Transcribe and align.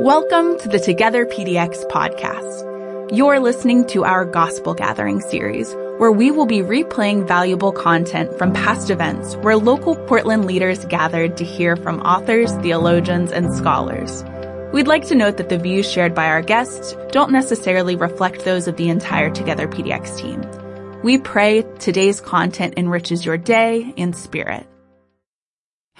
Welcome 0.00 0.58
to 0.60 0.68
the 0.70 0.78
Together 0.78 1.26
PDX 1.26 1.86
podcast. 1.90 3.14
You're 3.14 3.38
listening 3.38 3.86
to 3.88 4.02
our 4.02 4.24
Gospel 4.24 4.72
Gathering 4.72 5.20
series, 5.20 5.74
where 5.98 6.10
we 6.10 6.30
will 6.30 6.46
be 6.46 6.60
replaying 6.60 7.28
valuable 7.28 7.70
content 7.70 8.38
from 8.38 8.54
past 8.54 8.88
events 8.88 9.36
where 9.36 9.58
local 9.58 9.96
Portland 10.06 10.46
leaders 10.46 10.86
gathered 10.86 11.36
to 11.36 11.44
hear 11.44 11.76
from 11.76 12.00
authors, 12.00 12.50
theologians, 12.62 13.30
and 13.30 13.54
scholars. 13.54 14.24
We'd 14.72 14.88
like 14.88 15.06
to 15.08 15.14
note 15.14 15.36
that 15.36 15.50
the 15.50 15.58
views 15.58 15.92
shared 15.92 16.14
by 16.14 16.28
our 16.28 16.40
guests 16.40 16.96
don't 17.12 17.30
necessarily 17.30 17.94
reflect 17.94 18.46
those 18.46 18.68
of 18.68 18.78
the 18.78 18.88
entire 18.88 19.28
Together 19.28 19.68
PDX 19.68 20.16
team. 20.16 21.02
We 21.02 21.18
pray 21.18 21.60
today's 21.78 22.22
content 22.22 22.72
enriches 22.78 23.26
your 23.26 23.36
day 23.36 23.92
and 23.98 24.16
spirit. 24.16 24.66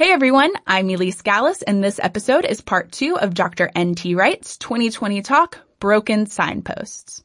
Hey 0.01 0.13
everyone, 0.13 0.55
I'm 0.67 0.89
Elise 0.89 1.21
Gallus 1.21 1.61
and 1.61 1.85
this 1.85 2.01
episode 2.03 2.47
is 2.47 2.63
part 2.63 2.91
two 2.91 3.19
of 3.19 3.35
Dr. 3.35 3.71
N.T. 3.75 4.15
Wright's 4.15 4.57
2020 4.57 5.21
talk, 5.21 5.59
Broken 5.79 6.25
Signposts. 6.25 7.23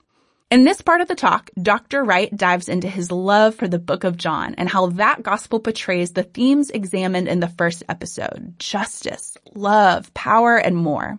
In 0.52 0.66
this 0.66 0.82
part 0.82 1.00
of 1.00 1.08
the 1.08 1.16
talk, 1.16 1.50
Dr. 1.58 2.04
Wright 2.04 2.36
dives 2.36 2.68
into 2.68 2.90
his 2.90 3.14
love 3.14 3.56
for 3.56 3.70
the 3.70 3.80
book 3.80 4.04
of 4.04 4.18
John 4.18 4.56
and 4.56 4.68
how 4.68 4.88
that 4.88 5.24
gospel 5.24 5.62
portrays 5.62 6.12
the 6.12 6.24
themes 6.24 6.70
examined 6.70 7.30
in 7.30 7.40
the 7.40 7.48
first 7.48 7.84
episode, 7.88 8.56
justice, 8.60 9.38
love, 9.54 10.14
power, 10.14 10.58
and 10.58 10.76
more. 10.76 11.18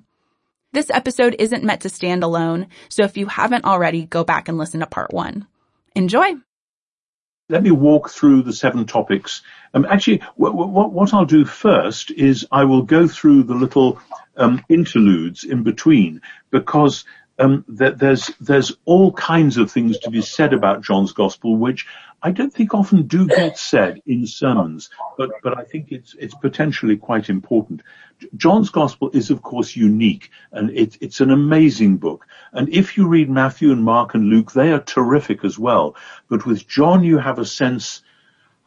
This 0.73 0.91
episode 0.91 1.37
isn't 1.38 1.65
meant 1.65 1.80
to 1.80 1.88
stand 1.88 2.23
alone, 2.23 2.66
so 2.91 3.02
if 3.05 3.16
you 3.16 3.25
haven't 3.29 3.65
already, 3.65 4.05
go 4.05 4.25
back 4.25 4.49
and 4.49 4.59
listen 4.59 4.80
to 4.80 4.87
part 4.87 5.11
one. 5.11 5.47
Enjoy! 5.95 6.35
Let 7.49 7.63
me 7.63 7.71
walk 7.71 8.11
through 8.11 8.43
the 8.43 8.53
seven 8.53 8.87
topics. 8.87 9.43
Um, 9.73 9.87
actually, 9.89 10.23
what 10.37 11.15
I'll 11.15 11.25
do 11.25 11.45
first 11.45 12.11
is 12.11 12.47
I 12.51 12.65
will 12.65 12.83
go 12.83 13.07
through 13.07 13.45
the 13.45 13.55
little 13.55 14.01
um, 14.37 14.65
interludes 14.69 15.45
in 15.45 15.63
between 15.63 16.23
because 16.51 17.05
um, 17.38 17.65
that 17.68 17.98
there's 17.98 18.29
there's 18.40 18.76
all 18.84 19.12
kinds 19.12 19.56
of 19.56 19.70
things 19.70 19.98
to 20.01 20.10
be 20.10 20.23
said 20.23 20.52
about 20.52 20.82
John's 20.82 21.12
Gospel, 21.12 21.56
which 21.56 21.87
I 22.23 22.30
don't 22.30 22.52
think 22.52 22.74
often 22.74 23.06
do 23.06 23.26
get 23.26 23.59
said 23.59 24.01
in 24.06 24.26
sermons, 24.26 24.90
but 25.18 25.30
but 25.42 25.59
I 25.59 25.64
think 25.64 25.92
it's 25.92 26.14
it's 26.18 26.34
potentially 26.34 26.96
quite 26.96 27.29
important. 27.29 27.82
John's 28.37 28.70
Gospel 28.70 29.10
is 29.12 29.30
of 29.30 29.42
course 29.42 29.76
unique, 29.76 30.30
and 30.51 30.70
it, 30.70 30.96
it's 31.01 31.20
an 31.20 31.30
amazing 31.30 31.98
book. 31.98 32.26
And 32.52 32.68
if 32.70 32.96
you 32.96 33.07
read 33.07 33.29
Matthew 33.29 33.70
and 33.70 33.84
Mark 33.84 34.14
and 34.14 34.24
Luke, 34.24 34.52
they 34.52 34.73
are 34.73 34.80
terrific 34.80 35.45
as 35.45 35.59
well. 35.59 35.96
But 36.29 36.46
with 36.46 36.66
John, 36.66 37.04
you 37.04 37.18
have 37.18 37.38
a 37.38 37.45
sense 37.45 38.02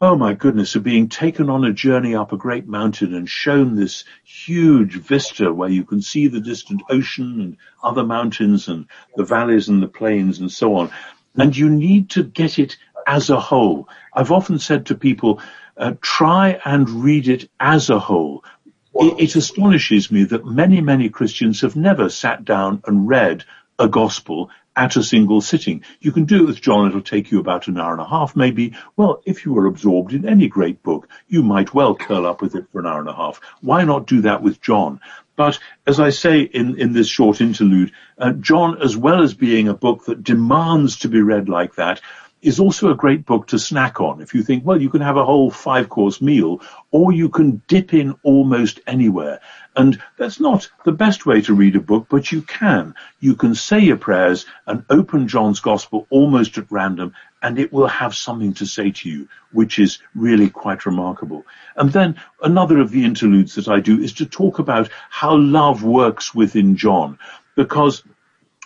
oh 0.02 0.16
my 0.16 0.32
goodness, 0.32 0.74
of 0.74 0.82
being 0.82 1.08
taken 1.08 1.50
on 1.50 1.64
a 1.64 1.72
journey 1.72 2.14
up 2.14 2.32
a 2.32 2.36
great 2.36 2.66
mountain 2.66 3.14
and 3.14 3.28
shown 3.28 3.76
this 3.76 4.04
huge 4.24 4.94
vista 4.94 5.52
where 5.52 5.68
you 5.68 5.84
can 5.84 6.00
see 6.00 6.26
the 6.26 6.40
distant 6.40 6.82
ocean 6.88 7.40
and 7.40 7.56
other 7.82 8.02
mountains 8.02 8.68
and 8.68 8.86
the 9.16 9.24
valleys 9.24 9.68
and 9.68 9.82
the 9.82 9.88
plains 9.88 10.38
and 10.38 10.50
so 10.50 10.74
on. 10.76 10.90
And 11.36 11.54
you 11.54 11.68
need 11.68 12.10
to 12.10 12.22
get 12.22 12.58
it 12.58 12.78
as 13.06 13.28
a 13.28 13.38
whole. 13.38 13.88
I've 14.14 14.32
often 14.32 14.58
said 14.58 14.86
to 14.86 14.94
people, 14.94 15.40
uh, 15.76 15.94
try 16.00 16.60
and 16.64 16.88
read 16.88 17.28
it 17.28 17.50
as 17.60 17.90
a 17.90 17.98
whole. 17.98 18.42
It, 18.94 19.20
it 19.20 19.36
astonishes 19.36 20.10
me 20.10 20.24
that 20.24 20.46
many, 20.46 20.80
many 20.80 21.10
Christians 21.10 21.60
have 21.60 21.76
never 21.76 22.08
sat 22.08 22.44
down 22.46 22.82
and 22.86 23.06
read 23.06 23.44
a 23.78 23.88
gospel 23.88 24.50
at 24.76 24.96
a 24.96 25.02
single 25.02 25.40
sitting. 25.40 25.82
You 26.00 26.12
can 26.12 26.24
do 26.24 26.42
it 26.42 26.46
with 26.46 26.60
John, 26.60 26.88
it'll 26.88 27.02
take 27.02 27.30
you 27.30 27.40
about 27.40 27.68
an 27.68 27.78
hour 27.78 27.92
and 27.92 28.00
a 28.00 28.08
half 28.08 28.36
maybe. 28.36 28.74
Well, 28.96 29.22
if 29.26 29.44
you 29.44 29.52
were 29.52 29.66
absorbed 29.66 30.12
in 30.12 30.28
any 30.28 30.48
great 30.48 30.82
book, 30.82 31.08
you 31.28 31.42
might 31.42 31.74
well 31.74 31.94
curl 31.94 32.26
up 32.26 32.40
with 32.40 32.54
it 32.54 32.66
for 32.70 32.80
an 32.80 32.86
hour 32.86 33.00
and 33.00 33.08
a 33.08 33.14
half. 33.14 33.40
Why 33.60 33.84
not 33.84 34.06
do 34.06 34.22
that 34.22 34.42
with 34.42 34.60
John? 34.60 35.00
But 35.36 35.58
as 35.86 35.98
I 35.98 36.10
say 36.10 36.40
in, 36.40 36.78
in 36.78 36.92
this 36.92 37.08
short 37.08 37.40
interlude, 37.40 37.92
uh, 38.18 38.32
John, 38.32 38.82
as 38.82 38.96
well 38.96 39.22
as 39.22 39.32
being 39.32 39.68
a 39.68 39.74
book 39.74 40.04
that 40.04 40.22
demands 40.22 40.98
to 40.98 41.08
be 41.08 41.22
read 41.22 41.48
like 41.48 41.76
that, 41.76 42.00
is 42.42 42.58
also 42.58 42.90
a 42.90 42.96
great 42.96 43.26
book 43.26 43.48
to 43.48 43.58
snack 43.58 44.00
on. 44.00 44.20
If 44.20 44.34
you 44.34 44.42
think, 44.42 44.64
well, 44.64 44.80
you 44.80 44.88
can 44.88 45.02
have 45.02 45.16
a 45.16 45.24
whole 45.24 45.50
five 45.50 45.88
course 45.88 46.20
meal 46.22 46.62
or 46.90 47.12
you 47.12 47.28
can 47.28 47.62
dip 47.68 47.92
in 47.92 48.16
almost 48.22 48.80
anywhere. 48.86 49.40
And 49.76 50.02
that's 50.16 50.40
not 50.40 50.68
the 50.84 50.92
best 50.92 51.26
way 51.26 51.42
to 51.42 51.54
read 51.54 51.76
a 51.76 51.80
book, 51.80 52.06
but 52.08 52.32
you 52.32 52.42
can. 52.42 52.94
You 53.20 53.34
can 53.34 53.54
say 53.54 53.80
your 53.80 53.98
prayers 53.98 54.46
and 54.66 54.84
open 54.90 55.28
John's 55.28 55.60
gospel 55.60 56.06
almost 56.10 56.58
at 56.58 56.70
random 56.70 57.14
and 57.42 57.58
it 57.58 57.72
will 57.72 57.86
have 57.88 58.14
something 58.14 58.54
to 58.54 58.66
say 58.66 58.90
to 58.90 59.08
you, 59.08 59.28
which 59.52 59.78
is 59.78 59.98
really 60.14 60.50
quite 60.50 60.86
remarkable. 60.86 61.44
And 61.76 61.92
then 61.92 62.20
another 62.42 62.78
of 62.78 62.90
the 62.90 63.04
interludes 63.04 63.54
that 63.54 63.68
I 63.68 63.80
do 63.80 64.00
is 64.00 64.14
to 64.14 64.26
talk 64.26 64.58
about 64.58 64.90
how 65.08 65.36
love 65.36 65.82
works 65.82 66.34
within 66.34 66.76
John, 66.76 67.18
because 67.54 68.02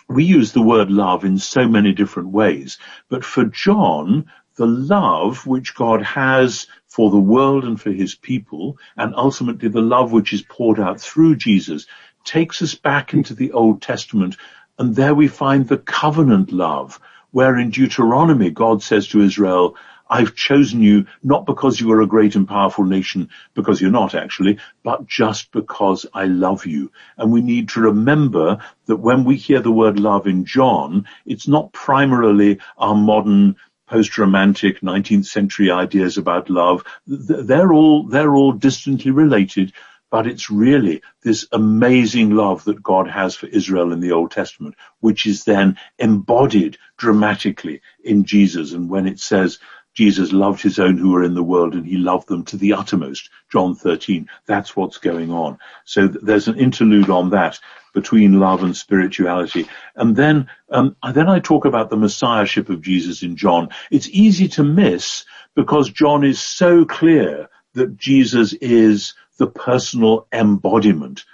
we 0.07 0.23
use 0.23 0.51
the 0.51 0.61
word 0.61 0.91
love 0.91 1.25
in 1.25 1.37
so 1.37 1.67
many 1.67 1.91
different 1.91 2.29
ways, 2.29 2.77
but 3.09 3.25
for 3.25 3.45
John, 3.45 4.25
the 4.55 4.67
love 4.67 5.45
which 5.47 5.75
God 5.75 6.01
has 6.03 6.67
for 6.87 7.09
the 7.09 7.17
world 7.17 7.65
and 7.65 7.79
for 7.79 7.91
his 7.91 8.15
people, 8.15 8.77
and 8.95 9.13
ultimately 9.15 9.67
the 9.67 9.81
love 9.81 10.11
which 10.11 10.31
is 10.31 10.41
poured 10.43 10.79
out 10.79 11.01
through 11.01 11.35
Jesus, 11.35 11.87
takes 12.23 12.61
us 12.61 12.75
back 12.75 13.13
into 13.13 13.33
the 13.33 13.51
Old 13.51 13.81
Testament, 13.81 14.37
and 14.77 14.95
there 14.95 15.15
we 15.15 15.27
find 15.27 15.67
the 15.67 15.77
covenant 15.77 16.51
love, 16.51 16.99
where 17.31 17.57
in 17.57 17.69
Deuteronomy 17.69 18.49
God 18.49 18.81
says 18.81 19.07
to 19.09 19.21
Israel, 19.21 19.75
I've 20.07 20.35
chosen 20.35 20.81
you 20.81 21.07
not 21.23 21.45
because 21.45 21.79
you 21.79 21.91
are 21.91 22.01
a 22.01 22.07
great 22.07 22.35
and 22.35 22.47
powerful 22.47 22.83
nation, 22.83 23.29
because 23.53 23.81
you're 23.81 23.91
not 23.91 24.15
actually, 24.15 24.59
but 24.83 25.07
just 25.07 25.51
because 25.51 26.05
I 26.13 26.25
love 26.25 26.65
you. 26.65 26.91
And 27.17 27.31
we 27.31 27.41
need 27.41 27.69
to 27.69 27.81
remember 27.81 28.59
that 28.85 28.97
when 28.97 29.23
we 29.23 29.35
hear 29.35 29.61
the 29.61 29.71
word 29.71 29.99
love 29.99 30.27
in 30.27 30.45
John, 30.45 31.07
it's 31.25 31.47
not 31.47 31.73
primarily 31.73 32.59
our 32.77 32.95
modern 32.95 33.55
post-romantic 33.87 34.81
19th 34.81 35.25
century 35.25 35.71
ideas 35.71 36.17
about 36.17 36.49
love. 36.49 36.83
They're 37.07 37.73
all, 37.73 38.03
they're 38.07 38.33
all 38.33 38.51
distantly 38.51 39.11
related, 39.11 39.73
but 40.09 40.27
it's 40.27 40.49
really 40.49 41.01
this 41.23 41.47
amazing 41.51 42.31
love 42.31 42.63
that 42.65 42.81
God 42.81 43.07
has 43.07 43.35
for 43.35 43.47
Israel 43.47 43.91
in 43.91 43.99
the 43.99 44.11
Old 44.13 44.31
Testament, 44.31 44.75
which 44.99 45.25
is 45.25 45.43
then 45.43 45.77
embodied 45.99 46.77
dramatically 46.97 47.81
in 48.03 48.23
Jesus. 48.23 48.73
And 48.73 48.89
when 48.89 49.07
it 49.07 49.19
says, 49.19 49.59
Jesus 49.95 50.33
loved 50.33 50.61
his 50.61 50.77
own 50.77 50.97
who 50.97 51.11
were 51.11 51.23
in 51.23 51.33
the 51.33 51.43
world 51.43 51.73
and 51.73 51.85
he 51.85 51.97
loved 51.97 52.27
them 52.27 52.43
to 52.45 52.57
the 52.57 52.73
uttermost. 52.73 53.29
John 53.51 53.75
13. 53.75 54.29
That's 54.45 54.75
what's 54.75 54.97
going 54.97 55.31
on. 55.31 55.57
So 55.85 56.07
there's 56.07 56.47
an 56.47 56.59
interlude 56.59 57.09
on 57.09 57.29
that 57.31 57.59
between 57.93 58.39
love 58.39 58.61
and 58.61 58.75
spirituality. 58.75 59.67
And 59.95 60.15
then, 60.15 60.49
um, 60.69 60.95
then 61.13 61.29
I 61.29 61.39
talk 61.39 61.65
about 61.65 61.89
the 61.89 61.97
messiahship 61.97 62.69
of 62.69 62.81
Jesus 62.81 63.23
in 63.23 63.37
John. 63.37 63.69
It's 63.89 64.09
easy 64.09 64.49
to 64.49 64.63
miss 64.63 65.23
because 65.55 65.89
John 65.89 66.25
is 66.25 66.39
so 66.39 66.83
clear 66.85 67.49
that 67.73 67.97
Jesus 67.97 68.53
is 68.53 69.13
the 69.37 69.47
personal 69.47 70.27
embodiment, 70.31 71.25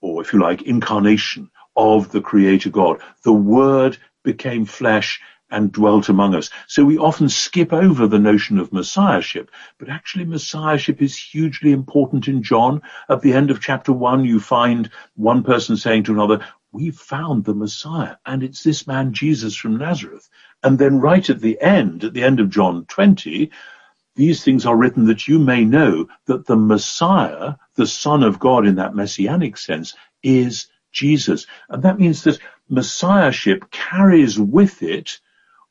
or 0.00 0.22
if 0.22 0.32
you 0.32 0.40
like, 0.40 0.62
incarnation 0.62 1.50
of 1.76 2.12
the 2.12 2.20
creator 2.20 2.70
God. 2.70 3.00
The 3.24 3.32
word 3.32 3.96
became 4.22 4.64
flesh 4.64 5.20
and 5.52 5.70
dwelt 5.70 6.08
among 6.08 6.34
us. 6.34 6.50
So 6.66 6.84
we 6.84 6.98
often 6.98 7.28
skip 7.28 7.72
over 7.72 8.08
the 8.08 8.18
notion 8.18 8.58
of 8.58 8.72
messiahship, 8.72 9.50
but 9.78 9.88
actually 9.88 10.24
messiahship 10.24 11.00
is 11.00 11.16
hugely 11.16 11.70
important 11.70 12.26
in 12.26 12.42
John. 12.42 12.82
At 13.08 13.20
the 13.20 13.34
end 13.34 13.50
of 13.50 13.60
chapter 13.60 13.92
one, 13.92 14.24
you 14.24 14.40
find 14.40 14.90
one 15.14 15.44
person 15.44 15.76
saying 15.76 16.04
to 16.04 16.12
another, 16.12 16.44
we've 16.72 16.96
found 16.96 17.44
the 17.44 17.54
Messiah, 17.54 18.16
and 18.24 18.42
it's 18.42 18.62
this 18.62 18.86
man 18.86 19.12
Jesus 19.12 19.54
from 19.54 19.76
Nazareth. 19.76 20.28
And 20.62 20.78
then 20.78 21.00
right 21.00 21.28
at 21.28 21.40
the 21.40 21.60
end, 21.60 22.02
at 22.02 22.14
the 22.14 22.24
end 22.24 22.40
of 22.40 22.48
John 22.48 22.86
20, 22.86 23.50
these 24.16 24.42
things 24.42 24.66
are 24.66 24.76
written 24.76 25.06
that 25.06 25.28
you 25.28 25.38
may 25.38 25.64
know 25.64 26.08
that 26.26 26.46
the 26.46 26.56
Messiah, 26.56 27.54
the 27.76 27.86
Son 27.86 28.22
of 28.22 28.38
God 28.38 28.66
in 28.66 28.76
that 28.76 28.94
messianic 28.94 29.56
sense, 29.56 29.94
is 30.22 30.68
Jesus. 30.92 31.46
And 31.68 31.82
that 31.82 31.98
means 31.98 32.22
that 32.24 32.38
messiahship 32.68 33.70
carries 33.70 34.38
with 34.38 34.82
it 34.82 35.20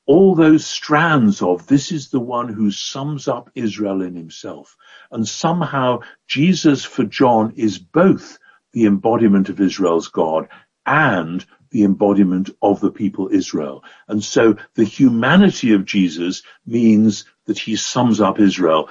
all 0.06 0.36
those 0.36 0.66
strands 0.66 1.42
of 1.42 1.68
this 1.68 1.92
is 1.92 2.10
the 2.10 2.20
one 2.20 2.50
who 2.50 2.72
sums 2.72 3.28
up 3.28 3.50
Israel 3.56 4.02
in 4.02 4.16
himself. 4.16 4.76
And 5.12 5.28
somehow 5.28 6.00
Jesus 6.28 6.84
for 6.84 7.04
John 7.04 7.54
is 7.56 7.78
both 7.78 8.40
the 8.74 8.86
embodiment 8.86 9.50
of 9.50 9.62
Israel's 9.62 10.08
God 10.08 10.48
and 10.86 11.46
the 11.70 11.84
embodiment 11.84 12.50
of 12.62 12.82
the 12.82 12.92
people 12.92 13.30
Israel. 13.32 13.84
And 14.08 14.24
so 14.24 14.58
the 14.76 14.84
humanity 14.84 15.74
of 15.74 15.86
Jesus 15.86 16.44
means 16.66 17.26
that 17.46 17.60
he 17.60 17.76
sums 17.76 18.20
up 18.20 18.40
Israel. 18.40 18.90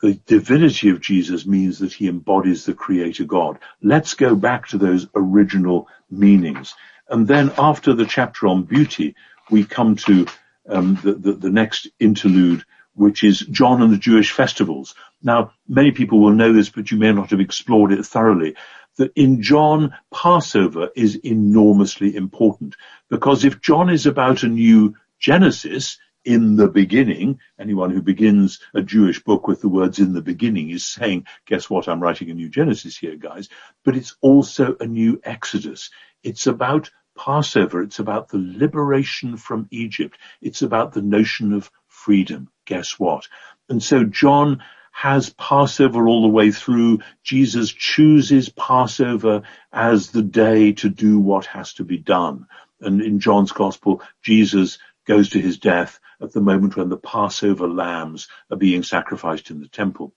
The 0.00 0.14
divinity 0.26 0.90
of 0.90 1.00
Jesus 1.00 1.46
means 1.46 1.78
that 1.80 1.92
he 1.92 2.08
embodies 2.08 2.64
the 2.64 2.74
creator 2.74 3.24
God. 3.24 3.58
Let's 3.82 4.14
go 4.14 4.34
back 4.34 4.68
to 4.68 4.78
those 4.78 5.06
original 5.14 5.88
meanings. 6.10 6.74
And 7.08 7.26
then 7.26 7.52
after 7.58 7.92
the 7.92 8.06
chapter 8.06 8.46
on 8.46 8.62
beauty, 8.62 9.14
we 9.50 9.64
come 9.64 9.96
to 9.96 10.26
um, 10.68 10.98
the, 11.02 11.14
the, 11.14 11.32
the 11.32 11.50
next 11.50 11.88
interlude, 11.98 12.64
which 12.94 13.24
is 13.24 13.40
John 13.40 13.82
and 13.82 13.92
the 13.92 13.98
Jewish 13.98 14.32
festivals. 14.32 14.94
Now, 15.22 15.52
many 15.68 15.90
people 15.92 16.20
will 16.20 16.32
know 16.32 16.52
this, 16.52 16.70
but 16.70 16.90
you 16.90 16.98
may 16.98 17.12
not 17.12 17.30
have 17.30 17.40
explored 17.40 17.92
it 17.92 18.04
thoroughly. 18.06 18.54
that 18.96 19.12
in 19.16 19.42
John, 19.42 19.94
Passover 20.12 20.90
is 20.94 21.16
enormously 21.16 22.14
important 22.14 22.76
because 23.10 23.44
if 23.44 23.60
John 23.60 23.90
is 23.90 24.06
about 24.06 24.42
a 24.42 24.48
new 24.48 24.94
Genesis, 25.18 25.98
in 26.24 26.56
the 26.56 26.68
beginning, 26.68 27.38
anyone 27.58 27.90
who 27.90 28.00
begins 28.00 28.60
a 28.74 28.82
Jewish 28.82 29.22
book 29.22 29.46
with 29.46 29.60
the 29.60 29.68
words 29.68 29.98
in 29.98 30.14
the 30.14 30.22
beginning 30.22 30.70
is 30.70 30.86
saying, 30.86 31.26
guess 31.46 31.68
what, 31.68 31.88
I'm 31.88 32.02
writing 32.02 32.30
a 32.30 32.34
new 32.34 32.48
Genesis 32.48 32.96
here, 32.96 33.16
guys. 33.16 33.48
But 33.84 33.96
it's 33.96 34.16
also 34.20 34.76
a 34.80 34.86
new 34.86 35.20
Exodus. 35.22 35.90
It's 36.22 36.46
about 36.46 36.90
Passover. 37.16 37.82
It's 37.82 37.98
about 37.98 38.28
the 38.28 38.38
liberation 38.38 39.36
from 39.36 39.68
Egypt. 39.70 40.18
It's 40.40 40.62
about 40.62 40.92
the 40.92 41.02
notion 41.02 41.52
of 41.52 41.70
freedom. 41.86 42.50
Guess 42.66 42.98
what? 42.98 43.28
And 43.68 43.82
so 43.82 44.04
John 44.04 44.62
has 44.92 45.30
Passover 45.30 46.06
all 46.06 46.22
the 46.22 46.28
way 46.28 46.52
through. 46.52 47.00
Jesus 47.24 47.72
chooses 47.72 48.48
Passover 48.48 49.42
as 49.72 50.10
the 50.10 50.22
day 50.22 50.72
to 50.72 50.88
do 50.88 51.18
what 51.18 51.46
has 51.46 51.74
to 51.74 51.84
be 51.84 51.98
done. 51.98 52.46
And 52.80 53.02
in 53.02 53.18
John's 53.18 53.52
gospel, 53.52 54.02
Jesus 54.22 54.78
goes 55.04 55.30
to 55.30 55.40
his 55.40 55.58
death 55.58 55.98
at 56.20 56.32
the 56.32 56.40
moment 56.40 56.76
when 56.76 56.88
the 56.88 56.96
Passover 56.96 57.68
lambs 57.68 58.28
are 58.50 58.56
being 58.56 58.82
sacrificed 58.82 59.50
in 59.50 59.60
the 59.60 59.68
temple. 59.68 60.14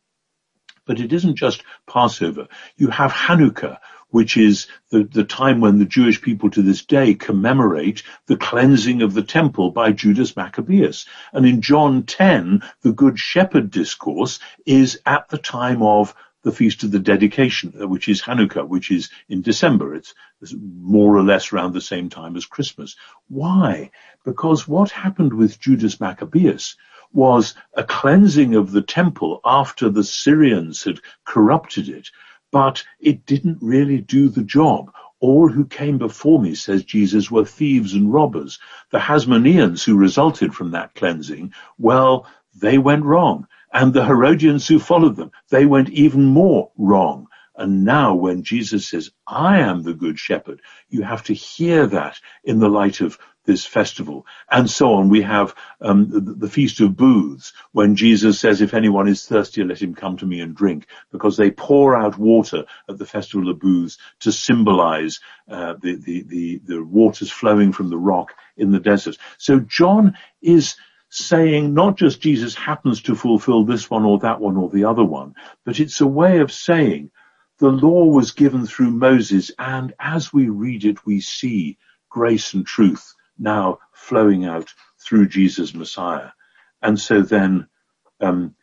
But 0.85 0.99
it 0.99 1.11
isn't 1.11 1.35
just 1.35 1.63
Passover. 1.85 2.47
You 2.77 2.89
have 2.89 3.11
Hanukkah, 3.11 3.79
which 4.09 4.37
is 4.37 4.67
the, 4.89 5.03
the 5.03 5.23
time 5.23 5.59
when 5.59 5.79
the 5.79 5.85
Jewish 5.85 6.21
people 6.21 6.49
to 6.51 6.61
this 6.61 6.85
day 6.85 7.13
commemorate 7.13 8.03
the 8.27 8.37
cleansing 8.37 9.01
of 9.01 9.13
the 9.13 9.23
temple 9.23 9.71
by 9.71 9.91
Judas 9.91 10.35
Maccabeus. 10.35 11.05
And 11.33 11.45
in 11.45 11.61
John 11.61 12.03
10, 12.03 12.63
the 12.81 12.93
Good 12.93 13.19
Shepherd 13.19 13.69
discourse 13.69 14.39
is 14.65 14.99
at 15.05 15.29
the 15.29 15.37
time 15.37 15.81
of 15.81 16.15
the 16.43 16.51
Feast 16.51 16.83
of 16.83 16.91
the 16.91 16.99
Dedication, 16.99 17.73
uh, 17.81 17.87
which 17.87 18.07
is 18.07 18.21
Hanukkah, 18.21 18.65
which 18.65 18.89
is 18.89 19.09
in 19.27 19.41
December. 19.41 19.95
It's 19.95 20.13
more 20.55 21.17
or 21.17 21.23
less 21.23 21.51
around 21.51 21.73
the 21.73 21.81
same 21.81 22.09
time 22.09 22.37
as 22.37 22.45
Christmas. 22.45 22.95
Why? 23.27 23.91
Because 24.23 24.67
what 24.67 24.91
happened 24.91 25.33
with 25.33 25.59
Judas 25.59 25.99
Maccabeus 25.99 26.77
was 27.11 27.55
a 27.73 27.83
cleansing 27.83 28.55
of 28.55 28.71
the 28.71 28.81
temple 28.81 29.41
after 29.43 29.89
the 29.89 30.03
Syrians 30.03 30.83
had 30.83 30.99
corrupted 31.25 31.89
it, 31.89 32.09
but 32.51 32.83
it 32.99 33.25
didn't 33.25 33.59
really 33.61 33.99
do 33.99 34.29
the 34.29 34.43
job. 34.43 34.91
All 35.19 35.49
who 35.49 35.65
came 35.65 35.97
before 35.97 36.39
me, 36.39 36.55
says 36.55 36.83
Jesus, 36.83 37.31
were 37.31 37.45
thieves 37.45 37.93
and 37.93 38.13
robbers. 38.13 38.59
The 38.91 38.99
Hasmoneans 38.99 39.83
who 39.83 39.97
resulted 39.97 40.53
from 40.53 40.71
that 40.71 40.93
cleansing, 40.95 41.53
well, 41.77 42.27
they 42.55 42.77
went 42.77 43.03
wrong. 43.03 43.47
And 43.73 43.93
the 43.93 44.05
Herodians 44.05 44.67
who 44.67 44.79
followed 44.79 45.15
them, 45.15 45.31
they 45.49 45.65
went 45.65 45.89
even 45.89 46.25
more 46.25 46.71
wrong. 46.77 47.27
And 47.57 47.83
now 47.83 48.13
when 48.13 48.43
Jesus 48.43 48.87
says, 48.87 49.09
I 49.25 49.59
am 49.59 49.81
the 49.81 49.93
good 49.93 50.19
shepherd, 50.19 50.61
you 50.89 51.01
have 51.01 51.23
to 51.23 51.33
hear 51.33 51.87
that 51.87 52.19
in 52.43 52.59
the 52.59 52.69
light 52.69 53.01
of 53.01 53.17
this 53.47 53.65
festival. 53.65 54.27
And 54.51 54.69
so 54.69 54.93
on. 54.93 55.09
We 55.09 55.23
have 55.23 55.55
um, 55.81 56.09
the, 56.09 56.19
the, 56.19 56.49
Feast 56.49 56.81
of 56.81 56.95
Booths, 56.95 57.53
when 57.71 57.95
Jesus 57.95 58.39
says, 58.39 58.61
if 58.61 58.73
anyone 58.73 59.07
is 59.07 59.25
thirsty, 59.25 59.63
let 59.63 59.81
him 59.81 59.95
come 59.95 60.17
to 60.17 60.25
me 60.25 60.41
and 60.41 60.53
drink, 60.53 60.85
because 61.11 61.37
they 61.37 61.49
pour 61.49 61.95
out 61.95 62.19
water 62.19 62.65
at 62.87 62.97
the 62.97 63.05
Festival 63.05 63.49
of 63.49 63.59
Booths 63.59 63.97
to 64.19 64.31
symbolize 64.31 65.19
uh, 65.49 65.75
the, 65.81 65.95
the, 65.95 66.23
the, 66.23 66.61
the 66.65 66.83
waters 66.83 67.31
flowing 67.31 67.71
from 67.71 67.89
the 67.89 67.97
rock 67.97 68.33
in 68.57 68.71
the 68.71 68.79
desert. 68.79 69.17
So 69.37 69.59
John 69.61 70.15
is 70.41 70.75
saying 71.09 71.73
not 71.73 71.97
just 71.97 72.21
Jesus 72.21 72.53
happens 72.53 73.01
to 73.03 73.15
fulfill 73.15 73.63
this 73.63 73.89
one 73.89 74.03
or 74.03 74.19
that 74.19 74.41
one 74.41 74.57
or 74.57 74.69
the 74.69 74.83
other 74.83 75.05
one, 75.05 75.35
but 75.65 75.79
it's 75.79 76.01
a 76.01 76.07
way 76.07 76.39
of 76.39 76.51
saying 76.51 77.11
the 77.59 77.69
law 77.69 78.05
was 78.05 78.31
given 78.31 78.65
through 78.65 78.91
Moses 78.91 79.51
and 79.57 79.93
as 79.99 80.31
we 80.31 80.49
read 80.49 80.85
it 80.85 81.05
we 81.05 81.19
see 81.21 81.77
grace 82.09 82.53
and 82.53 82.65
truth 82.65 83.13
now 83.37 83.79
flowing 83.93 84.45
out 84.45 84.73
through 84.99 85.27
Jesus 85.27 85.73
Messiah. 85.73 86.29
And 86.81 86.99
so 86.99 87.21
then 87.21 87.67
um, 88.21 88.55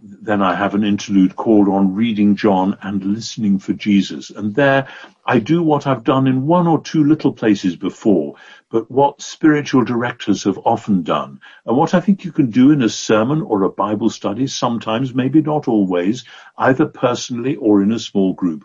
then 0.00 0.42
I 0.42 0.54
have 0.54 0.74
an 0.74 0.84
interlude 0.84 1.34
called 1.34 1.68
on 1.68 1.94
reading 1.94 2.36
John 2.36 2.78
and 2.82 3.04
listening 3.04 3.58
for 3.58 3.72
Jesus. 3.72 4.30
And 4.30 4.54
there 4.54 4.86
I 5.26 5.40
do 5.40 5.60
what 5.62 5.88
I've 5.88 6.04
done 6.04 6.28
in 6.28 6.46
one 6.46 6.68
or 6.68 6.80
two 6.80 7.02
little 7.02 7.32
places 7.32 7.74
before, 7.74 8.36
but 8.70 8.88
what 8.90 9.20
spiritual 9.20 9.84
directors 9.84 10.44
have 10.44 10.58
often 10.64 11.02
done. 11.02 11.40
And 11.66 11.76
what 11.76 11.94
I 11.94 12.00
think 12.00 12.24
you 12.24 12.30
can 12.30 12.50
do 12.50 12.70
in 12.70 12.82
a 12.82 12.88
sermon 12.88 13.42
or 13.42 13.64
a 13.64 13.70
Bible 13.70 14.08
study, 14.08 14.46
sometimes, 14.46 15.14
maybe 15.14 15.42
not 15.42 15.66
always, 15.66 16.24
either 16.56 16.86
personally 16.86 17.56
or 17.56 17.82
in 17.82 17.90
a 17.90 17.98
small 17.98 18.34
group 18.34 18.64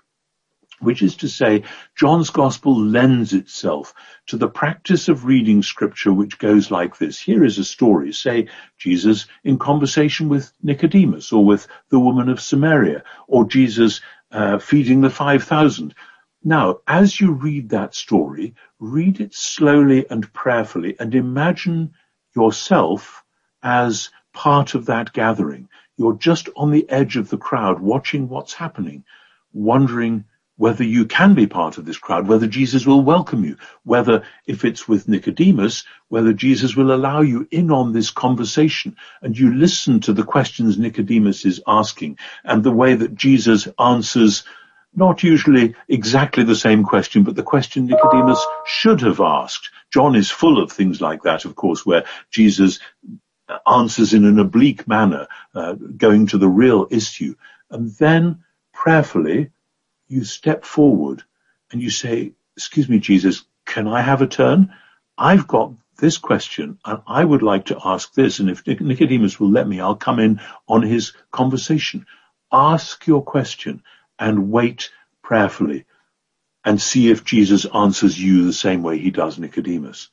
which 0.84 1.02
is 1.02 1.16
to 1.18 1.28
say, 1.28 1.64
John's 1.96 2.30
Gospel 2.30 2.80
lends 2.80 3.34
itself 3.34 3.94
to 4.28 4.38
the 4.38 4.48
practice 4.48 5.08
of 5.08 5.26
reading 5.26 5.64
scripture 5.64 6.14
which 6.14 6.40
goes 6.40 6.72
like 6.72 6.98
this. 6.98 7.20
Here 7.20 7.44
is 7.44 7.58
a 7.58 7.64
story, 7.64 8.14
say 8.14 8.48
Jesus 8.78 9.28
in 9.44 9.58
conversation 9.58 10.30
with 10.30 10.52
Nicodemus 10.62 11.32
or 11.32 11.46
with 11.46 11.68
the 11.90 12.00
woman 12.00 12.30
of 12.30 12.42
Samaria 12.42 13.04
or 13.28 13.46
Jesus 13.46 14.02
uh, 14.32 14.60
feeding 14.60 15.02
the 15.02 15.10
5,000. 15.10 15.94
Now, 16.44 16.80
as 16.88 17.20
you 17.20 17.32
read 17.32 17.70
that 17.70 17.96
story, 17.96 18.56
read 18.80 19.22
it 19.22 19.34
slowly 19.34 20.06
and 20.10 20.32
prayerfully 20.34 20.96
and 21.00 21.16
imagine 21.16 21.94
yourself 22.36 23.24
as 23.62 24.10
part 24.34 24.76
of 24.76 24.88
that 24.88 25.14
gathering. 25.14 25.70
You're 25.96 26.18
just 26.18 26.50
on 26.56 26.72
the 26.72 26.90
edge 26.90 27.18
of 27.18 27.30
the 27.30 27.38
crowd 27.38 27.80
watching 27.80 28.28
what's 28.28 28.54
happening, 28.54 29.06
wondering 29.54 30.26
whether 30.64 30.86
you 30.86 31.04
can 31.06 31.34
be 31.34 31.46
part 31.46 31.78
of 31.78 31.84
this 31.84 31.98
crowd, 31.98 32.26
whether 32.26 32.48
Jesus 32.48 32.86
will 32.86 33.02
welcome 33.02 33.44
you, 33.44 33.58
whether 33.84 34.24
if 34.48 34.64
it's 34.64 34.88
with 34.88 35.10
Nicodemus, 35.10 35.84
whether 36.08 36.32
Jesus 36.32 36.74
will 36.74 36.94
allow 36.96 37.20
you 37.20 37.46
in 37.52 37.70
on 37.70 37.92
this 37.92 38.12
conversation 38.12 38.96
and 39.22 39.38
you 39.38 39.54
listen 39.54 40.00
to 40.00 40.14
the 40.14 40.24
questions 40.24 40.80
Nicodemus 40.80 41.44
is 41.44 41.62
asking 41.68 42.18
and 42.46 42.64
the 42.64 42.72
way 42.72 42.94
that 42.94 43.14
Jesus 43.14 43.68
answers 43.78 44.46
not 44.96 45.22
usually 45.22 45.76
exactly 45.90 46.46
the 46.46 46.56
same 46.56 46.86
question, 46.86 47.24
but 47.24 47.36
the 47.36 47.44
question 47.44 47.88
Nicodemus 47.88 48.42
should 48.66 49.02
have 49.02 49.20
asked. 49.20 49.70
John 49.92 50.16
is 50.16 50.32
full 50.32 50.64
of 50.64 50.72
things 50.72 51.02
like 51.02 51.24
that, 51.24 51.44
of 51.44 51.58
course, 51.58 51.86
where 51.86 52.06
Jesus 52.32 52.80
answers 53.68 54.14
in 54.14 54.24
an 54.24 54.40
oblique 54.40 54.88
manner, 54.88 55.28
uh, 55.54 55.74
going 55.74 56.28
to 56.28 56.38
the 56.38 56.48
real 56.48 56.88
issue. 56.90 57.36
And 57.70 57.92
then 57.98 58.46
prayerfully, 58.72 59.52
you 60.14 60.24
step 60.24 60.64
forward 60.64 61.24
and 61.72 61.82
you 61.82 61.90
say, 61.90 62.34
excuse 62.56 62.88
me, 62.88 63.00
Jesus, 63.00 63.46
can 63.66 63.88
I 63.88 64.02
have 64.02 64.22
a 64.22 64.28
turn? 64.28 64.74
I've 65.18 65.48
got 65.48 65.74
this 65.98 66.18
question 66.18 66.78
and 66.86 67.02
I 67.08 67.24
would 67.24 67.42
like 67.42 67.66
to 67.66 67.80
ask 67.84 68.14
this. 68.14 68.40
And 68.40 68.50
if 68.50 68.66
Nicodemus 68.66 69.40
will 69.40 69.50
let 69.50 69.68
me, 69.68 69.80
I'll 69.80 69.96
come 69.96 70.20
in 70.20 70.40
on 70.68 70.84
his 70.84 71.14
conversation. 71.32 72.06
Ask 72.52 73.08
your 73.08 73.24
question 73.24 73.84
and 74.20 74.52
wait 74.52 74.92
prayerfully 75.22 75.86
and 76.64 76.82
see 76.82 77.10
if 77.10 77.26
Jesus 77.26 77.66
answers 77.66 78.22
you 78.22 78.46
the 78.46 78.54
same 78.54 78.84
way 78.84 79.00
he 79.00 79.12
does 79.12 79.40
Nicodemus. 79.40 80.10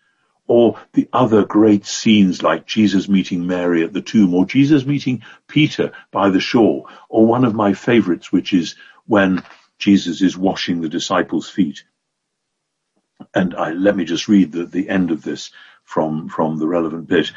Or 0.46 0.80
the 0.94 1.08
other 1.12 1.44
great 1.44 1.86
scenes 1.86 2.42
like 2.42 2.66
Jesus 2.66 3.08
meeting 3.08 3.46
Mary 3.46 3.84
at 3.84 3.92
the 3.92 4.00
tomb 4.00 4.34
or 4.34 4.46
Jesus 4.46 4.84
meeting 4.84 5.22
Peter 5.46 5.92
by 6.10 6.30
the 6.30 6.40
shore 6.40 6.86
or 7.08 7.24
one 7.24 7.44
of 7.44 7.54
my 7.54 7.74
favorites, 7.74 8.32
which 8.32 8.52
is 8.52 8.74
when 9.06 9.42
Jesus 9.80 10.22
is 10.22 10.36
washing 10.36 10.80
the 10.80 10.88
disciples' 10.88 11.48
feet. 11.48 11.84
And 13.34 13.54
I, 13.54 13.72
let 13.72 13.96
me 13.96 14.04
just 14.04 14.28
read 14.28 14.52
the, 14.52 14.64
the 14.64 14.88
end 14.88 15.10
of 15.10 15.22
this 15.22 15.50
from, 15.84 16.28
from 16.28 16.58
the 16.58 16.68
relevant 16.68 17.08
bit. 17.08 17.32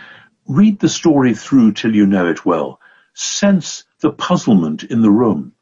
Read 0.48 0.80
the 0.80 0.90
story 0.90 1.34
through 1.34 1.74
till 1.74 1.96
you 1.96 2.06
know 2.06 2.28
it 2.28 2.46
well. 2.46 2.80
Sense 3.14 3.86
the 4.02 4.12
puzzlement 4.12 4.84
in 4.84 5.02
the 5.02 5.10
room 5.10 5.54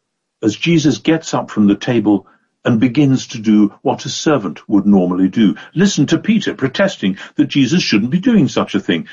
as 0.42 0.56
Jesus 0.56 0.98
gets 0.98 1.34
up 1.34 1.52
from 1.52 1.68
the 1.68 1.76
table 1.76 2.28
and 2.66 2.80
begins 2.80 3.28
to 3.28 3.40
do 3.40 3.70
what 3.82 4.06
a 4.06 4.10
servant 4.10 4.68
would 4.68 4.86
normally 4.86 5.30
do. 5.30 5.56
Listen 5.74 6.08
to 6.08 6.18
Peter 6.18 6.56
protesting 6.56 7.18
that 7.36 7.48
Jesus 7.48 7.84
shouldn't 7.84 8.12
be 8.12 8.20
doing 8.20 8.48
such 8.48 8.76
a 8.76 8.80
thing 8.80 9.08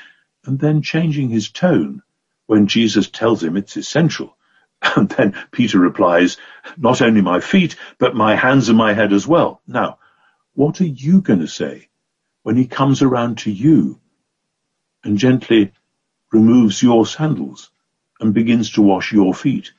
and 0.44 0.58
then 0.58 0.82
changing 0.82 1.28
his 1.28 1.50
tone 1.50 2.02
when 2.46 2.66
Jesus 2.66 3.10
tells 3.10 3.42
him 3.42 3.56
it's 3.56 3.76
essential. 3.76 4.37
And 4.97 5.08
then 5.08 5.35
Peter 5.50 5.78
replies, 5.78 6.37
not 6.76 7.02
only 7.02 7.20
my 7.20 7.40
feet, 7.40 7.76
but 7.99 8.14
my 8.14 8.37
hands 8.37 8.68
and 8.68 8.78
my 8.78 8.92
head 8.92 9.12
as 9.12 9.26
well. 9.26 9.61
Now, 9.66 9.99
what 10.54 10.80
are 10.80 10.87
you 10.87 11.20
going 11.20 11.40
to 11.40 11.49
say 11.49 11.88
when 12.42 12.56
he 12.56 12.66
comes 12.66 13.02
around 13.02 13.38
to 13.38 13.50
you 13.50 14.00
and 15.04 15.18
gently 15.18 15.73
removes 16.32 16.82
your 16.82 17.06
sandals 17.06 17.70
and 18.20 18.35
begins 18.35 18.70
to 18.73 18.82
wash 18.82 19.12
your 19.12 19.35
feet? 19.35 19.73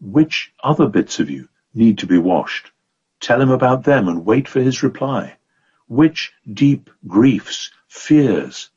Which 0.00 0.52
other 0.62 0.86
bits 0.86 1.20
of 1.20 1.30
you 1.30 1.48
need 1.74 1.98
to 1.98 2.06
be 2.06 2.18
washed? 2.18 2.70
Tell 3.20 3.40
him 3.40 3.50
about 3.50 3.84
them 3.84 4.08
and 4.08 4.24
wait 4.24 4.46
for 4.46 4.60
his 4.60 4.82
reply. 4.82 5.36
Which 5.86 6.32
deep 6.52 6.90
griefs, 7.06 7.70
fears, 7.88 8.70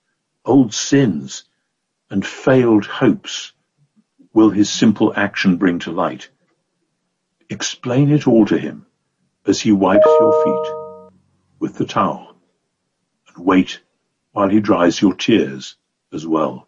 old 0.45 0.73
sins, 0.73 1.43
and 2.09 2.25
failed 2.25 2.85
hopes 2.85 3.53
will 4.33 4.49
his 4.49 4.69
simple 4.69 5.13
action 5.15 5.57
bring 5.57 5.79
to 5.79 5.91
light? 5.91 6.29
Explain 7.49 8.11
it 8.11 8.27
all 8.27 8.45
to 8.45 8.57
him 8.57 8.85
as 9.45 9.59
he 9.59 9.71
wipes 9.71 10.05
your 10.05 10.43
feet 10.43 10.73
with 11.59 11.75
the 11.75 11.85
towel 11.85 12.35
and 13.27 13.45
wait 13.45 13.81
while 14.31 14.49
he 14.49 14.59
dries 14.59 15.01
your 15.01 15.13
tears 15.13 15.75
as 16.13 16.25
well. 16.25 16.67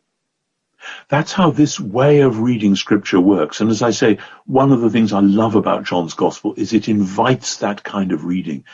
That's 1.08 1.32
how 1.32 1.52
this 1.52 1.80
way 1.80 2.22
of 2.22 2.40
reading 2.40 2.76
scripture 2.76 3.20
works. 3.20 3.62
And 3.62 3.70
as 3.70 3.82
I 3.82 3.92
say, 3.92 4.20
one 4.46 4.72
of 4.72 4.82
the 4.82 4.90
things 4.90 5.14
I 5.14 5.22
love 5.22 5.56
about 5.56 5.86
John's 5.86 6.14
gospel 6.14 6.54
is 6.58 6.74
it 6.74 6.90
invites 6.90 7.58
that 7.58 7.84
kind 7.84 8.12
of 8.12 8.26
reading. 8.26 8.66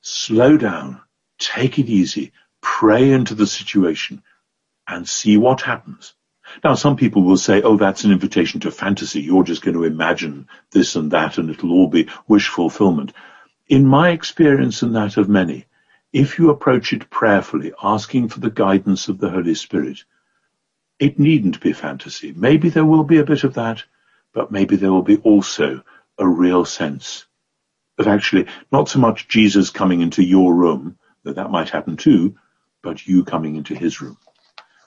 Slow 0.00 0.56
down, 0.56 1.00
take 1.38 1.78
it 1.78 1.86
easy, 1.86 2.32
pray 2.60 3.12
into 3.12 3.34
the 3.36 3.46
situation 3.46 4.22
and 4.86 5.08
see 5.08 5.36
what 5.36 5.60
happens. 5.60 6.14
Now, 6.64 6.74
some 6.74 6.96
people 6.96 7.22
will 7.22 7.36
say, 7.36 7.62
oh, 7.62 7.76
that's 7.76 8.04
an 8.04 8.12
invitation 8.12 8.60
to 8.60 8.70
fantasy. 8.70 9.20
You're 9.20 9.44
just 9.44 9.62
going 9.62 9.76
to 9.76 9.84
imagine 9.84 10.48
this 10.70 10.96
and 10.96 11.10
that 11.12 11.38
and 11.38 11.50
it'll 11.50 11.72
all 11.72 11.88
be 11.88 12.08
wish 12.26 12.48
fulfillment. 12.48 13.12
In 13.68 13.86
my 13.86 14.10
experience 14.10 14.82
and 14.82 14.94
that 14.96 15.16
of 15.16 15.28
many, 15.28 15.66
if 16.12 16.38
you 16.38 16.50
approach 16.50 16.92
it 16.92 17.10
prayerfully, 17.10 17.72
asking 17.82 18.28
for 18.28 18.40
the 18.40 18.50
guidance 18.50 19.08
of 19.08 19.18
the 19.18 19.28
Holy 19.28 19.54
Spirit, 19.54 20.04
it 20.98 21.18
needn't 21.18 21.60
be 21.60 21.72
fantasy. 21.72 22.32
Maybe 22.34 22.70
there 22.70 22.84
will 22.84 23.04
be 23.04 23.18
a 23.18 23.24
bit 23.24 23.44
of 23.44 23.54
that, 23.54 23.84
but 24.32 24.50
maybe 24.50 24.76
there 24.76 24.92
will 24.92 25.02
be 25.02 25.18
also 25.18 25.82
a 26.18 26.26
real 26.26 26.64
sense 26.64 27.26
of 27.98 28.06
actually 28.06 28.46
not 28.72 28.88
so 28.88 28.98
much 28.98 29.28
Jesus 29.28 29.70
coming 29.70 30.00
into 30.00 30.22
your 30.22 30.54
room, 30.54 30.98
that 31.24 31.36
that 31.36 31.50
might 31.50 31.68
happen 31.68 31.96
too, 31.96 32.36
but 32.82 33.06
you 33.06 33.24
coming 33.24 33.56
into 33.56 33.74
his 33.74 34.00
room. 34.00 34.16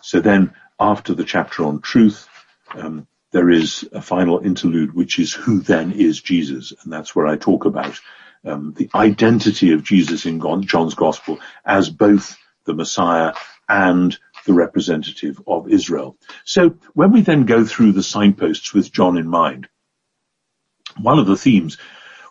So 0.01 0.19
then 0.19 0.53
after 0.81 1.13
the 1.13 1.23
chapter 1.23 1.63
on 1.63 1.79
truth, 1.79 2.27
um, 2.73 3.07
there 3.31 3.49
is 3.49 3.87
a 3.93 4.01
final 4.01 4.39
interlude, 4.39 4.93
which 4.93 5.19
is 5.19 5.31
who 5.31 5.61
then 5.61 5.91
is 5.91 6.19
Jesus. 6.19 6.73
And 6.83 6.91
that's 6.91 7.15
where 7.15 7.27
I 7.27 7.37
talk 7.37 7.65
about 7.65 7.99
um, 8.43 8.73
the 8.75 8.89
identity 8.95 9.71
of 9.71 9.83
Jesus 9.83 10.25
in 10.25 10.41
John's 10.65 10.95
gospel 10.95 11.39
as 11.63 11.89
both 11.89 12.35
the 12.65 12.73
Messiah 12.73 13.33
and 13.69 14.17
the 14.45 14.53
representative 14.53 15.39
of 15.45 15.69
Israel. 15.69 16.17
So 16.45 16.75
when 16.93 17.11
we 17.11 17.21
then 17.21 17.45
go 17.45 17.63
through 17.63 17.91
the 17.91 18.03
signposts 18.03 18.73
with 18.73 18.91
John 18.91 19.17
in 19.17 19.27
mind, 19.27 19.69
one 20.99 21.19
of 21.19 21.27
the 21.27 21.37
themes 21.37 21.77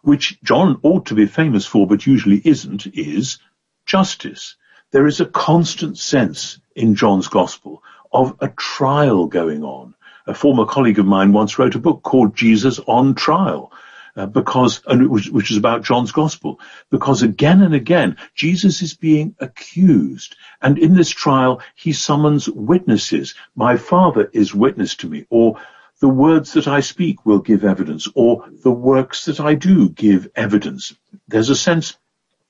which 0.03 0.41
John 0.43 0.81
ought 0.83 1.07
to 1.07 1.15
be 1.15 1.27
famous 1.27 1.67
for 1.67 1.87
but 1.87 2.07
usually 2.07 2.43
isn't 2.45 2.87
is 2.89 3.39
justice. 3.87 4.57
There 4.91 5.07
is 5.07 5.21
a 5.21 5.27
constant 5.27 5.99
sense 5.99 6.59
in 6.75 6.97
John's 6.97 7.29
gospel 7.29 7.83
of 8.13 8.37
a 8.41 8.49
trial 8.49 9.27
going 9.27 9.63
on. 9.65 9.95
A 10.27 10.35
former 10.35 10.67
colleague 10.67 10.99
of 10.99 11.07
mine 11.07 11.33
once 11.33 11.59
wrote 11.59 11.75
a 11.75 11.81
book 11.81 12.03
called 12.03 12.37
Jesus 12.37 12.79
on 12.87 13.15
Trial. 13.15 13.73
Uh, 14.17 14.27
because, 14.27 14.83
and 14.89 15.09
which, 15.09 15.29
which 15.29 15.53
is 15.53 15.57
about 15.57 15.85
John's 15.85 16.11
gospel, 16.11 16.59
because 16.91 17.23
again 17.23 17.63
and 17.63 17.75
again, 17.75 18.17
Jesus 18.35 18.83
is 18.83 18.95
being 18.95 19.37
accused. 19.39 20.35
And 20.61 20.79
in 20.79 20.95
this 20.95 21.11
trial, 21.11 21.63
he 21.77 21.93
summons 21.93 22.49
witnesses. 22.49 23.37
My 23.55 23.77
father 23.77 24.29
is 24.33 24.53
witness 24.53 24.97
to 24.97 25.09
me, 25.09 25.27
or 25.31 25.61
the 26.01 26.09
words 26.09 26.55
that 26.55 26.67
I 26.67 26.81
speak 26.81 27.25
will 27.25 27.39
give 27.39 27.65
evidence, 27.65 28.09
or 28.15 28.47
the 28.65 28.73
works 28.73 29.27
that 29.27 29.39
I 29.39 29.55
do 29.55 29.89
give 29.89 30.29
evidence. 30.35 30.93
There's 31.29 31.51
a 31.51 31.57
sense 31.57 31.97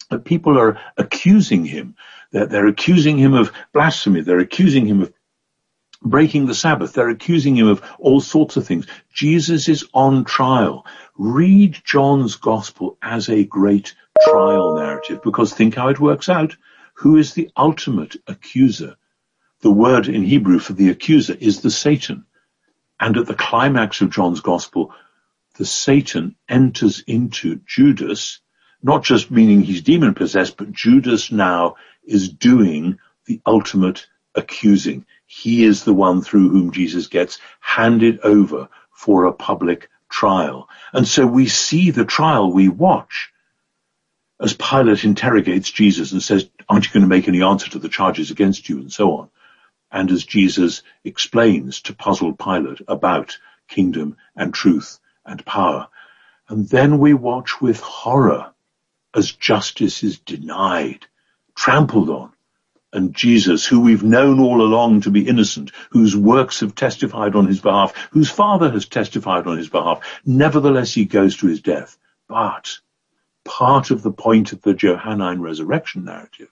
that 0.09 0.25
people 0.25 0.59
are 0.59 0.81
accusing 0.97 1.67
him, 1.67 1.95
that 2.33 2.49
they're 2.49 2.69
accusing 2.69 3.19
him 3.19 3.35
of 3.35 3.52
blasphemy, 3.75 4.23
they're 4.23 4.38
accusing 4.38 4.87
him 4.87 5.02
of 5.02 5.12
breaking 6.02 6.47
the 6.47 6.54
Sabbath. 6.54 6.92
They're 6.92 7.11
accusing 7.11 7.57
him 7.57 7.69
of 7.69 7.83
all 7.99 8.21
sorts 8.21 8.57
of 8.57 8.66
things. 8.66 8.87
Jesus 9.12 9.69
is 9.69 9.87
on 9.92 10.25
trial. 10.25 10.87
Read 11.16 11.80
John's 11.85 12.37
gospel 12.37 12.97
as 13.02 13.28
a 13.28 13.45
great 13.45 13.95
trial 14.23 14.76
narrative 14.76 15.23
because 15.23 15.52
think 15.52 15.75
how 15.75 15.88
it 15.88 16.00
works 16.00 16.28
out. 16.28 16.57
Who 16.95 17.16
is 17.16 17.35
the 17.35 17.50
ultimate 17.57 18.16
accuser? 18.26 18.97
The 19.62 19.71
word 19.71 20.09
in 20.09 20.23
Hebrew 20.23 20.59
for 20.59 20.73
the 20.73 20.90
accuser 20.90 21.37
is 21.38 21.61
the 21.61 21.71
Satan. 21.71 22.25
And 22.99 23.16
at 23.16 23.26
the 23.26 23.35
climax 23.35 24.00
of 24.00 24.11
John's 24.11 24.40
gospel, 24.40 24.95
the 25.57 25.66
Satan 25.66 26.37
enters 26.49 27.00
into 27.07 27.61
Judas, 27.66 28.40
not 28.83 29.04
just 29.04 29.30
meaning 29.30 29.61
he's 29.62 29.83
demon 29.83 30.14
possessed, 30.14 30.57
but 30.57 30.73
Judas 30.73 31.30
now 31.30 31.76
is 32.04 32.28
doing 32.28 32.99
the 33.26 33.40
ultimate 33.45 34.07
accusing. 34.35 35.07
He 35.27 35.65
is 35.65 35.85
the 35.85 35.95
one 35.95 36.23
through 36.23 36.51
whom 36.51 36.73
Jesus 36.73 37.07
gets 37.07 37.39
handed 37.61 38.21
over 38.21 38.69
for 38.93 39.25
a 39.25 39.33
public 39.33 39.89
trial. 40.09 40.69
And 40.93 41.07
so 41.07 41.27
we 41.27 41.47
see 41.47 41.91
the 41.91 42.05
trial 42.05 42.53
we 42.53 42.69
watch 42.69 43.33
as 44.41 44.55
Pilate 44.55 45.05
interrogates 45.05 45.71
Jesus 45.71 46.13
and 46.13 46.23
says, 46.23 46.49
aren't 46.69 46.87
you 46.87 46.93
going 46.93 47.03
to 47.03 47.09
make 47.09 47.29
any 47.29 47.43
answer 47.43 47.69
to 47.71 47.79
the 47.79 47.89
charges 47.89 48.31
against 48.31 48.69
you 48.69 48.79
and 48.79 48.93
so 48.93 49.17
on. 49.17 49.31
And 49.93 50.11
as 50.11 50.25
Jesus 50.25 50.83
explains 51.05 51.83
to 51.83 51.95
puzzled 51.95 52.39
Pilate 52.39 52.81
about 52.89 53.39
kingdom 53.69 54.17
and 54.35 54.55
truth 54.55 54.99
and 55.27 55.45
power. 55.45 55.89
And 56.49 56.69
then 56.69 56.99
we 56.99 57.13
watch 57.13 57.61
with 57.61 57.81
horror 57.81 58.53
as 59.15 59.33
justice 59.33 60.03
is 60.03 60.19
denied, 60.19 61.07
trampled 61.55 62.09
on, 62.09 62.33
and 62.93 63.15
Jesus, 63.15 63.67
who 63.67 63.81
we've 63.81 64.03
known 64.03 64.41
all 64.41 64.61
along 64.61 65.03
to 65.03 65.11
be 65.11 65.29
innocent, 65.29 65.71
whose 65.91 66.17
works 66.17 66.61
have 66.61 66.75
testified 66.75 67.37
on 67.37 67.47
his 67.47 67.61
behalf, 67.61 67.95
whose 68.11 68.31
father 68.31 68.71
has 68.71 68.87
testified 68.87 69.47
on 69.47 69.59
his 69.59 69.69
behalf, 69.69 70.21
nevertheless 70.27 70.93
he 70.93 71.05
goes 71.05 71.37
to 71.37 71.47
his 71.47 71.61
death. 71.61 71.97
But 72.29 72.79
part 73.45 73.91
of 73.91 74.03
the 74.03 74.13
point 74.13 74.53
of 74.53 74.63
the 74.63 74.75
Johannine 74.75 75.41
resurrection 75.41 76.05
narrative 76.05 76.49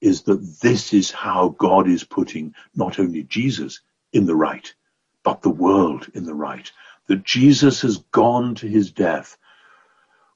is 0.00 0.22
that 0.22 0.60
this 0.62 0.92
is 0.92 1.10
how 1.10 1.50
God 1.50 1.88
is 1.88 2.04
putting 2.04 2.54
not 2.74 2.98
only 2.98 3.22
Jesus 3.24 3.80
in 4.12 4.26
the 4.26 4.36
right, 4.36 4.72
but 5.24 5.42
the 5.42 5.50
world 5.50 6.08
in 6.14 6.24
the 6.24 6.34
right. 6.34 6.70
That 7.06 7.24
Jesus 7.24 7.82
has 7.82 7.98
gone 7.98 8.54
to 8.56 8.66
his 8.66 8.90
death 8.92 9.36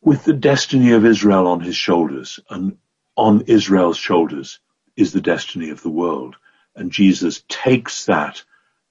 with 0.01 0.25
the 0.25 0.33
destiny 0.33 0.93
of 0.93 1.05
Israel 1.05 1.47
on 1.47 1.61
his 1.61 1.77
shoulders 1.77 2.41
and 2.51 2.77
on 3.17 3.43
Israel's 3.43 3.99
shoulders 3.99 4.59
is 4.97 5.13
the 5.13 5.21
destiny 5.21 5.71
of 5.71 5.83
the 5.83 5.91
world. 5.91 6.37
And 6.75 6.91
Jesus 6.91 7.45
takes 7.49 8.07
that 8.07 8.43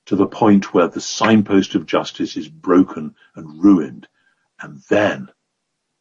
to 0.06 0.16
the 0.16 0.28
point 0.28 0.74
where 0.74 0.88
the 0.88 1.02
signpost 1.02 1.76
of 1.76 1.86
justice 1.86 2.38
is 2.38 2.50
broken 2.50 3.16
and 3.36 3.64
ruined. 3.64 4.08
And 4.60 4.82
then, 4.90 5.30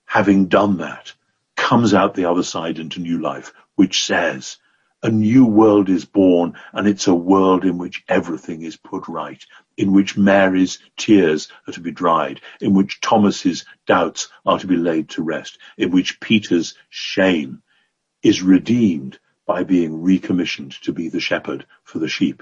having 0.04 0.47
done 0.47 0.78
that, 0.78 1.12
comes 1.57 1.95
out 1.95 2.14
the 2.14 2.25
other 2.25 2.42
side 2.42 2.78
into 2.78 3.00
new 3.00 3.21
life, 3.21 3.52
which 3.76 4.04
says, 4.04 4.59
a 5.02 5.11
new 5.11 5.47
world 5.47 5.88
is 5.88 6.04
born 6.04 6.54
and 6.73 6.87
it's 6.87 7.07
a 7.07 7.14
world 7.14 7.64
in 7.64 7.78
which 7.78 8.04
everything 8.09 8.62
is 8.62 8.76
put 8.76 9.09
right, 9.09 9.42
in 9.76 9.92
which 9.92 10.16
Mary's 10.16 10.78
tears 10.97 11.49
are 11.66 11.73
to 11.73 11.80
be 11.80 11.90
dried, 11.90 12.40
in 12.61 12.75
which 12.75 13.00
Thomas's 13.00 13.64
doubts 13.87 14.28
are 14.45 14.59
to 14.59 14.66
be 14.66 14.76
laid 14.76 15.09
to 15.11 15.23
rest, 15.23 15.59
in 15.78 15.90
which 15.90 16.21
Peter's 16.21 16.75
shame 16.90 17.62
is 18.23 18.42
redeemed 18.42 19.19
by 19.50 19.64
being 19.64 20.00
recommissioned 20.00 20.80
to 20.80 20.92
be 20.92 21.09
the 21.09 21.19
shepherd 21.19 21.66
for 21.83 21.99
the 21.99 22.07
sheep. 22.07 22.40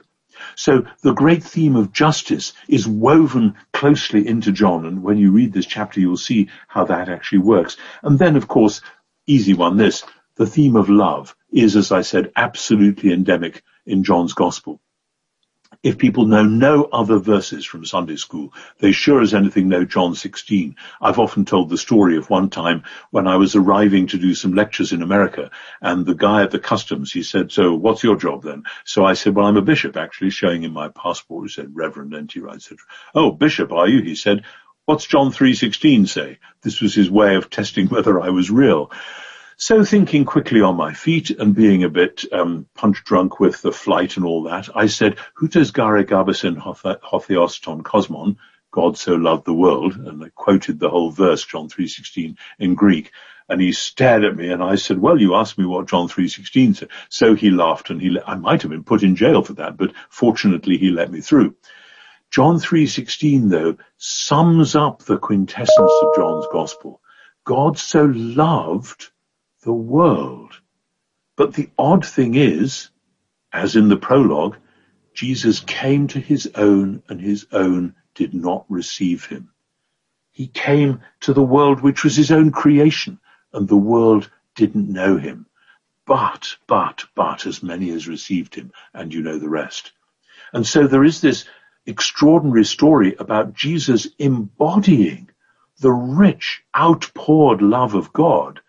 So 0.57 0.85
the 1.00 1.15
great 1.15 1.43
theme 1.43 1.75
of 1.75 1.91
justice 1.91 2.53
is 2.69 2.87
woven 2.87 3.55
closely 3.73 4.29
into 4.29 4.53
John, 4.53 4.85
and 4.85 5.03
when 5.03 5.17
you 5.17 5.33
read 5.33 5.55
this 5.55 5.65
chapter, 5.65 6.00
you'll 6.00 6.19
see 6.19 6.50
how 6.69 6.85
that 6.85 7.09
actually 7.09 7.38
works. 7.38 7.79
And 8.03 8.19
then, 8.19 8.37
of 8.37 8.47
course, 8.47 8.83
easy 9.27 9.55
one, 9.55 9.79
this, 9.79 10.05
the 10.37 10.47
theme 10.47 10.77
of 10.77 10.91
love 10.91 11.35
is, 11.50 11.77
as 11.77 11.93
I 11.93 12.03
said, 12.03 12.31
absolutely 12.37 13.11
endemic 13.11 13.62
in 13.87 14.05
John's 14.05 14.35
gospel. 14.35 14.79
If 15.85 15.97
people 15.97 16.26
know 16.26 16.42
no 16.42 16.85
other 16.85 17.18
verses 17.18 17.64
from 17.64 17.85
Sunday 17.85 18.16
school, 18.16 18.52
they 18.80 18.90
sure 18.90 19.23
as 19.23 19.32
anything 19.32 19.68
know 19.68 19.85
John 19.85 20.16
16. 20.16 20.75
I've 21.00 21.20
often 21.20 21.44
told 21.44 21.68
the 21.68 21.78
story 21.78 22.16
of 22.16 22.28
one 22.28 22.50
time 22.50 22.82
when 23.11 23.28
I 23.28 23.37
was 23.37 23.54
arriving 23.54 24.08
to 24.08 24.18
do 24.18 24.35
some 24.35 24.54
lectures 24.54 24.92
in 24.92 25.02
America 25.02 25.52
and 25.80 26.04
the 26.04 26.16
guy 26.16 26.42
at 26.42 26.50
the 26.50 26.58
customs, 26.58 27.12
he 27.12 27.23
said, 27.23 27.52
so 27.52 27.76
what's 27.76 28.02
your 28.02 28.16
job 28.16 28.42
then? 28.42 28.64
So 28.85 29.04
I 29.04 29.14
said, 29.14 29.37
well, 29.37 29.47
I'm 29.47 29.56
a 29.56 29.62
bishop 29.62 29.97
actually, 29.97 30.30
showing 30.30 30.64
him 30.64 30.73
my 30.73 30.88
passport. 30.88 31.44
He 31.44 31.52
said, 31.52 31.70
Reverend 31.73 32.12
N.T. 32.12 32.40
Wright. 32.40 32.61
Said, 32.61 32.78
oh, 33.14 33.30
bishop, 33.30 33.70
are 33.70 33.88
you? 33.88 34.02
He 34.02 34.16
said, 34.16 34.44
what's 34.85 35.06
John 35.06 35.30
3.16 35.30 36.08
say? 36.08 36.38
This 36.62 36.80
was 36.80 36.92
his 36.92 37.08
way 37.08 37.37
of 37.37 37.50
testing 37.58 37.87
whether 37.87 38.20
I 38.20 38.30
was 38.30 38.50
real. 38.50 38.90
So 39.61 39.85
thinking 39.85 40.25
quickly 40.25 40.61
on 40.61 40.77
my 40.77 40.95
feet 40.95 41.31
and 41.31 41.53
being 41.53 41.83
a 41.83 41.88
bit 41.88 42.25
um, 42.33 42.69
punch 42.77 43.03
drunk 43.03 43.41
with 43.41 43.61
the 43.61 43.73
flight 43.73 44.17
and 44.17 44.25
all 44.25 44.45
that, 44.45 44.69
I 44.73 44.87
said, 44.87 45.17
Hutes 45.37 45.73
gare 45.73 46.05
gabasin 46.05 46.57
hotheos 46.57 47.61
ton 47.61 47.83
cosmon, 47.83 48.37
God 48.71 48.97
so 48.97 49.17
loved 49.17 49.47
the 49.47 49.53
world, 49.53 49.97
and 49.97 50.23
I 50.23 50.29
quoted 50.29 50.79
the 50.79 50.88
whole 50.88 51.11
verse, 51.11 51.45
John 51.45 51.69
3.16, 51.69 52.37
in 52.61 52.77
Greek. 52.77 53.11
And 53.49 53.61
he 53.61 53.73
stared 53.73 54.23
at 54.23 54.37
me 54.37 54.49
and 54.49 54.62
I 54.62 54.77
said, 54.77 55.00
well, 55.00 55.21
you 55.21 55.35
asked 55.35 55.59
me 55.59 55.67
what 55.67 55.88
John 55.88 56.07
3.16 56.07 56.77
said. 56.77 56.88
So 57.09 57.35
he 57.35 57.50
laughed 57.50 57.91
and 57.91 58.00
he, 58.00 58.17
I 58.25 58.37
might 58.37 58.62
have 58.62 58.71
been 58.71 58.85
put 58.85 59.03
in 59.03 59.17
jail 59.17 59.43
for 59.43 59.55
that, 59.55 59.77
but 59.77 59.93
fortunately 60.09 60.79
he 60.79 60.91
let 60.91 61.11
me 61.11 61.21
through. 61.21 61.57
John 62.31 62.59
3.16 62.59 63.50
though 63.50 63.77
sums 63.97 64.77
up 64.77 65.03
the 65.03 65.19
quintessence 65.19 65.93
of 66.00 66.15
John's 66.15 66.47
gospel. 66.53 67.00
God 67.45 67.77
so 67.77 68.05
loved 68.05 69.11
the 69.62 69.73
world. 69.73 70.61
But 71.37 71.55
the 71.55 71.71
odd 71.79 72.05
thing 72.07 72.35
is, 72.35 72.91
as 73.53 73.77
in 73.77 73.88
the 73.88 73.97
prologue, 73.97 74.57
Jesus 75.15 75.61
came 75.61 76.07
to 76.09 76.21
his 76.21 76.50
own 76.55 77.03
and 77.09 77.21
his 77.21 77.47
own 77.53 77.95
did 78.15 78.35
not 78.35 78.65
receive 78.69 79.25
him. 79.25 79.50
He 80.31 80.47
came 80.47 81.00
to 81.21 81.33
the 81.33 81.43
world 81.43 81.81
which 81.81 82.05
was 82.05 82.15
his 82.15 82.31
own 82.31 82.53
creation 82.53 83.19
and 83.53 83.67
the 83.67 83.77
world 83.77 84.31
didn't 84.55 84.88
know 84.88 85.17
him. 85.17 85.47
But, 86.07 86.57
but, 86.67 87.05
but, 87.15 87.47
as 87.47 87.62
many 87.62 87.91
as 87.91 88.09
received 88.09 88.55
him, 88.55 88.73
and 88.95 89.12
you 89.12 89.23
know 89.23 89.38
the 89.38 89.49
rest. 89.49 89.93
And 90.53 90.67
so 90.67 90.87
there 90.87 91.05
is 91.05 91.21
this 91.21 91.45
extraordinary 91.85 92.65
story 92.65 93.15
about 93.19 93.55
Jesus 93.55 94.07
embodying 94.19 95.29
the 95.81 95.93
rich, 95.93 96.62
outpoured 96.75 97.61
love 97.61 97.95
of 97.95 98.12
God. 98.12 98.61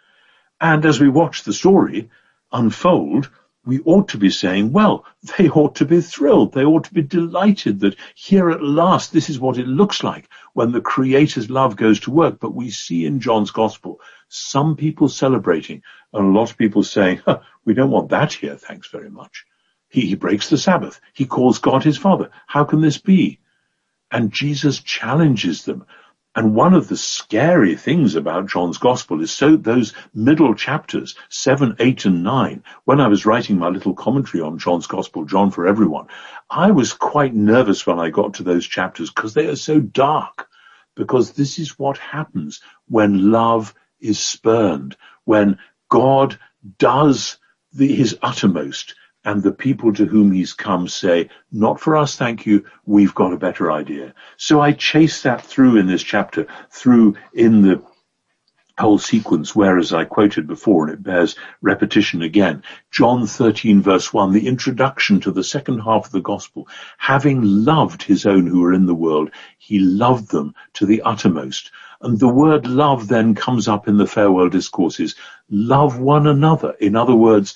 And 0.62 0.86
as 0.86 1.00
we 1.00 1.10
watch 1.10 1.44
the 1.44 1.54
story 1.54 2.10
unfold, 2.52 3.30
we 3.66 3.80
ought 3.82 4.08
to 4.10 4.18
be 4.18 4.30
saying, 4.30 4.72
well, 4.72 5.06
they 5.38 5.50
ought 5.50 5.76
to 5.76 5.86
be 5.86 6.02
thrilled. 6.02 6.54
They 6.54 6.66
ought 6.66 6.86
to 6.86 6.94
be 6.94 7.02
delighted 7.02 7.82
that 7.82 7.96
here 8.16 8.50
at 8.50 8.64
last, 8.64 9.14
this 9.14 9.30
is 9.30 9.40
what 9.40 9.58
it 9.58 9.68
looks 9.68 10.04
like 10.04 10.28
when 10.54 10.72
the 10.72 10.82
Creator's 10.82 11.50
love 11.50 11.76
goes 11.76 12.00
to 12.02 12.12
work. 12.12 12.40
But 12.40 12.56
we 12.56 12.70
see 12.72 13.06
in 13.06 13.20
John's 13.20 13.52
Gospel 13.52 14.02
some 14.30 14.76
people 14.76 15.10
celebrating 15.10 15.84
and 16.14 16.26
a 16.26 16.40
lot 16.40 16.52
of 16.52 16.58
people 16.58 16.84
saying, 16.84 17.22
huh, 17.26 17.40
we 17.66 17.74
don't 17.74 17.92
want 17.92 18.10
that 18.10 18.34
here, 18.34 18.56
thanks 18.56 18.88
very 18.88 19.10
much. 19.10 19.46
He, 19.90 20.02
he 20.02 20.16
breaks 20.16 20.50
the 20.50 20.58
Sabbath. 20.58 21.00
He 21.14 21.26
calls 21.26 21.60
God 21.60 21.84
his 21.84 21.98
Father. 21.98 22.30
How 22.48 22.64
can 22.64 22.82
this 22.82 22.98
be? 22.98 23.40
And 24.12 24.32
Jesus 24.32 24.80
challenges 24.80 25.66
them 25.66 25.86
and 26.40 26.56
one 26.56 26.74
of 26.74 26.88
the 26.88 26.96
scary 26.96 27.76
things 27.76 28.16
about 28.16 28.48
John's 28.48 28.78
Gospel 28.78 29.20
is 29.20 29.30
so 29.30 29.58
those 29.58 29.92
middle 30.14 30.56
chapters, 30.56 31.16
7, 31.28 31.76
8 31.80 32.06
and 32.06 32.24
9, 32.24 32.64
when 32.86 33.02
I 33.02 33.10
was 33.10 33.26
writing 33.26 33.60
my 33.60 33.68
little 33.68 33.94
commentary 33.94 34.42
on 34.42 34.58
John's 34.58 34.88
Gospel, 34.88 35.26
John 35.26 35.52
for 35.52 35.68
Everyone, 35.68 36.08
I 36.50 36.72
was 36.72 36.94
quite 36.94 37.36
nervous 37.36 37.86
when 37.86 38.00
I 38.00 38.10
got 38.10 38.36
to 38.36 38.44
those 38.44 38.66
chapters 38.66 39.10
because 39.12 39.34
they 39.34 39.48
are 39.48 39.58
so 39.58 39.82
dark. 39.82 40.48
Because 40.96 41.34
this 41.34 41.60
is 41.60 41.78
what 41.78 41.98
happens 41.98 42.62
when 42.88 43.34
love 43.34 43.76
is 44.00 44.18
spurned, 44.18 44.96
when 45.26 45.60
God 45.90 46.40
does 46.78 47.38
the, 47.74 47.94
his 47.94 48.18
uttermost 48.22 48.96
and 49.26 49.44
the 49.44 49.52
people 49.52 49.94
to 49.94 50.06
whom 50.06 50.32
he's 50.32 50.54
come 50.54 50.88
say, 50.88 51.30
not 51.52 51.80
for 51.80 51.98
us, 51.98 52.16
thank 52.16 52.46
you, 52.46 52.66
we've 52.86 53.16
got 53.16 53.34
a 53.34 53.38
better 53.38 53.72
idea. 53.72 54.14
So 54.38 54.62
I 54.62 54.72
chase 54.72 55.24
that 55.24 55.46
through 55.46 55.78
in 55.78 55.88
this 55.88 56.04
chapter, 56.04 56.48
through 56.72 57.18
in 57.34 57.62
the 57.62 57.82
whole 58.80 58.98
sequence, 58.98 59.56
whereas 59.56 59.94
I 59.94 60.06
quoted 60.06 60.48
before, 60.48 60.86
and 60.86 60.94
it 60.94 61.04
bears 61.04 61.36
repetition 61.62 62.22
again, 62.22 62.64
John 62.92 63.28
13 63.28 63.82
verse 63.82 64.14
1, 64.14 64.32
the 64.32 64.48
introduction 64.48 65.20
to 65.22 65.32
the 65.32 65.44
second 65.44 65.80
half 65.80 66.06
of 66.06 66.12
the 66.12 66.22
gospel, 66.22 66.68
having 66.98 67.42
loved 67.44 68.02
his 68.02 68.26
own 68.26 68.48
who 68.48 68.62
were 68.62 68.74
in 68.74 68.86
the 68.86 68.96
world, 68.96 69.32
he 69.58 69.80
loved 69.80 70.32
them 70.32 70.56
to 70.74 70.86
the 70.86 71.02
uttermost. 71.02 71.72
And 72.02 72.18
the 72.18 72.30
word 72.30 72.66
love 72.66 73.10
then 73.10 73.36
comes 73.36 73.68
up 73.68 73.90
in 73.90 73.98
the 73.98 74.08
farewell 74.08 74.48
discourses, 74.48 75.16
love 75.50 76.00
one 76.00 76.28
another. 76.28 76.72
In 76.80 76.96
other 76.96 77.16
words, 77.16 77.56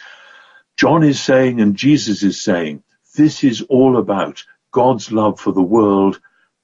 John 0.78 1.04
is 1.04 1.22
saying 1.22 1.62
and 1.62 1.76
Jesus 1.76 2.24
is 2.24 2.42
saying, 2.42 2.84
this 3.16 3.44
is 3.44 3.62
all 3.70 3.98
about 3.98 4.44
God's 4.72 5.12
love 5.12 5.40
for 5.40 5.52
the 5.52 5.62
world 5.62 6.20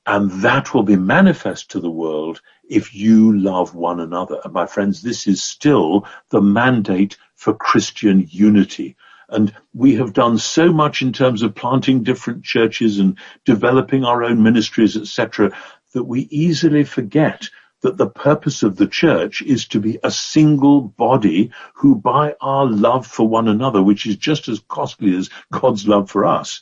and 0.06 0.32
that 0.42 0.74
will 0.74 0.84
be 0.84 0.96
manifest 0.96 1.70
to 1.72 1.80
the 1.80 1.92
world 1.92 2.42
if 2.68 2.96
you 2.96 3.38
love 3.38 3.76
one 3.76 4.00
another. 4.00 4.40
And 4.44 4.54
my 4.54 4.66
friends, 4.66 5.02
this 5.04 5.28
is 5.28 5.44
still 5.44 6.08
the 6.32 6.42
mandate 6.42 7.18
for 7.36 7.54
Christian 7.54 8.26
unity. 8.30 8.96
And 9.30 9.54
we 9.76 9.94
have 9.96 10.14
done 10.14 10.40
so 10.40 10.72
much 10.74 11.04
in 11.04 11.14
terms 11.14 11.44
of 11.44 11.54
planting 11.54 12.02
different 12.02 12.44
churches 12.44 12.98
and 12.98 13.20
developing 13.46 14.04
our 14.04 14.24
own 14.24 14.42
ministries, 14.42 14.98
etc., 14.98 15.52
that 15.94 16.06
we 16.06 16.22
easily 16.32 16.84
forget 16.84 17.48
that 17.82 17.98
the 17.98 18.10
purpose 18.10 18.64
of 18.64 18.76
the 18.76 18.88
church 18.88 19.42
is 19.42 19.68
to 19.68 19.80
be 19.80 20.00
a 20.04 20.12
single 20.12 20.82
body 20.82 21.52
who 21.76 21.96
by 21.96 22.36
our 22.42 22.66
love 22.66 23.08
for 23.08 23.28
one 23.28 23.48
another, 23.48 23.82
which 23.82 24.06
is 24.06 24.18
just 24.18 24.48
as 24.48 24.60
costly 24.68 25.16
as 25.16 25.30
God's 25.52 25.88
love 25.88 26.10
for 26.10 26.26
us, 26.26 26.62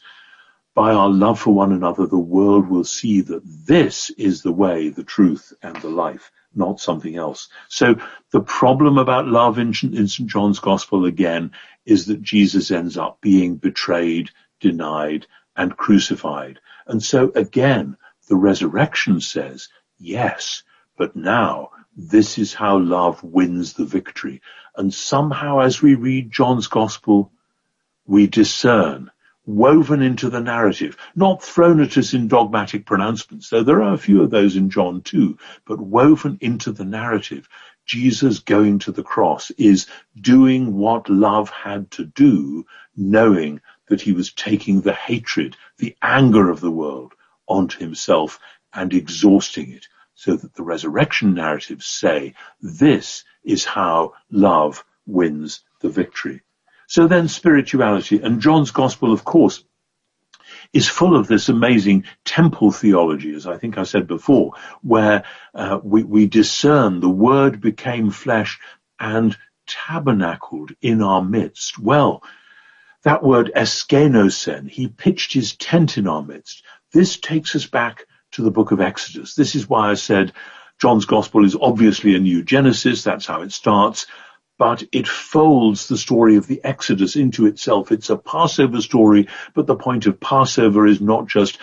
by 0.78 0.94
our 0.94 1.10
love 1.10 1.40
for 1.40 1.56
one 1.56 1.72
another, 1.72 2.06
the 2.06 2.20
world 2.20 2.70
will 2.70 2.84
see 2.84 3.22
that 3.22 3.42
this 3.44 4.12
is 4.12 4.44
the 4.44 4.52
way, 4.52 4.90
the 4.90 5.04
truth, 5.04 5.52
and 5.64 5.76
the 5.78 5.90
life, 5.90 6.32
not 6.54 6.80
something 6.80 7.16
else. 7.16 7.50
So 7.68 7.96
the 8.32 8.42
problem 8.42 9.00
about 9.00 9.26
love 9.28 9.58
in, 9.58 9.70
in 9.82 10.08
St. 10.08 10.30
John's 10.30 10.60
Gospel 10.60 11.06
again 11.06 11.50
is 11.88 12.06
that 12.06 12.22
Jesus 12.22 12.70
ends 12.70 12.96
up 12.96 13.22
being 13.22 13.56
betrayed, 13.56 14.30
denied, 14.60 15.26
and 15.56 15.76
crucified. 15.76 16.60
And 16.86 17.02
so 17.02 17.32
again, 17.34 17.98
the 18.30 18.36
resurrection 18.36 19.20
says, 19.20 19.70
yes, 19.98 20.62
but 20.98 21.16
now, 21.16 21.70
this 21.96 22.40
is 22.40 22.56
how 22.56 22.80
love 22.80 23.24
wins 23.24 23.74
the 23.74 23.86
victory. 23.86 24.42
And 24.76 24.92
somehow 24.92 25.60
as 25.60 25.82
we 25.82 25.94
read 25.94 26.32
John's 26.32 26.68
gospel, 26.68 27.32
we 28.08 28.26
discern, 28.26 29.12
woven 29.46 30.02
into 30.02 30.30
the 30.30 30.42
narrative, 30.42 30.98
not 31.16 31.44
thrown 31.44 31.82
at 31.82 31.98
us 31.98 32.14
in 32.14 32.28
dogmatic 32.28 32.86
pronouncements, 32.86 33.50
though 33.50 33.64
there 33.64 33.84
are 33.84 33.94
a 33.94 33.98
few 33.98 34.24
of 34.24 34.32
those 34.32 34.56
in 34.56 34.72
John 34.72 35.02
too, 35.02 35.38
but 35.66 35.80
woven 35.80 36.40
into 36.42 36.72
the 36.72 36.86
narrative. 36.86 37.48
Jesus 37.86 38.40
going 38.40 38.80
to 38.80 38.92
the 38.92 39.04
cross 39.04 39.52
is 39.52 39.88
doing 40.20 40.76
what 40.76 41.10
love 41.10 41.50
had 41.52 41.92
to 41.92 42.06
do, 42.06 42.66
knowing 42.96 43.62
that 43.88 44.02
he 44.02 44.14
was 44.14 44.34
taking 44.34 44.82
the 44.82 44.94
hatred, 44.94 45.56
the 45.78 45.96
anger 46.02 46.50
of 46.50 46.60
the 46.60 46.72
world 46.72 47.14
onto 47.48 47.80
himself 47.80 48.40
and 48.74 48.94
exhausting 48.94 49.72
it 49.72 49.88
so 50.18 50.36
that 50.36 50.56
the 50.56 50.64
resurrection 50.64 51.36
narratives 51.36 51.86
say 51.86 52.34
this 52.60 53.24
is 53.44 53.64
how 53.64 54.14
love 54.32 54.84
wins 55.06 55.62
the 55.80 55.90
victory. 55.90 56.42
So 56.88 57.08
then 57.08 57.28
spirituality 57.28 58.20
and 58.20 58.42
John's 58.42 58.72
gospel, 58.72 59.14
of 59.14 59.24
course, 59.24 59.64
is 60.74 60.90
full 60.90 61.16
of 61.16 61.28
this 61.28 61.50
amazing 61.50 62.06
temple 62.26 62.72
theology, 62.72 63.36
as 63.36 63.46
I 63.46 63.58
think 63.58 63.78
I 63.78 63.84
said 63.84 64.08
before, 64.08 64.54
where 64.82 65.24
uh, 65.54 65.80
we, 65.84 66.04
we 66.04 66.26
discern 66.26 67.00
the 67.00 67.10
word 67.10 67.62
became 67.62 68.10
flesh 68.10 68.60
and 69.00 69.38
tabernacled 69.68 70.72
in 70.82 71.04
our 71.04 71.24
midst. 71.24 71.78
Well, 71.78 72.24
that 73.04 73.22
word 73.24 73.52
eskenosen, 73.56 74.68
he 74.68 74.88
pitched 74.88 75.32
his 75.32 75.56
tent 75.56 76.00
in 76.00 76.08
our 76.08 76.24
midst. 76.24 76.64
This 76.92 77.18
takes 77.18 77.56
us 77.56 77.68
back 77.68 78.06
to 78.38 78.44
the 78.44 78.52
book 78.52 78.72
of 78.72 78.80
Exodus. 78.80 79.34
This 79.34 79.56
is 79.56 79.68
why 79.68 79.90
I 79.90 79.96
said 79.96 80.32
John's 80.80 81.06
gospel 81.06 81.44
is 81.44 81.58
obviously 81.60 82.16
a 82.16 82.20
new 82.20 82.44
Genesis. 82.44 83.04
That's 83.04 83.26
how 83.26 83.42
it 83.42 83.52
starts. 83.52 84.06
But 84.60 84.84
it 84.92 85.08
folds 85.08 85.88
the 85.88 85.98
story 85.98 86.36
of 86.36 86.46
the 86.46 86.62
Exodus 86.64 87.16
into 87.16 87.48
itself. 87.48 87.92
It's 87.92 88.12
a 88.12 88.18
Passover 88.18 88.80
story, 88.82 89.28
but 89.56 89.66
the 89.66 89.76
point 89.76 90.06
of 90.06 90.20
Passover 90.20 90.86
is 90.86 91.02
not 91.02 91.28
just 91.28 91.58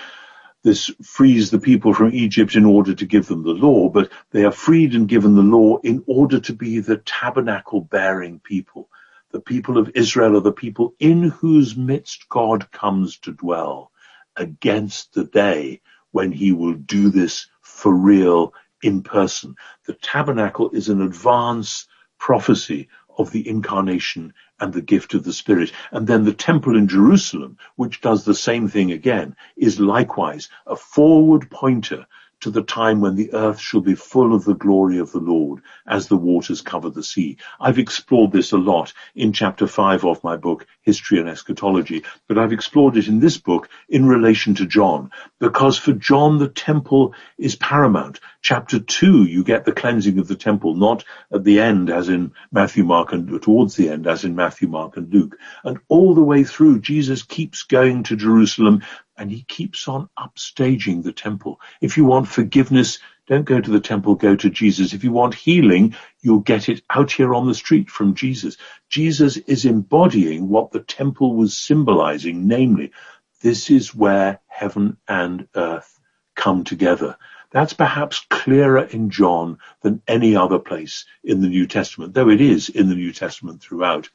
this 0.64 0.90
frees 1.00 1.50
the 1.50 1.60
people 1.60 1.94
from 1.94 2.12
Egypt 2.12 2.56
in 2.56 2.64
order 2.64 2.92
to 2.94 3.06
give 3.06 3.26
them 3.28 3.44
the 3.44 3.50
law, 3.50 3.88
but 3.88 4.10
they 4.32 4.44
are 4.44 4.50
freed 4.50 4.96
and 4.96 5.08
given 5.08 5.36
the 5.36 5.42
law 5.42 5.78
in 5.78 6.02
order 6.08 6.40
to 6.40 6.52
be 6.52 6.80
the 6.80 6.96
tabernacle 6.96 7.82
bearing 7.82 8.40
people. 8.40 8.88
The 9.30 9.40
people 9.40 9.78
of 9.78 9.92
Israel 9.94 10.36
are 10.36 10.40
the 10.40 10.52
people 10.52 10.94
in 10.98 11.22
whose 11.22 11.76
midst 11.76 12.28
God 12.28 12.72
comes 12.72 13.18
to 13.18 13.32
dwell 13.32 13.92
against 14.36 15.14
the 15.14 15.24
day 15.24 15.80
when 16.14 16.30
he 16.30 16.52
will 16.52 16.74
do 16.74 17.10
this 17.10 17.48
for 17.60 17.92
real 17.92 18.54
in 18.84 19.02
person. 19.02 19.56
The 19.86 19.94
tabernacle 19.94 20.70
is 20.70 20.88
an 20.88 21.02
advance 21.02 21.88
prophecy 22.20 22.88
of 23.18 23.32
the 23.32 23.46
incarnation 23.48 24.32
and 24.60 24.72
the 24.72 24.80
gift 24.80 25.14
of 25.14 25.24
the 25.24 25.32
Spirit. 25.32 25.72
And 25.90 26.06
then 26.06 26.24
the 26.24 26.32
temple 26.32 26.76
in 26.76 26.86
Jerusalem, 26.86 27.58
which 27.74 28.00
does 28.00 28.24
the 28.24 28.34
same 28.34 28.68
thing 28.68 28.92
again, 28.92 29.34
is 29.56 29.80
likewise 29.80 30.48
a 30.68 30.76
forward 30.76 31.50
pointer 31.50 32.06
to 32.44 32.50
the 32.50 32.62
time 32.62 33.00
when 33.00 33.16
the 33.16 33.32
earth 33.32 33.58
shall 33.58 33.80
be 33.80 33.94
full 33.94 34.34
of 34.34 34.44
the 34.44 34.54
glory 34.54 34.98
of 34.98 35.10
the 35.12 35.18
Lord 35.18 35.62
as 35.86 36.08
the 36.08 36.16
waters 36.16 36.60
cover 36.60 36.90
the 36.90 37.02
sea. 37.02 37.38
I've 37.58 37.78
explored 37.78 38.32
this 38.32 38.52
a 38.52 38.58
lot 38.58 38.92
in 39.14 39.32
chapter 39.32 39.66
five 39.66 40.04
of 40.04 40.22
my 40.22 40.36
book, 40.36 40.66
History 40.82 41.18
and 41.18 41.26
Eschatology, 41.26 42.04
but 42.28 42.36
I've 42.36 42.52
explored 42.52 42.98
it 42.98 43.08
in 43.08 43.18
this 43.18 43.38
book 43.38 43.70
in 43.88 44.06
relation 44.06 44.54
to 44.56 44.66
John, 44.66 45.10
because 45.38 45.78
for 45.78 45.92
John 45.94 46.36
the 46.36 46.48
temple 46.48 47.14
is 47.38 47.56
paramount. 47.56 48.20
Chapter 48.42 48.78
two, 48.78 49.24
you 49.24 49.42
get 49.42 49.64
the 49.64 49.72
cleansing 49.72 50.18
of 50.18 50.28
the 50.28 50.36
temple, 50.36 50.74
not 50.74 51.02
at 51.32 51.44
the 51.44 51.60
end 51.60 51.88
as 51.88 52.10
in 52.10 52.32
Matthew, 52.52 52.84
Mark, 52.84 53.14
and 53.14 53.40
towards 53.40 53.74
the 53.74 53.88
end 53.88 54.06
as 54.06 54.24
in 54.24 54.36
Matthew, 54.36 54.68
Mark, 54.68 54.98
and 54.98 55.10
Luke. 55.10 55.38
And 55.64 55.78
all 55.88 56.14
the 56.14 56.22
way 56.22 56.44
through, 56.44 56.80
Jesus 56.80 57.22
keeps 57.22 57.62
going 57.62 58.02
to 58.02 58.16
Jerusalem 58.16 58.82
and 59.16 59.30
he 59.30 59.42
keeps 59.42 59.88
on 59.88 60.08
upstaging 60.18 61.02
the 61.02 61.12
temple. 61.12 61.60
If 61.80 61.96
you 61.96 62.04
want 62.04 62.28
forgiveness, 62.28 62.98
Don't 63.26 63.46
go 63.46 63.58
to 63.58 63.70
the 63.70 63.80
temple, 63.80 64.16
go 64.16 64.36
to 64.36 64.50
Jesus. 64.50 64.92
If 64.92 65.02
you 65.02 65.10
want 65.10 65.34
healing, 65.34 65.96
you'll 66.20 66.40
get 66.40 66.68
it 66.68 66.82
out 66.90 67.10
here 67.10 67.34
on 67.34 67.46
the 67.46 67.54
street 67.54 67.88
from 67.88 68.14
Jesus. 68.14 68.58
Jesus 68.90 69.38
is 69.38 69.64
embodying 69.64 70.48
what 70.48 70.72
the 70.72 70.80
temple 70.80 71.34
was 71.34 71.56
symbolizing, 71.56 72.46
namely, 72.46 72.92
this 73.40 73.70
is 73.70 73.94
where 73.94 74.40
heaven 74.46 74.98
and 75.08 75.48
earth 75.56 75.98
come 76.34 76.64
together. 76.64 77.16
That's 77.50 77.72
perhaps 77.72 78.26
clearer 78.28 78.82
in 78.82 79.08
John 79.08 79.58
than 79.80 80.02
any 80.06 80.36
other 80.36 80.58
place 80.58 81.06
in 81.22 81.40
the 81.40 81.48
New 81.48 81.66
Testament, 81.66 82.12
though 82.12 82.28
it 82.28 82.40
is 82.42 82.68
in 82.68 82.88
the 82.90 82.94
New 82.94 83.12
Testament 83.12 83.62
throughout. 83.62 84.10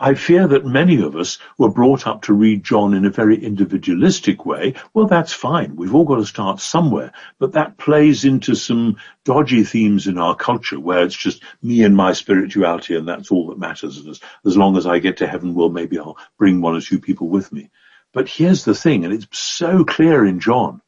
I 0.00 0.14
fear 0.14 0.46
that 0.48 0.64
many 0.64 1.02
of 1.02 1.16
us 1.16 1.38
were 1.58 1.70
brought 1.70 2.06
up 2.06 2.22
to 2.22 2.32
read 2.32 2.64
John 2.64 2.94
in 2.94 3.04
a 3.04 3.10
very 3.10 3.42
individualistic 3.42 4.46
way. 4.46 4.74
Well, 4.94 5.06
that's 5.06 5.32
fine. 5.32 5.76
We've 5.76 5.94
all 5.94 6.04
got 6.04 6.16
to 6.16 6.26
start 6.26 6.60
somewhere. 6.60 7.12
But 7.38 7.52
that 7.52 7.78
plays 7.78 8.24
into 8.24 8.54
some 8.54 8.96
dodgy 9.24 9.64
themes 9.64 10.06
in 10.06 10.18
our 10.18 10.34
culture 10.34 10.80
where 10.80 11.04
it's 11.04 11.16
just 11.16 11.42
me 11.62 11.84
and 11.84 11.96
my 11.96 12.12
spirituality 12.12 12.96
and 12.96 13.08
that's 13.08 13.30
all 13.30 13.48
that 13.48 13.58
matters. 13.58 13.98
And 13.98 14.08
as, 14.08 14.20
as 14.44 14.56
long 14.56 14.76
as 14.76 14.86
I 14.86 14.98
get 14.98 15.18
to 15.18 15.26
heaven, 15.26 15.54
well, 15.54 15.68
maybe 15.68 15.98
I'll 15.98 16.18
bring 16.38 16.60
one 16.60 16.74
or 16.74 16.80
two 16.80 16.98
people 16.98 17.28
with 17.28 17.52
me. 17.52 17.70
But 18.12 18.28
here's 18.28 18.64
the 18.64 18.74
thing, 18.74 19.04
and 19.04 19.14
it's 19.14 19.26
so 19.30 19.84
clear 19.84 20.24
in 20.26 20.40
John, 20.40 20.82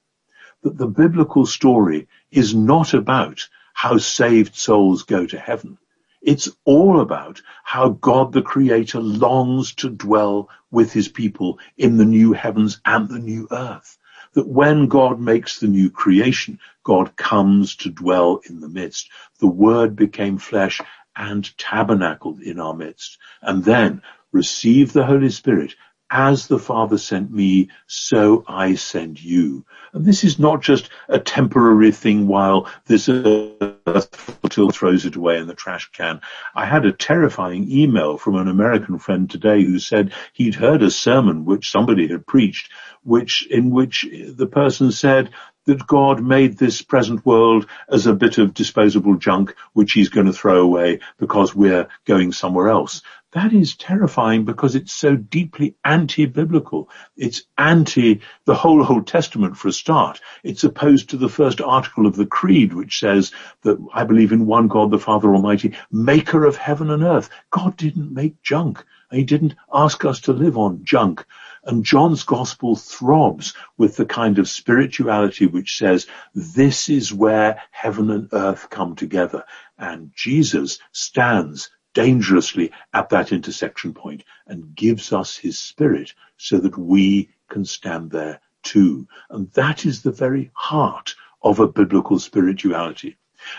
that 0.63 0.77
the 0.77 0.87
biblical 0.87 1.47
story 1.47 2.09
is 2.31 2.55
not 2.55 2.93
about 2.93 3.49
how 3.73 3.99
saved 3.99 4.55
souls 4.55 5.05
go 5.05 5.27
to 5.27 5.39
heaven. 5.39 5.79
It's 6.25 6.49
all 6.65 7.01
about 7.01 7.43
how 7.65 7.91
God 7.91 8.33
the 8.33 8.41
Creator 8.41 8.99
longs 8.99 9.75
to 9.75 9.91
dwell 9.91 10.49
with 10.71 10.91
his 10.91 11.07
people 11.07 11.59
in 11.77 11.99
the 11.99 12.07
new 12.07 12.33
heavens 12.33 12.81
and 12.87 13.11
the 13.11 13.19
new 13.19 13.47
earth. 13.51 13.99
That 14.33 14.49
when 14.49 14.87
God 14.87 15.21
makes 15.21 15.61
the 15.61 15.69
new 15.69 15.91
creation, 15.91 16.61
God 16.83 17.15
comes 17.17 17.77
to 17.77 17.91
dwell 17.91 18.41
in 18.49 18.61
the 18.61 18.71
midst. 18.71 19.11
The 19.39 19.49
Word 19.49 19.97
became 19.97 20.39
flesh 20.39 20.81
and 21.15 21.47
tabernacled 21.59 22.41
in 22.41 22.59
our 22.59 22.75
midst. 22.75 23.19
And 23.43 23.63
then 23.63 24.01
receive 24.33 24.95
the 24.95 25.05
Holy 25.05 25.29
Spirit 25.29 25.75
as 26.11 26.47
the 26.47 26.59
Father 26.59 26.99
sent 26.99 27.31
me, 27.31 27.71
so 27.87 28.45
I 28.47 28.75
send 28.75 29.23
you. 29.23 29.65
And 29.93 30.05
this 30.05 30.25
is 30.25 30.39
not 30.39 30.63
just 30.63 30.91
a 31.09 31.19
temporary 31.19 31.93
thing 31.93 32.27
while 32.27 32.69
this 32.87 33.09
earth 33.09 34.41
throws 34.73 35.07
it 35.07 35.17
away 35.17 35.39
in 35.39 35.47
the 35.47 35.55
trash 35.55 35.91
can. 35.93 36.21
I 36.55 36.67
had 36.67 36.85
a 36.85 36.93
terrifying 36.93 37.71
email 37.71 38.19
from 38.19 38.37
an 38.37 38.49
American 38.49 38.99
friend 38.99 39.29
today 39.29 39.65
who 39.65 39.79
said 39.79 40.13
he'd 40.33 40.55
heard 40.55 40.83
a 40.83 40.91
sermon 40.91 41.45
which 41.45 41.71
somebody 41.71 42.07
had 42.09 42.27
preached, 42.27 42.71
which, 43.03 43.47
in 43.47 43.71
which 43.71 44.07
the 44.11 44.47
person 44.47 44.93
said, 44.93 45.31
that 45.67 45.87
God 45.87 46.23
made 46.23 46.59
this 46.59 46.83
present 46.83 47.25
world 47.25 47.67
as 47.89 48.07
a 48.07 48.15
bit 48.15 48.39
of 48.39 48.55
disposable 48.55 49.17
junk 49.17 49.55
which 49.73 49.93
he's 49.93 50.11
going 50.11 50.27
to 50.27 50.33
throw 50.33 50.61
away 50.61 51.01
because 51.19 51.55
we're 51.55 51.89
going 52.05 52.33
somewhere 52.33 52.69
else. 52.69 53.03
That 53.35 53.53
is 53.53 53.75
terrifying 53.75 54.45
because 54.45 54.77
it's 54.77 54.93
so 54.93 55.17
deeply 55.17 55.75
anti-biblical. 55.85 56.89
It's 57.17 57.43
anti 57.59 58.21
the 58.45 58.55
whole 58.55 58.87
Old 58.87 59.09
Testament 59.09 59.57
for 59.57 59.67
a 59.67 59.73
start. 59.73 60.21
It's 60.45 60.63
opposed 60.63 61.11
to 61.11 61.17
the 61.17 61.29
first 61.29 61.61
article 61.61 62.07
of 62.07 62.15
the 62.15 62.27
Creed, 62.27 62.73
which 62.73 63.01
says 63.01 63.33
that 63.63 63.85
I 63.93 64.05
believe 64.05 64.31
in 64.31 64.47
one 64.47 64.69
God, 64.69 64.93
the 64.93 65.01
Father 65.01 65.35
Almighty, 65.35 65.75
maker 65.91 66.45
of 66.45 66.57
heaven 66.57 66.91
and 66.91 67.03
earth. 67.03 67.29
God 67.51 67.77
didn't 67.77 68.15
make 68.15 68.41
junk. 68.41 68.85
He 69.11 69.25
didn't 69.25 69.57
ask 69.73 70.05
us 70.05 70.21
to 70.23 70.33
live 70.33 70.57
on 70.57 70.85
junk. 70.85 71.27
And 71.65 71.85
John's 71.85 72.23
gospel 72.23 72.77
throbs 72.77 73.55
with 73.77 73.97
the 73.97 74.07
kind 74.07 74.39
of 74.39 74.49
spirituality 74.49 75.47
which 75.47 75.77
says, 75.77 76.07
this 76.37 76.89
is 76.89 77.13
where 77.13 77.61
heaven 77.73 78.11
and 78.11 78.29
earth 78.33 78.71
come 78.71 78.95
together. 78.95 79.45
And 79.77 80.13
Jesus 80.15 80.79
stands 80.93 81.71
dangerously 81.95 82.71
at 82.93 83.09
that 83.09 83.33
intersection 83.33 83.95
point 83.95 84.25
and 84.47 84.75
gives 84.75 85.13
us 85.13 85.37
his 85.37 85.59
spirit 85.59 86.13
so 86.37 86.59
that 86.59 86.77
we 86.77 87.31
can 87.49 87.65
stand 87.65 88.11
there 88.11 88.41
too. 88.63 89.07
And 89.31 89.51
that 89.53 89.87
is 89.87 90.03
the 90.03 90.13
very 90.13 90.51
heart 90.55 91.15
of 91.43 91.61
a 91.61 91.69
biblical 91.69 92.19
spirituality. 92.19 93.17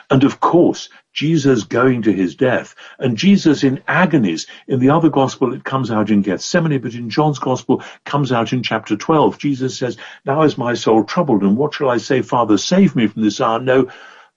And 0.10 0.24
of 0.24 0.40
course, 0.40 0.90
Jesus 1.14 1.64
going 1.64 2.02
to 2.04 2.14
his 2.14 2.36
death 2.36 2.76
and 2.98 3.16
Jesus 3.18 3.64
in 3.64 3.84
agonies. 3.88 4.48
In 4.68 4.80
the 4.80 4.90
other 4.90 5.10
gospel, 5.10 5.54
it 5.54 5.64
comes 5.64 5.92
out 5.92 6.10
in 6.10 6.24
Gethsemane, 6.24 6.82
but 6.82 6.96
in 6.96 7.10
John's 7.10 7.40
gospel 7.40 7.84
comes 8.04 8.32
out 8.32 8.52
in 8.52 8.64
chapter 8.64 8.98
12. 8.98 9.38
Jesus 9.38 9.78
says, 9.78 9.98
now 10.26 10.42
is 10.42 10.58
my 10.58 10.74
soul 10.74 11.04
troubled 11.04 11.44
and 11.44 11.56
what 11.56 11.76
shall 11.76 11.90
I 11.90 11.98
say? 11.98 12.22
Father, 12.24 12.58
save 12.58 12.96
me 12.96 13.08
from 13.08 13.22
this 13.22 13.40
hour. 13.40 13.60
No, 13.60 13.92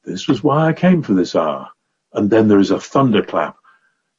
this 0.04 0.28
was 0.28 0.42
why 0.42 0.68
I 0.68 0.72
came 0.74 1.02
for 1.02 1.14
this 1.14 1.34
hour. 1.34 1.70
And 2.12 2.30
then 2.30 2.48
there 2.48 2.60
is 2.60 2.70
a 2.70 2.80
thunderclap 2.80 3.57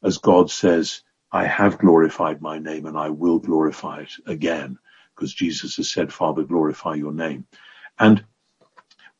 as 0.03 0.17
God 0.17 0.49
says, 0.49 1.01
I 1.31 1.45
have 1.45 1.77
glorified 1.77 2.41
my 2.41 2.59
name 2.59 2.85
and 2.85 2.97
I 2.97 3.09
will 3.09 3.39
glorify 3.39 4.01
it 4.01 4.12
again 4.25 4.79
because 5.15 5.33
Jesus 5.33 5.75
has 5.75 5.91
said, 5.91 6.13
Father, 6.13 6.43
glorify 6.43 6.95
your 6.95 7.13
name. 7.13 7.45
And 7.99 8.23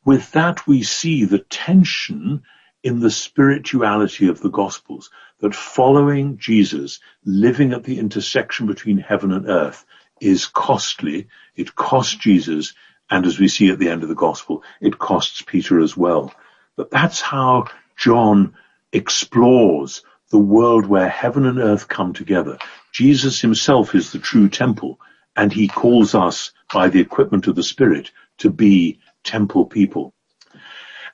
with 0.04 0.32
that, 0.32 0.66
we 0.66 0.82
see 0.82 1.24
the 1.24 1.38
tension 1.38 2.42
in 2.82 3.00
the 3.00 3.10
spirituality 3.10 4.28
of 4.28 4.40
the 4.40 4.48
Gospels, 4.48 5.10
that 5.40 5.54
following 5.54 6.38
Jesus, 6.38 7.00
living 7.24 7.72
at 7.72 7.84
the 7.84 7.98
intersection 7.98 8.66
between 8.66 8.98
heaven 8.98 9.32
and 9.32 9.46
earth, 9.48 9.84
is 10.20 10.46
costly. 10.46 11.28
It 11.56 11.74
cost 11.74 12.20
Jesus, 12.20 12.72
and 13.10 13.26
as 13.26 13.38
we 13.38 13.48
see 13.48 13.70
at 13.70 13.78
the 13.78 13.90
end 13.90 14.02
of 14.02 14.08
the 14.08 14.14
Gospel, 14.14 14.62
it 14.80 14.98
costs 14.98 15.42
Peter 15.42 15.80
as 15.80 15.96
well. 15.96 16.32
But 16.76 16.90
that's 16.90 17.20
how 17.20 17.66
John 17.96 18.54
explores 18.92 20.02
the 20.30 20.38
world 20.38 20.86
where 20.86 21.08
heaven 21.08 21.46
and 21.46 21.58
earth 21.58 21.88
come 21.88 22.12
together. 22.12 22.56
Jesus 22.92 23.40
himself 23.40 23.94
is 23.94 24.12
the 24.12 24.18
true 24.18 24.48
temple, 24.48 24.98
and 25.36 25.52
he 25.52 25.68
calls 25.68 26.14
us 26.14 26.52
by 26.72 26.88
the 26.88 27.00
equipment 27.00 27.46
of 27.46 27.56
the 27.56 27.62
Spirit 27.62 28.10
to 28.38 28.50
be 28.50 29.00
temple 29.24 29.66
people. 29.66 30.14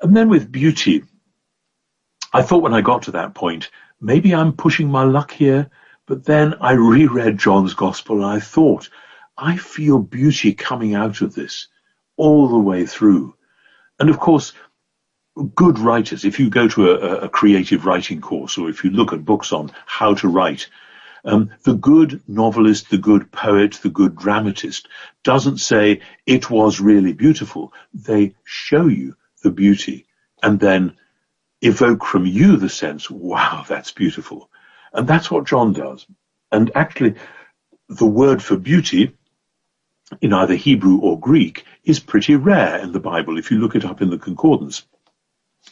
And 0.01 0.17
then 0.17 0.29
with 0.29 0.53
beauty, 0.53 1.05
I 2.33 2.43
thought 2.43 2.63
when 2.63 2.75
I 2.75 2.83
got 2.83 3.03
to 3.03 3.13
that 3.13 3.35
point, 3.35 3.71
maybe 4.01 4.35
I'm 4.35 4.53
pushing 4.53 4.91
my 4.91 5.05
luck 5.05 5.31
here, 5.31 5.71
but 6.07 6.25
then 6.25 6.55
I 6.61 6.73
reread 6.73 7.39
John's 7.39 7.75
gospel 7.75 8.17
and 8.17 8.27
I 8.27 8.41
thought, 8.41 8.91
I 9.39 9.57
feel 9.57 9.99
beauty 9.99 10.55
coming 10.55 10.95
out 10.95 11.21
of 11.21 11.35
this 11.35 11.69
all 12.17 12.49
the 12.49 12.59
way 12.59 12.87
through. 12.87 13.35
And 13.99 14.11
of 14.11 14.19
course, 14.19 14.53
good 15.55 15.79
writers, 15.79 16.25
if 16.25 16.39
you 16.39 16.49
go 16.49 16.67
to 16.69 16.91
a, 16.91 17.17
a, 17.25 17.29
creative 17.29 17.85
writing 17.85 18.21
course 18.21 18.57
or 18.57 18.71
if 18.71 18.85
you 18.85 18.91
look 18.91 19.13
at 19.13 19.25
books 19.25 19.53
on 19.53 19.71
how 19.85 20.15
to 20.15 20.29
write, 20.29 20.69
um, 21.25 21.51
the 21.65 21.75
good 21.75 22.23
novelist, 22.27 22.89
the 22.89 22.99
good 22.99 23.31
poet, 23.31 23.75
the 23.83 23.91
good 23.91 24.17
dramatist 24.17 24.89
doesn't 25.23 25.59
say 25.59 26.01
it 26.25 26.51
was 26.51 26.81
really 26.81 27.13
beautiful. 27.13 27.73
They 27.93 28.35
show 28.45 28.87
you 28.87 29.17
the 29.43 29.51
beauty 29.51 30.07
and 30.43 30.59
then 30.59 30.97
evoke 31.61 32.05
from 32.05 32.25
you 32.27 32.57
the 32.57 32.69
sense, 32.69 33.11
wow, 33.11 33.65
that's 33.69 33.93
beautiful. 33.93 34.49
And 34.93 35.07
that's 35.07 35.31
what 35.31 35.47
John 35.47 35.73
does. 35.73 36.07
And 36.51 36.71
actually, 36.75 37.17
the 37.89 38.07
word 38.07 38.43
for 38.43 38.57
beauty 38.57 39.15
in 40.21 40.33
either 40.33 40.55
Hebrew 40.55 40.99
or 40.99 41.19
Greek 41.19 41.65
is 41.85 42.01
pretty 42.01 42.37
rare 42.37 42.79
in 42.79 42.93
the 42.93 43.01
Bible 43.01 43.39
if 43.39 43.51
you 43.51 43.59
look 43.59 43.75
it 43.75 43.85
up 43.85 44.01
in 44.01 44.11
the 44.11 44.19
concordance. 44.19 44.87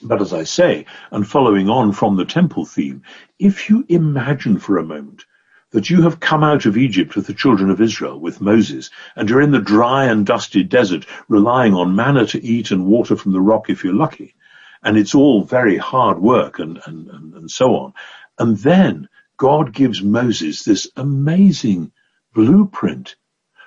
But 0.03 0.21
as 0.21 0.33
I 0.33 0.45
say, 0.45 0.87
and 1.11 1.27
following 1.27 1.71
on 1.71 1.93
from 1.93 2.17
the 2.17 2.25
temple 2.25 2.67
theme, 2.67 3.03
if 3.39 3.71
you 3.71 3.85
imagine 3.89 4.59
for 4.59 4.79
a 4.79 4.85
moment 4.85 5.25
that 5.71 5.91
you 5.91 6.03
have 6.03 6.21
come 6.21 6.45
out 6.45 6.67
of 6.67 6.77
Egypt 6.77 7.17
with 7.17 7.27
the 7.27 7.35
children 7.35 7.71
of 7.71 7.81
Israel, 7.81 8.21
with 8.21 8.41
Moses, 8.41 8.91
and 9.17 9.29
you're 9.29 9.41
in 9.41 9.51
the 9.51 9.59
dry 9.59 10.05
and 10.05 10.25
dusty 10.25 10.63
desert, 10.63 11.07
relying 11.29 11.75
on 11.75 11.97
manna 11.97 12.27
to 12.27 12.45
eat 12.45 12.71
and 12.71 12.87
water 12.87 13.17
from 13.17 13.33
the 13.33 13.41
rock 13.41 13.71
if 13.71 13.83
you're 13.83 13.93
lucky, 13.93 14.35
and 14.83 14.97
it's 14.97 15.15
all 15.15 15.43
very 15.43 15.77
hard 15.77 16.19
work 16.19 16.59
and, 16.59 16.81
and, 16.87 17.09
and, 17.09 17.35
and 17.35 17.51
so 17.51 17.75
on. 17.77 17.93
And 18.39 18.57
then 18.59 19.09
God 19.37 19.73
gives 19.73 20.03
Moses 20.03 20.63
this 20.63 20.89
amazing 20.97 21.93
blueprint 22.35 23.17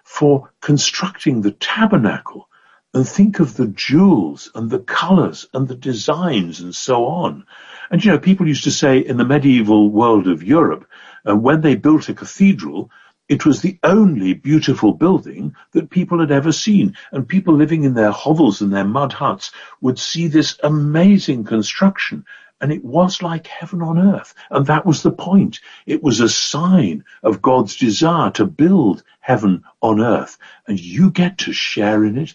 for 0.04 0.54
constructing 0.62 1.42
the 1.42 1.52
tabernacle 1.52 2.47
and 2.94 3.08
think 3.08 3.40
of 3.40 3.56
the 3.56 3.68
jewels 3.68 4.50
and 4.56 4.70
the 4.70 4.80
colors 4.80 5.48
and 5.54 5.68
the 5.68 5.76
designs 5.76 6.62
and 6.62 6.76
so 6.76 7.06
on. 7.06 7.46
And 7.92 8.04
you 8.04 8.12
know, 8.12 8.20
people 8.20 8.48
used 8.48 8.64
to 8.64 8.72
say 8.72 9.00
in 9.00 9.18
the 9.18 9.26
medieval 9.26 9.90
world 9.90 10.28
of 10.28 10.44
Europe, 10.44 10.88
uh, 11.28 11.36
when 11.36 11.62
they 11.62 11.76
built 11.76 12.10
a 12.10 12.14
cathedral, 12.14 12.90
it 13.28 13.46
was 13.46 13.62
the 13.62 13.78
only 13.84 14.34
beautiful 14.34 14.94
building 14.94 15.54
that 15.74 15.90
people 15.90 16.20
had 16.20 16.32
ever 16.32 16.54
seen. 16.54 16.96
And 17.12 17.28
people 17.28 17.56
living 17.56 17.84
in 17.84 17.94
their 17.94 18.12
hovels 18.12 18.62
and 18.62 18.74
their 18.74 18.86
mud 18.86 19.12
huts 19.12 19.52
would 19.82 20.00
see 20.00 20.28
this 20.28 20.58
amazing 20.64 21.44
construction. 21.44 22.26
And 22.62 22.72
it 22.72 22.84
was 22.84 23.22
like 23.22 23.46
heaven 23.46 23.82
on 23.82 24.00
earth. 24.00 24.34
And 24.50 24.66
that 24.68 24.86
was 24.86 25.04
the 25.04 25.12
point. 25.12 25.60
It 25.86 26.02
was 26.02 26.22
a 26.22 26.30
sign 26.30 27.04
of 27.22 27.42
God's 27.42 27.76
desire 27.76 28.32
to 28.32 28.46
build 28.46 29.04
heaven 29.20 29.66
on 29.82 30.02
earth. 30.02 30.38
And 30.68 30.80
you 30.80 31.12
get 31.12 31.40
to 31.40 31.54
share 31.54 32.04
in 32.06 32.18
it 32.18 32.34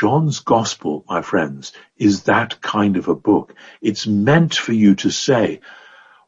John's 0.00 0.38
Gospel, 0.38 1.04
my 1.08 1.22
friends, 1.22 1.72
is 1.96 2.22
that 2.22 2.60
kind 2.60 2.96
of 2.96 3.08
a 3.08 3.16
book. 3.16 3.56
It's 3.80 4.06
meant 4.06 4.54
for 4.54 4.72
you 4.72 4.94
to 4.94 5.10
say, 5.10 5.60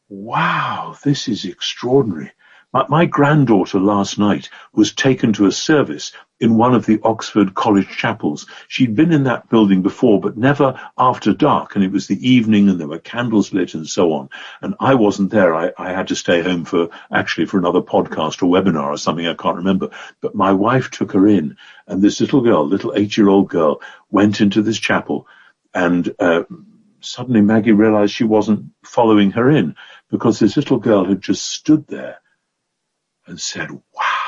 wow, 0.08 0.96
this 1.04 1.28
is 1.28 1.44
extraordinary. 1.44 2.32
My, 2.72 2.86
my, 2.88 3.06
granddaughter 3.06 3.78
last 3.78 4.18
night 4.18 4.48
was 4.72 4.92
taken 4.92 5.34
to 5.34 5.46
a 5.46 5.52
service 5.52 6.10
in 6.40 6.56
one 6.56 6.74
of 6.74 6.86
the 6.86 6.98
Oxford 7.02 7.54
College 7.54 7.88
chapels. 7.88 8.46
She'd 8.66 8.96
been 8.96 9.12
in 9.12 9.24
that 9.24 9.50
building 9.50 9.82
before, 9.82 10.20
but 10.20 10.38
never 10.38 10.80
after 10.96 11.34
dark. 11.34 11.76
And 11.76 11.84
it 11.84 11.92
was 11.92 12.06
the 12.06 12.28
evening 12.28 12.68
and 12.68 12.80
there 12.80 12.88
were 12.88 12.98
candles 12.98 13.52
lit 13.52 13.74
and 13.74 13.86
so 13.86 14.12
on. 14.14 14.30
And 14.62 14.74
I 14.80 14.94
wasn't 14.94 15.30
there. 15.30 15.54
I, 15.54 15.72
I 15.76 15.92
had 15.92 16.08
to 16.08 16.16
stay 16.16 16.42
home 16.42 16.64
for 16.64 16.88
actually 17.12 17.46
for 17.46 17.58
another 17.58 17.82
podcast 17.82 18.42
or 18.42 18.46
webinar 18.46 18.88
or 18.88 18.96
something. 18.96 19.26
I 19.26 19.34
can't 19.34 19.58
remember. 19.58 19.90
But 20.20 20.34
my 20.34 20.52
wife 20.52 20.90
took 20.90 21.12
her 21.12 21.28
in 21.28 21.58
and 21.86 22.00
this 22.00 22.20
little 22.20 22.40
girl, 22.40 22.66
little 22.66 22.94
eight 22.96 23.16
year 23.16 23.28
old 23.28 23.50
girl 23.50 23.82
went 24.10 24.40
into 24.40 24.62
this 24.62 24.78
chapel 24.78 25.26
and, 25.74 26.12
uh, 26.18 26.44
suddenly 27.02 27.40
Maggie 27.40 27.72
realized 27.72 28.12
she 28.12 28.24
wasn't 28.24 28.72
following 28.84 29.30
her 29.30 29.50
in 29.50 29.74
because 30.10 30.38
this 30.38 30.56
little 30.56 30.78
girl 30.78 31.06
had 31.06 31.22
just 31.22 31.48
stood 31.48 31.86
there 31.86 32.20
and 33.26 33.40
said, 33.40 33.70
wow, 33.70 34.19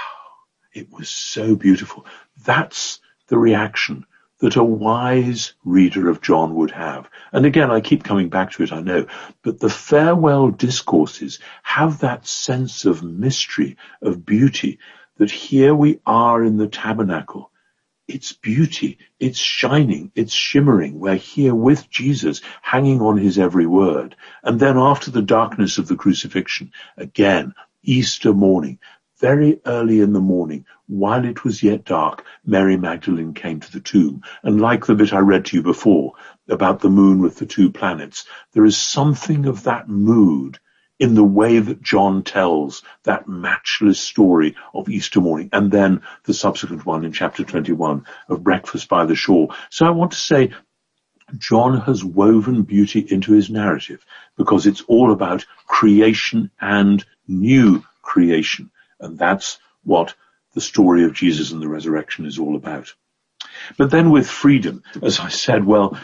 it 0.73 0.91
was 0.91 1.09
so 1.09 1.55
beautiful. 1.55 2.07
That's 2.45 3.01
the 3.29 3.39
reaction 3.39 4.07
that 4.41 4.57
a 4.57 4.65
wise 4.65 5.53
reader 5.65 6.09
of 6.09 6.21
John 6.21 6.55
would 6.57 6.73
have. 6.73 7.09
And 7.33 7.47
again, 7.47 7.71
I 7.71 7.81
keep 7.81 8.03
coming 8.03 8.29
back 8.29 8.51
to 8.53 8.65
it, 8.65 8.73
I 8.73 8.81
know, 8.81 9.07
but 9.43 9.61
the 9.61 9.71
farewell 9.71 10.51
discourses 10.51 11.39
have 11.63 12.01
that 12.01 12.27
sense 12.27 12.85
of 12.85 13.05
mystery, 13.05 13.77
of 14.03 14.27
beauty, 14.27 14.81
that 15.19 15.31
here 15.31 15.75
we 15.75 16.01
are 16.05 16.43
in 16.43 16.57
the 16.57 16.67
tabernacle. 16.67 17.53
It's 18.09 18.33
beauty, 18.33 18.99
it's 19.21 19.39
shining, 19.39 20.11
it's 20.17 20.35
shimmering. 20.35 20.99
We're 20.99 21.15
here 21.15 21.55
with 21.55 21.89
Jesus, 21.89 22.41
hanging 22.61 23.01
on 23.01 23.17
his 23.17 23.39
every 23.39 23.67
word. 23.67 24.17
And 24.43 24.59
then 24.59 24.77
after 24.77 25.13
the 25.13 25.23
darkness 25.23 25.79
of 25.79 25.87
the 25.87 25.97
crucifixion, 25.97 26.73
again, 26.97 27.55
Easter 27.85 28.33
morning, 28.33 28.81
very 29.23 29.61
early 29.65 30.01
in 30.01 30.13
the 30.13 30.21
morning, 30.21 30.67
while 30.89 31.25
it 31.25 31.45
was 31.45 31.63
yet 31.63 31.85
dark, 31.85 32.25
Mary 32.45 32.77
Magdalene 32.77 33.35
came 33.35 33.61
to 33.61 33.71
the 33.71 33.79
tomb. 33.79 34.23
And 34.43 34.61
like 34.61 34.85
the 34.85 34.97
bit 34.97 35.13
I 35.13 35.21
read 35.21 35.45
to 35.47 35.57
you 35.57 35.63
before 35.63 36.15
about 36.49 36.81
the 36.81 36.91
moon 36.91 37.23
with 37.23 37.37
the 37.37 37.47
two 37.47 37.71
planets, 37.71 38.27
there 38.53 38.65
is 38.65 38.77
something 38.77 39.47
of 39.47 39.63
that 39.63 39.89
mood 39.89 40.59
in 40.99 41.15
the 41.15 41.23
way 41.23 41.61
that 41.61 41.81
John 41.81 42.25
tells 42.25 42.83
that 43.05 43.29
matchless 43.29 44.01
story 44.01 44.57
of 44.75 44.89
Easter 44.89 45.21
morning 45.21 45.51
and 45.53 45.71
then 45.71 46.03
the 46.25 46.35
subsequent 46.35 46.85
one 46.85 47.05
in 47.05 47.13
chapter 47.13 47.45
21 47.45 48.05
of 48.29 48.43
breakfast 48.43 48.89
by 48.89 49.07
the 49.07 49.15
shore. 49.15 49.51
So 49.71 49.87
I 49.87 49.91
want 49.91 50.11
to 50.13 50.19
say 50.19 50.51
John 51.39 51.81
has 51.83 52.05
woven 52.05 52.63
beauty 52.63 53.07
into 53.09 53.33
his 53.33 53.51
narrative 53.51 54.05
because 54.37 54.67
it's 54.67 54.83
all 54.89 55.13
about 55.13 55.47
creation 55.69 56.51
and 56.61 57.05
new 57.29 57.85
creation. 58.03 58.73
And 59.03 59.19
that's 59.19 59.59
what 59.85 60.15
the 60.55 60.61
story 60.61 61.05
of 61.05 61.15
Jesus 61.15 61.51
and 61.53 61.61
the 61.61 61.69
resurrection 61.69 62.27
is 62.27 62.39
all 62.39 62.57
about. 62.57 62.95
But 63.77 63.91
then 63.91 64.11
with 64.11 64.29
freedom, 64.29 64.83
as 65.03 65.21
I 65.21 65.29
said, 65.29 65.65
well, 65.65 65.99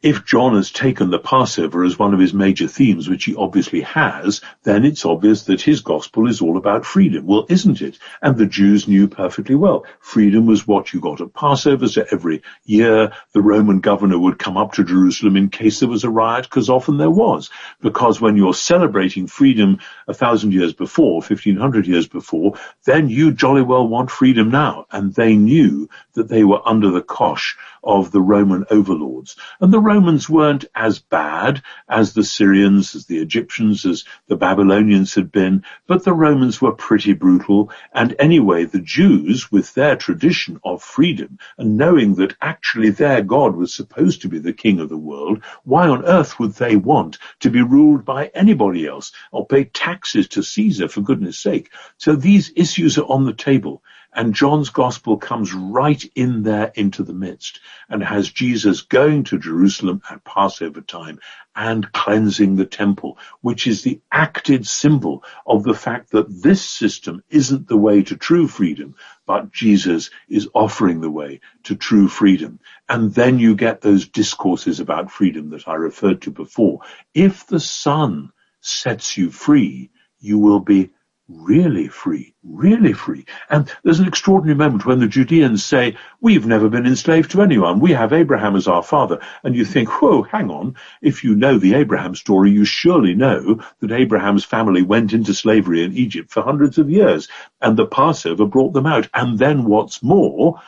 if 0.00 0.24
John 0.24 0.54
has 0.54 0.70
taken 0.70 1.10
the 1.10 1.18
Passover 1.18 1.82
as 1.84 1.98
one 1.98 2.14
of 2.14 2.20
his 2.20 2.32
major 2.32 2.68
themes, 2.68 3.08
which 3.08 3.24
he 3.24 3.34
obviously 3.34 3.80
has, 3.80 4.40
then 4.62 4.84
it's 4.84 5.04
obvious 5.04 5.44
that 5.44 5.60
his 5.60 5.80
gospel 5.80 6.28
is 6.28 6.40
all 6.40 6.56
about 6.56 6.86
freedom. 6.86 7.26
Well, 7.26 7.46
isn't 7.48 7.82
it? 7.82 7.98
And 8.22 8.36
the 8.36 8.46
Jews 8.46 8.86
knew 8.86 9.08
perfectly 9.08 9.56
well. 9.56 9.86
Freedom 10.00 10.46
was 10.46 10.68
what 10.68 10.92
you 10.92 11.00
got 11.00 11.20
at 11.20 11.34
Passover, 11.34 11.88
so 11.88 12.04
every 12.12 12.42
year 12.64 13.12
the 13.32 13.42
Roman 13.42 13.80
governor 13.80 14.18
would 14.18 14.38
come 14.38 14.56
up 14.56 14.74
to 14.74 14.84
Jerusalem 14.84 15.36
in 15.36 15.48
case 15.48 15.80
there 15.80 15.88
was 15.88 16.04
a 16.04 16.10
riot, 16.10 16.44
because 16.44 16.70
often 16.70 16.96
there 16.96 17.10
was. 17.10 17.50
Because 17.80 18.20
when 18.20 18.36
you're 18.36 18.54
celebrating 18.54 19.26
freedom 19.26 19.80
a 20.06 20.14
thousand 20.14 20.52
years 20.52 20.74
before, 20.74 21.22
fifteen 21.22 21.56
hundred 21.56 21.88
years 21.88 22.06
before, 22.06 22.54
then 22.84 23.08
you 23.08 23.32
jolly 23.32 23.62
well 23.62 23.88
want 23.88 24.10
freedom 24.10 24.50
now. 24.50 24.86
And 24.92 25.12
they 25.12 25.34
knew 25.34 25.88
that 26.18 26.28
they 26.28 26.44
were 26.44 26.60
under 26.66 26.90
the 26.90 27.02
cosh 27.02 27.56
of 27.82 28.10
the 28.10 28.20
Roman 28.20 28.64
overlords. 28.70 29.36
And 29.60 29.72
the 29.72 29.80
Romans 29.80 30.28
weren't 30.28 30.66
as 30.74 30.98
bad 30.98 31.62
as 31.88 32.12
the 32.12 32.24
Syrians, 32.24 32.94
as 32.94 33.06
the 33.06 33.18
Egyptians, 33.18 33.86
as 33.86 34.04
the 34.26 34.36
Babylonians 34.36 35.14
had 35.14 35.32
been, 35.32 35.64
but 35.86 36.04
the 36.04 36.12
Romans 36.12 36.60
were 36.60 36.72
pretty 36.72 37.12
brutal. 37.14 37.70
And 37.94 38.14
anyway, 38.18 38.64
the 38.64 38.80
Jews, 38.80 39.50
with 39.50 39.72
their 39.74 39.96
tradition 39.96 40.60
of 40.64 40.82
freedom 40.82 41.38
and 41.56 41.76
knowing 41.76 42.16
that 42.16 42.36
actually 42.42 42.90
their 42.90 43.22
God 43.22 43.56
was 43.56 43.72
supposed 43.72 44.22
to 44.22 44.28
be 44.28 44.38
the 44.38 44.52
king 44.52 44.80
of 44.80 44.88
the 44.88 44.98
world, 44.98 45.42
why 45.64 45.88
on 45.88 46.04
earth 46.04 46.38
would 46.38 46.54
they 46.54 46.76
want 46.76 47.18
to 47.40 47.50
be 47.50 47.62
ruled 47.62 48.04
by 48.04 48.30
anybody 48.34 48.86
else 48.86 49.12
or 49.30 49.46
pay 49.46 49.64
taxes 49.64 50.28
to 50.28 50.42
Caesar 50.42 50.88
for 50.88 51.00
goodness 51.00 51.38
sake? 51.38 51.70
So 51.96 52.16
these 52.16 52.52
issues 52.56 52.98
are 52.98 53.06
on 53.06 53.24
the 53.24 53.32
table. 53.32 53.82
And 54.12 54.34
John's 54.34 54.70
gospel 54.70 55.18
comes 55.18 55.52
right 55.52 56.02
in 56.14 56.42
there 56.42 56.72
into 56.74 57.04
the 57.04 57.12
midst 57.12 57.60
and 57.88 58.02
has 58.02 58.30
Jesus 58.30 58.82
going 58.82 59.24
to 59.24 59.38
Jerusalem 59.38 60.02
at 60.10 60.24
Passover 60.24 60.80
time 60.80 61.20
and 61.54 61.92
cleansing 61.92 62.56
the 62.56 62.64
temple, 62.64 63.18
which 63.42 63.66
is 63.66 63.82
the 63.82 64.00
acted 64.10 64.66
symbol 64.66 65.24
of 65.46 65.62
the 65.62 65.74
fact 65.74 66.10
that 66.12 66.42
this 66.42 66.62
system 66.62 67.22
isn't 67.28 67.68
the 67.68 67.76
way 67.76 68.02
to 68.02 68.16
true 68.16 68.48
freedom, 68.48 68.96
but 69.26 69.52
Jesus 69.52 70.10
is 70.28 70.48
offering 70.54 71.00
the 71.00 71.10
way 71.10 71.40
to 71.64 71.76
true 71.76 72.08
freedom. 72.08 72.60
And 72.88 73.12
then 73.14 73.38
you 73.38 73.54
get 73.54 73.80
those 73.82 74.08
discourses 74.08 74.80
about 74.80 75.10
freedom 75.10 75.50
that 75.50 75.68
I 75.68 75.74
referred 75.74 76.22
to 76.22 76.30
before. 76.30 76.80
If 77.12 77.46
the 77.46 77.60
Son 77.60 78.32
sets 78.60 79.16
you 79.16 79.30
free, 79.30 79.90
you 80.20 80.38
will 80.38 80.60
be 80.60 80.90
really 81.28 81.88
free, 81.88 82.34
really 82.42 82.94
free. 82.94 83.26
And 83.50 83.70
there's 83.82 84.00
an 84.00 84.08
extraordinary 84.08 84.56
moment 84.56 84.86
when 84.86 84.98
the 84.98 85.06
Judeans 85.06 85.62
say, 85.62 85.96
we've 86.20 86.46
never 86.46 86.70
been 86.70 86.86
enslaved 86.86 87.30
to 87.32 87.42
anyone. 87.42 87.80
We 87.80 87.92
have 87.92 88.14
Abraham 88.14 88.56
as 88.56 88.66
our 88.66 88.82
father. 88.82 89.20
And 89.44 89.54
you 89.54 89.66
think, 89.66 90.00
whoa, 90.00 90.22
hang 90.22 90.50
on. 90.50 90.76
If 91.02 91.24
you 91.24 91.34
know 91.34 91.58
the 91.58 91.74
Abraham 91.74 92.14
story, 92.14 92.50
you 92.50 92.64
surely 92.64 93.14
know 93.14 93.62
that 93.80 93.92
Abraham's 93.92 94.44
family 94.44 94.82
went 94.82 95.12
into 95.12 95.34
slavery 95.34 95.84
in 95.84 95.92
Egypt 95.92 96.30
for 96.30 96.42
hundreds 96.42 96.78
of 96.78 96.90
years 96.90 97.28
and 97.60 97.76
the 97.76 97.86
Passover 97.86 98.46
brought 98.46 98.72
them 98.72 98.86
out. 98.86 99.08
And 99.12 99.38
then 99.38 99.64
what's 99.64 100.02
more, 100.02 100.62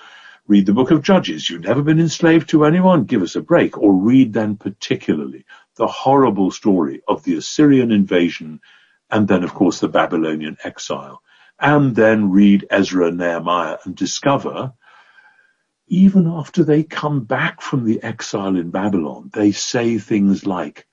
read 0.47 0.67
the 0.67 0.75
book 0.75 0.91
of 0.91 1.03
Judges. 1.03 1.49
You've 1.49 1.63
never 1.63 1.83
been 1.83 2.01
enslaved 2.01 2.51
to 2.51 2.67
anyone. 2.67 3.05
Give 3.05 3.23
us 3.23 3.35
a 3.35 3.41
break. 3.41 3.79
Or 3.79 3.95
read 3.95 4.35
then 4.35 4.57
particularly 4.57 5.47
the 5.77 5.87
horrible 5.87 6.51
story 6.51 7.01
of 7.09 7.25
the 7.25 7.37
Assyrian 7.37 7.93
invasion 7.93 8.61
and 9.11 9.29
then 9.29 9.45
of 9.45 9.55
course 9.55 9.81
the 9.81 9.89
Babylonian 9.89 10.57
exile, 10.65 11.23
and 11.59 11.95
then 11.95 12.31
read 12.31 12.67
Ezra 12.71 13.09
and 13.09 13.19
Nehemiah 13.19 13.79
and 13.85 13.95
discover 13.95 14.73
even 15.91 16.29
after 16.29 16.63
they 16.63 16.85
come 16.85 17.25
back 17.25 17.61
from 17.61 17.85
the 17.85 18.01
exile 18.03 18.57
in 18.57 18.71
Babylon, 18.71 19.29
they 19.33 19.51
say 19.51 19.99
things 19.99 20.47
like, 20.47 20.87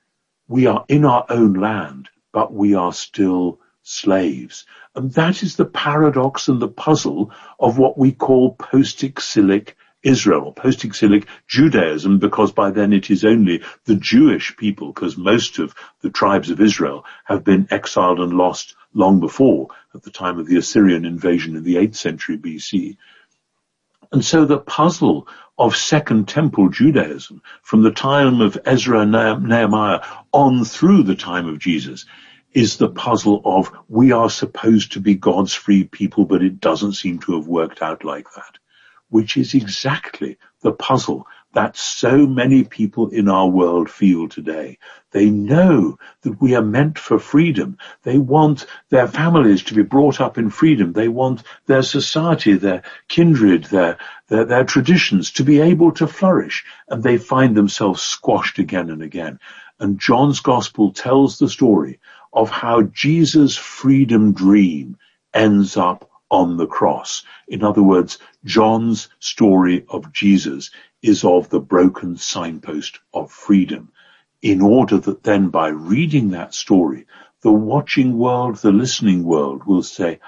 we 0.47 0.65
are 0.65 0.85
in 0.87 1.05
our 1.05 1.23
own 1.29 1.53
land, 1.53 2.09
but 2.31 2.51
we 2.51 2.73
are 2.73 2.91
still 2.91 3.59
slaves. 3.83 4.65
And 4.95 5.11
that 5.13 5.43
is 5.43 5.55
the 5.55 5.65
paradox 5.65 6.47
and 6.47 6.59
the 6.59 6.67
puzzle 6.67 7.31
of 7.59 7.77
what 7.77 7.97
we 7.97 8.11
call 8.11 8.55
post-exilic 8.55 9.77
Israel, 10.07 10.53
post-exilic 10.53 11.27
Judaism, 11.47 12.17
because 12.19 12.53
by 12.53 12.71
then 12.71 12.93
it 12.93 13.11
is 13.11 13.25
only 13.25 13.61
the 13.83 13.95
Jewish 13.95 14.55
people, 14.55 14.93
because 14.93 15.17
most 15.17 15.59
of 15.59 15.75
the 16.01 16.09
tribes 16.09 16.49
of 16.49 16.61
Israel 16.61 17.03
have 17.25 17.43
been 17.43 17.67
exiled 17.71 18.19
and 18.19 18.33
lost 18.33 18.75
long 18.93 19.19
before, 19.19 19.67
at 19.93 20.03
the 20.03 20.11
time 20.11 20.39
of 20.39 20.47
the 20.47 20.57
Assyrian 20.57 21.03
invasion 21.03 21.57
in 21.57 21.63
the 21.63 21.75
8th 21.75 21.95
century 21.95 22.37
BC. 22.37 22.95
And 24.13 24.23
so 24.23 24.45
the 24.45 24.59
puzzle 24.59 25.27
of 25.57 25.75
Second 25.75 26.29
Temple 26.29 26.69
Judaism, 26.69 27.41
from 27.61 27.83
the 27.83 27.91
time 27.91 28.39
of 28.39 28.57
Ezra 28.63 29.01
and 29.01 29.11
Nehemiah 29.11 29.99
on 30.31 30.63
through 30.63 31.03
the 31.03 31.15
time 31.15 31.49
of 31.49 31.59
Jesus, 31.59 32.05
is 32.53 32.77
the 32.77 32.89
puzzle 32.89 33.41
of 33.43 33.71
we 33.89 34.13
are 34.13 34.29
supposed 34.29 34.93
to 34.93 35.01
be 35.01 35.15
God's 35.15 35.53
free 35.53 35.83
people, 35.83 36.23
but 36.23 36.41
it 36.41 36.61
doesn't 36.61 36.93
seem 36.93 37.19
to 37.19 37.35
have 37.35 37.47
worked 37.47 37.81
out 37.81 38.05
like 38.05 38.27
that 38.35 38.57
which 39.09 39.37
is 39.37 39.53
exactly 39.53 40.37
the 40.61 40.71
puzzle 40.71 41.27
that 41.53 41.77
so 41.77 42.27
many 42.27 42.63
people 42.63 43.09
in 43.09 43.29
our 43.29 43.47
world 43.47 43.89
feel 43.89 44.27
today. 44.27 44.77
They 45.11 45.29
know 45.29 45.97
that 46.21 46.41
we 46.41 46.55
are 46.55 46.61
meant 46.61 46.99
for 46.99 47.17
freedom. 47.17 47.77
They 48.03 48.17
want 48.17 48.65
their 48.89 49.07
families 49.07 49.63
to 49.63 49.73
be 49.73 49.81
brought 49.81 50.21
up 50.21 50.37
in 50.37 50.49
freedom. 50.49 50.93
They 50.93 51.07
want 51.07 51.43
their 51.65 51.81
society, 51.81 52.53
their 52.53 52.83
kindred, 53.07 53.63
their, 53.65 53.97
their, 54.27 54.45
their 54.45 54.65
traditions 54.65 55.31
to 55.31 55.43
be 55.43 55.61
able 55.61 55.91
to 55.93 56.05
flourish. 56.05 56.65
And 56.89 57.01
they 57.01 57.17
find 57.17 57.55
themselves 57.55 58.01
squashed 58.01 58.59
again 58.59 58.89
and 58.89 59.01
again. 59.01 59.39
And 59.79 59.99
John's 59.99 60.41
gospel 60.41 60.91
tells 60.91 61.39
the 61.39 61.49
story 61.49 61.99
of 62.33 62.49
how 62.49 62.83
Jesus' 62.83 63.55
freedom 63.55 64.33
dream 64.33 64.97
ends 65.33 65.77
up 65.77 66.09
on 66.29 66.57
the 66.57 66.67
cross. 66.67 67.23
In 67.47 67.63
other 67.63 67.83
words, 67.83 68.17
John's 68.43 69.09
story 69.19 69.85
of 69.89 70.11
Jesus 70.11 70.71
is 71.01 71.23
of 71.23 71.49
the 71.49 71.59
broken 71.59 72.17
signpost 72.17 72.99
of 73.13 73.31
freedom 73.31 73.91
in 74.41 74.61
order 74.61 74.97
that 74.97 75.23
then 75.23 75.49
by 75.49 75.69
reading 75.69 76.29
that 76.29 76.53
story, 76.53 77.05
the 77.41 77.51
watching 77.51 78.17
world, 78.17 78.57
the 78.57 78.71
listening 78.71 79.23
world 79.23 79.63
will 79.65 79.83
say, 79.83 80.19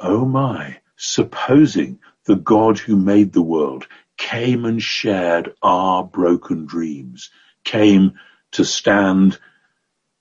oh 0.00 0.24
my, 0.24 0.78
supposing 0.96 1.98
the 2.24 2.36
God 2.36 2.78
who 2.78 2.96
made 2.96 3.32
the 3.32 3.42
world 3.42 3.86
came 4.16 4.64
and 4.64 4.82
shared 4.82 5.54
our 5.62 6.02
broken 6.02 6.66
dreams, 6.66 7.30
came 7.64 8.14
to 8.52 8.64
stand 8.64 9.38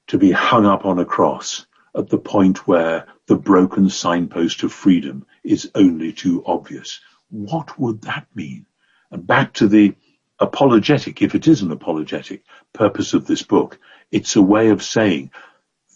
to 0.08 0.18
be 0.18 0.32
hung 0.32 0.66
up 0.66 0.86
on 0.86 1.00
a 1.00 1.06
cross 1.06 1.66
at 1.96 2.10
the 2.10 2.18
point 2.18 2.68
where 2.68 3.08
the 3.28 3.36
broken 3.36 3.90
signpost 3.90 4.64
of 4.64 4.74
freedom 4.74 5.26
is 5.44 5.72
only 5.76 6.12
too 6.12 6.44
obvious. 6.46 7.00
What 7.30 7.80
would 7.80 8.02
that 8.04 8.28
mean? 8.36 8.66
And 9.12 9.26
back 9.26 9.54
to 9.54 9.68
the 9.68 9.96
apologetic, 10.40 11.22
if 11.22 11.36
it 11.36 11.48
is 11.48 11.62
an 11.62 11.72
apologetic 11.72 12.44
purpose 12.74 13.14
of 13.14 13.26
this 13.26 13.42
book, 13.42 13.80
it's 14.12 14.36
a 14.36 14.42
way 14.42 14.70
of 14.70 14.84
saying 14.84 15.32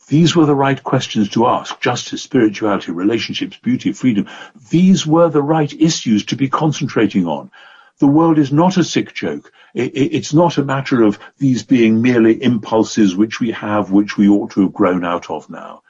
these 0.08 0.36
were 0.36 0.46
the 0.46 0.56
right 0.56 0.82
questions 0.82 1.30
to 1.30 1.46
ask. 1.46 1.80
Justice, 1.82 2.24
spirituality, 2.24 2.92
relationships, 2.92 3.58
beauty, 3.58 3.92
freedom. 3.92 4.28
These 4.72 5.06
were 5.06 5.30
the 5.30 5.44
right 5.44 5.72
issues 5.72 6.26
to 6.26 6.36
be 6.36 6.50
concentrating 6.50 7.28
on. 7.28 7.52
The 8.00 8.08
world 8.08 8.40
is 8.40 8.52
not 8.52 8.78
a 8.78 8.84
sick 8.84 9.14
joke. 9.14 9.52
It's 9.76 10.34
not 10.34 10.58
a 10.58 10.64
matter 10.64 11.04
of 11.04 11.20
these 11.38 11.64
being 11.64 12.02
merely 12.02 12.42
impulses 12.42 13.16
which 13.16 13.40
we 13.40 13.52
have, 13.52 13.92
which 13.92 14.18
we 14.18 14.28
ought 14.28 14.52
to 14.52 14.62
have 14.62 14.74
grown 14.74 15.06
out 15.06 15.30
of 15.30 15.48
now. 15.50 15.84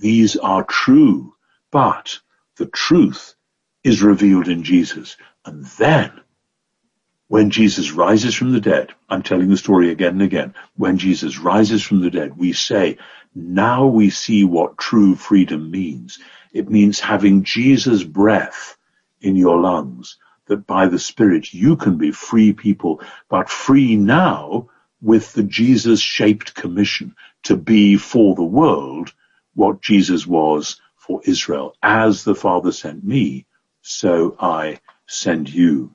These 0.00 0.36
are 0.36 0.64
true, 0.64 1.34
but 1.70 2.20
the 2.56 2.64
truth 2.64 3.34
is 3.84 4.00
revealed 4.00 4.48
in 4.48 4.62
Jesus. 4.62 5.18
And 5.44 5.66
then 5.66 6.22
when 7.28 7.50
Jesus 7.50 7.92
rises 7.92 8.34
from 8.34 8.52
the 8.52 8.62
dead, 8.62 8.94
I'm 9.10 9.22
telling 9.22 9.50
the 9.50 9.58
story 9.58 9.90
again 9.90 10.14
and 10.14 10.22
again, 10.22 10.54
when 10.74 10.96
Jesus 10.96 11.38
rises 11.38 11.82
from 11.82 12.00
the 12.00 12.10
dead, 12.10 12.38
we 12.38 12.54
say, 12.54 12.96
now 13.34 13.86
we 13.86 14.08
see 14.08 14.42
what 14.42 14.78
true 14.78 15.14
freedom 15.14 15.70
means. 15.70 16.18
It 16.54 16.70
means 16.70 16.98
having 16.98 17.44
Jesus' 17.44 18.02
breath 18.02 18.78
in 19.20 19.36
your 19.36 19.60
lungs, 19.60 20.16
that 20.46 20.66
by 20.66 20.86
the 20.86 20.98
Spirit 20.98 21.52
you 21.52 21.76
can 21.76 21.98
be 21.98 22.10
free 22.10 22.54
people, 22.54 23.02
but 23.28 23.50
free 23.50 23.96
now 23.96 24.70
with 25.02 25.34
the 25.34 25.42
Jesus-shaped 25.42 26.54
commission 26.54 27.14
to 27.42 27.54
be 27.54 27.98
for 27.98 28.34
the 28.34 28.42
world 28.42 29.12
what 29.60 29.82
Jesus 29.82 30.26
was 30.26 30.80
for 30.96 31.20
Israel. 31.24 31.74
As 31.82 32.24
the 32.24 32.34
Father 32.34 32.72
sent 32.72 33.04
me, 33.04 33.44
so 33.82 34.34
I 34.40 34.78
send 35.06 35.52
you. 35.52 35.94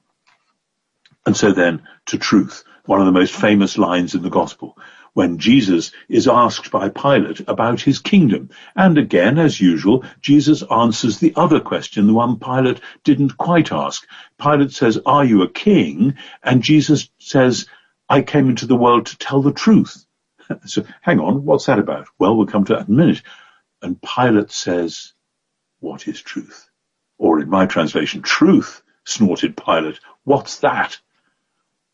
And 1.25 1.35
so 1.35 1.51
then 1.51 1.81
to 2.05 2.19
truth, 2.19 2.63
one 2.85 2.99
of 2.99 3.07
the 3.07 3.19
most 3.19 3.33
famous 3.33 3.79
lines 3.79 4.13
in 4.13 4.21
the 4.21 4.29
gospel, 4.29 4.77
when 5.13 5.39
Jesus 5.39 5.91
is 6.07 6.27
asked 6.27 6.69
by 6.69 6.89
Pilate 6.89 7.39
about 7.47 7.81
his 7.81 7.97
kingdom. 7.97 8.51
And 8.75 8.99
again, 8.99 9.39
as 9.39 9.59
usual, 9.59 10.03
Jesus 10.21 10.61
answers 10.61 11.17
the 11.17 11.33
other 11.35 11.59
question, 11.59 12.05
the 12.05 12.13
one 12.13 12.37
Pilate 12.37 12.81
didn't 13.03 13.35
quite 13.35 13.71
ask. 13.71 14.05
Pilate 14.39 14.73
says, 14.73 14.99
are 15.07 15.25
you 15.25 15.41
a 15.41 15.49
king? 15.49 16.13
And 16.43 16.61
Jesus 16.61 17.09
says, 17.17 17.65
I 18.07 18.21
came 18.21 18.47
into 18.47 18.67
the 18.67 18.75
world 18.75 19.07
to 19.07 19.17
tell 19.17 19.41
the 19.41 19.53
truth. 19.53 20.05
so 20.65 20.83
hang 21.01 21.19
on, 21.19 21.45
what's 21.45 21.65
that 21.65 21.79
about? 21.79 22.07
Well, 22.19 22.37
we'll 22.37 22.45
come 22.45 22.65
to 22.65 22.73
that 22.73 22.87
in 22.87 22.93
a 22.93 22.97
minute. 22.97 23.23
And 23.85 24.01
Pilate 24.01 24.51
says, 24.51 25.13
what 25.79 26.07
is 26.07 26.21
truth? 26.21 26.69
Or 27.17 27.39
in 27.39 27.49
my 27.49 27.65
translation, 27.65 28.21
truth, 28.21 28.81
snorted 29.05 29.55
Pilate. 29.55 29.99
What's 30.23 30.59
that? 30.59 30.99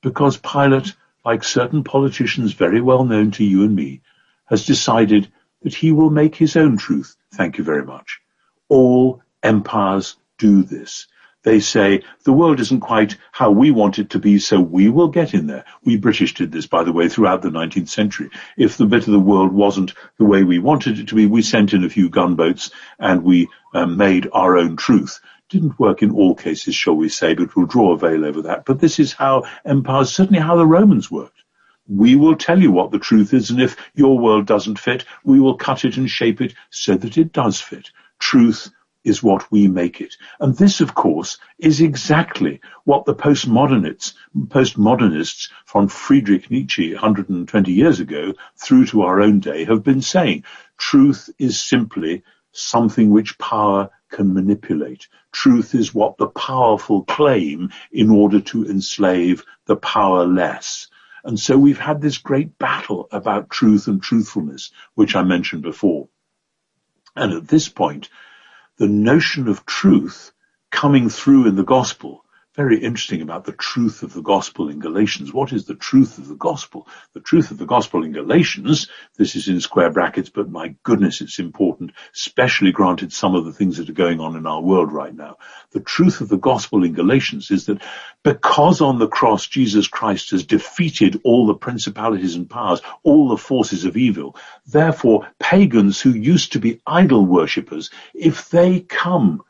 because 0.02 0.38
Pilate, 0.38 0.96
like 1.24 1.44
certain 1.44 1.84
politicians 1.84 2.54
very 2.54 2.82
well 2.82 3.06
known 3.06 3.32
to 3.32 3.44
you 3.44 3.64
and 3.64 3.76
me, 3.76 4.02
has 4.46 4.66
decided 4.66 5.32
that 5.62 5.76
he 5.76 5.92
will 5.92 6.10
make 6.10 6.36
his 6.36 6.56
own 6.56 6.78
truth. 6.78 7.16
Thank 7.34 7.58
you 7.58 7.64
very 7.64 7.86
much. 7.86 8.20
All 8.68 9.22
empires 9.44 10.16
do 10.38 10.64
this. 10.64 11.08
They 11.44 11.60
say 11.60 12.04
the 12.24 12.34
world 12.34 12.60
isn't 12.60 12.82
quite 12.82 13.18
how 13.32 13.50
we 13.50 13.72
want 13.72 13.98
it 13.98 14.12
to 14.12 14.20
be, 14.20 14.38
so 14.38 14.60
we 14.60 14.90
will 14.90 15.08
get 15.08 15.34
in 15.34 15.48
there. 15.48 15.66
We 15.84 15.98
British 15.98 16.36
did 16.36 16.52
this, 16.52 16.68
by 16.68 16.84
the 16.84 16.92
way, 16.92 17.10
throughout 17.10 17.42
the 17.42 17.50
19th 17.50 17.90
century. 17.90 18.30
If 18.58 18.78
the 18.78 18.86
bit 18.86 19.08
of 19.08 19.14
the 19.14 19.20
world 19.20 19.52
wasn't 19.52 19.94
the 20.18 20.26
way 20.26 20.44
we 20.44 20.60
wanted 20.60 21.00
it 21.00 21.08
to 21.08 21.16
be, 21.16 21.26
we 21.26 21.42
sent 21.42 21.74
in 21.74 21.84
a 21.84 21.90
few 21.90 22.10
gunboats 22.10 22.70
and 23.00 23.24
we 23.24 23.50
um, 23.74 23.98
made 23.98 24.30
our 24.32 24.58
own 24.58 24.76
truth 24.76 25.20
didn't 25.50 25.78
work 25.78 26.02
in 26.02 26.12
all 26.12 26.34
cases, 26.34 26.74
shall 26.74 26.96
we 26.96 27.10
say, 27.10 27.34
but 27.34 27.54
we'll 27.56 27.66
draw 27.66 27.92
a 27.92 27.98
veil 27.98 28.24
over 28.24 28.44
that. 28.44 28.64
But 28.64 28.80
this 28.80 29.00
is 29.00 29.12
how 29.12 29.44
empires, 29.66 30.14
certainly 30.14 30.40
how 30.40 30.56
the 30.56 30.66
Romans 30.66 31.12
worked. 31.12 31.44
We 31.90 32.16
will 32.16 32.38
tell 32.38 32.62
you 32.62 32.72
what 32.72 32.92
the 32.92 33.00
truth 33.00 33.34
is, 33.34 33.50
and 33.50 33.62
if 33.62 33.76
your 33.94 34.18
world 34.18 34.46
doesn't 34.46 34.80
fit, 34.80 35.04
we 35.26 35.42
will 35.42 35.58
cut 35.58 35.84
it 35.84 35.98
and 35.98 36.10
shape 36.10 36.40
it 36.40 36.54
so 36.70 36.96
that 36.96 37.18
it 37.18 37.34
does 37.34 37.60
fit. 37.60 37.92
Truth 38.18 38.72
is 39.04 39.24
what 39.24 39.52
we 39.52 39.68
make 39.68 40.02
it. 40.02 40.16
And 40.40 40.56
this, 40.56 40.82
of 40.82 40.94
course, 40.94 41.38
is 41.58 41.82
exactly 41.82 42.62
what 42.84 43.06
the 43.06 43.16
postmodernists, 43.16 44.14
postmodernists 44.36 45.50
from 45.66 45.88
Friedrich 45.88 46.52
Nietzsche 46.52 46.94
120 46.94 47.72
years 47.72 48.00
ago 48.00 48.34
through 48.56 48.86
to 48.88 49.02
our 49.04 49.22
own 49.22 49.40
day 49.40 49.66
have 49.66 49.84
been 49.84 50.02
saying. 50.02 50.44
Truth 50.78 51.30
is 51.40 51.60
simply 51.60 52.24
something 52.52 53.10
which 53.10 53.38
power 53.38 53.90
can 54.10 54.34
manipulate. 54.34 55.08
Truth 55.32 55.74
is 55.74 55.96
what 55.96 56.18
the 56.18 56.28
powerful 56.28 57.04
claim 57.04 57.70
in 57.92 58.10
order 58.10 58.42
to 58.42 58.66
enslave 58.66 59.44
the 59.66 59.78
powerless. 59.78 60.88
And 61.24 61.40
so 61.40 61.58
we've 61.58 61.80
had 61.80 62.02
this 62.02 62.18
great 62.18 62.58
battle 62.58 63.08
about 63.12 63.50
truth 63.50 63.88
and 63.88 64.02
truthfulness, 64.02 64.72
which 64.96 65.16
I 65.16 65.24
mentioned 65.24 65.62
before. 65.62 66.10
And 67.16 67.34
at 67.34 67.48
this 67.48 67.70
point, 67.70 68.10
the 68.82 68.88
notion 68.88 69.48
of 69.48 69.64
truth 69.64 70.32
coming 70.72 71.08
through 71.08 71.48
in 71.48 71.56
the 71.56 71.64
gospel 71.64 72.21
very 72.54 72.84
interesting 72.84 73.22
about 73.22 73.46
the 73.46 73.54
truth 73.54 74.04
of 74.04 74.14
the 74.14 74.22
gospel 74.22 74.68
in 74.68 74.80
Galatians. 74.80 75.32
What 75.32 75.54
is 75.54 75.66
the 75.66 75.76
truth 75.76 76.18
of 76.18 76.28
the 76.28 76.36
gospel? 76.36 76.86
The 77.14 77.22
truth 77.22 77.52
of 77.52 77.58
the 77.58 77.66
gospel 77.66 78.04
in 78.04 78.12
Galatians, 78.12 78.90
this 79.18 79.38
is 79.38 79.48
in 79.48 79.62
square 79.62 79.90
brackets, 79.90 80.30
but 80.30 80.50
my 80.50 80.76
goodness, 80.84 81.22
it's 81.22 81.40
important, 81.40 81.94
especially 82.14 82.74
granted 82.74 83.14
some 83.14 83.36
of 83.36 83.46
the 83.46 83.54
things 83.54 83.78
that 83.78 83.90
are 83.90 83.94
going 83.94 84.20
on 84.20 84.36
in 84.36 84.46
our 84.46 84.62
world 84.62 84.92
right 84.92 85.16
now. 85.16 85.38
The 85.72 85.80
truth 85.80 86.20
of 86.20 86.28
the 86.28 86.38
gospel 86.38 86.84
in 86.84 86.92
Galatians 86.92 87.52
is 87.52 87.68
that 87.68 87.82
because 88.22 88.82
on 88.82 89.00
the 89.00 89.08
cross 89.08 89.48
Jesus 89.48 89.88
Christ 89.88 90.32
has 90.32 90.44
defeated 90.44 91.22
all 91.24 91.48
the 91.48 91.54
principalities 91.56 92.36
and 92.36 92.50
powers, 92.50 92.82
all 93.04 93.30
the 93.30 93.38
forces 93.38 93.86
of 93.86 93.96
evil, 93.96 94.36
therefore 94.68 95.26
pagans 95.40 96.02
who 96.02 96.12
used 96.12 96.52
to 96.52 96.60
be 96.60 96.82
idol 96.86 97.26
worshippers, 97.26 97.92
if 98.14 98.50
they 98.50 98.82
come 98.82 99.42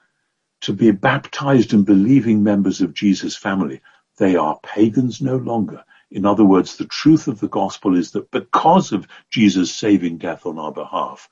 to 0.61 0.73
be 0.73 0.91
baptized 0.91 1.73
and 1.73 1.85
believing 1.85 2.43
members 2.43 2.81
of 2.81 2.93
Jesus' 2.93 3.35
family. 3.35 3.81
They 4.17 4.35
are 4.35 4.59
pagans 4.63 5.21
no 5.21 5.37
longer. 5.37 5.83
In 6.11 6.25
other 6.25 6.45
words, 6.45 6.77
the 6.77 6.85
truth 6.85 7.27
of 7.27 7.39
the 7.39 7.47
gospel 7.47 7.95
is 7.95 8.11
that 8.11 8.31
because 8.31 8.91
of 8.91 9.07
Jesus' 9.29 9.73
saving 9.73 10.17
death 10.17 10.45
on 10.45 10.59
our 10.59 10.71
behalf, 10.71 11.29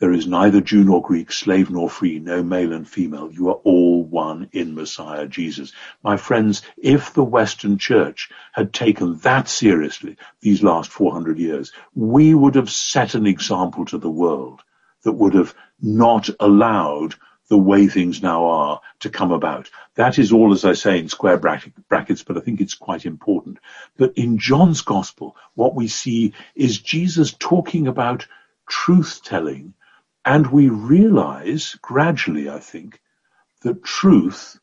there 0.00 0.12
is 0.12 0.26
neither 0.26 0.62
Jew 0.62 0.82
nor 0.82 1.02
Greek, 1.02 1.30
slave 1.30 1.68
nor 1.68 1.90
free, 1.90 2.20
no 2.20 2.42
male 2.42 2.72
and 2.72 2.88
female. 2.88 3.30
You 3.30 3.50
are 3.50 3.60
all 3.64 4.02
one 4.02 4.48
in 4.52 4.74
Messiah 4.74 5.26
Jesus. 5.26 5.72
My 6.02 6.16
friends, 6.16 6.62
if 6.78 7.12
the 7.12 7.22
Western 7.22 7.76
Church 7.76 8.30
had 8.52 8.72
taken 8.72 9.18
that 9.18 9.46
seriously 9.46 10.16
these 10.40 10.62
last 10.62 10.90
400 10.90 11.38
years, 11.38 11.72
we 11.94 12.34
would 12.34 12.54
have 12.54 12.70
set 12.70 13.14
an 13.14 13.26
example 13.26 13.84
to 13.86 13.98
the 13.98 14.08
world 14.08 14.62
that 15.02 15.12
would 15.12 15.34
have 15.34 15.54
not 15.82 16.30
allowed 16.40 17.14
the 17.50 17.58
way 17.58 17.88
things 17.88 18.22
now 18.22 18.46
are 18.46 18.80
to 19.00 19.10
come 19.10 19.32
about. 19.32 19.68
That 19.96 20.18
is 20.20 20.32
all, 20.32 20.52
as 20.52 20.64
I 20.64 20.72
say, 20.72 21.00
in 21.00 21.08
square 21.08 21.36
brackets, 21.36 22.22
but 22.22 22.36
I 22.36 22.40
think 22.40 22.60
it's 22.60 22.74
quite 22.74 23.04
important. 23.04 23.58
But 23.98 24.16
in 24.16 24.38
John's 24.38 24.82
gospel, 24.82 25.36
what 25.54 25.74
we 25.74 25.88
see 25.88 26.32
is 26.54 26.78
Jesus 26.78 27.34
talking 27.38 27.88
about 27.88 28.26
truth 28.68 29.20
telling, 29.24 29.74
and 30.24 30.46
we 30.46 30.68
realize 30.68 31.76
gradually, 31.82 32.48
I 32.48 32.60
think, 32.60 33.00
that 33.62 33.82
truth 33.82 34.58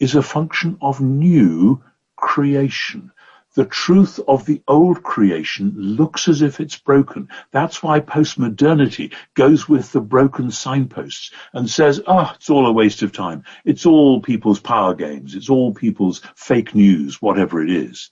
is 0.00 0.16
a 0.16 0.22
function 0.22 0.78
of 0.80 1.00
new 1.00 1.80
creation 2.16 3.12
the 3.54 3.66
truth 3.66 4.20
of 4.26 4.46
the 4.46 4.62
old 4.66 5.02
creation 5.02 5.74
looks 5.76 6.28
as 6.28 6.42
if 6.42 6.60
it's 6.60 6.78
broken. 6.78 7.28
That's 7.50 7.82
why 7.82 8.00
postmodernity 8.00 9.14
goes 9.34 9.68
with 9.68 9.92
the 9.92 10.00
broken 10.00 10.50
signposts 10.50 11.32
and 11.52 11.68
says, 11.68 12.00
ah, 12.06 12.30
oh, 12.30 12.34
it's 12.36 12.50
all 12.50 12.66
a 12.66 12.72
waste 12.72 13.02
of 13.02 13.12
time. 13.12 13.44
It's 13.64 13.86
all 13.86 14.20
people's 14.20 14.60
power 14.60 14.94
games. 14.94 15.34
It's 15.34 15.50
all 15.50 15.74
people's 15.74 16.22
fake 16.36 16.74
news, 16.74 17.20
whatever 17.20 17.62
it 17.62 17.70
is. 17.70 18.10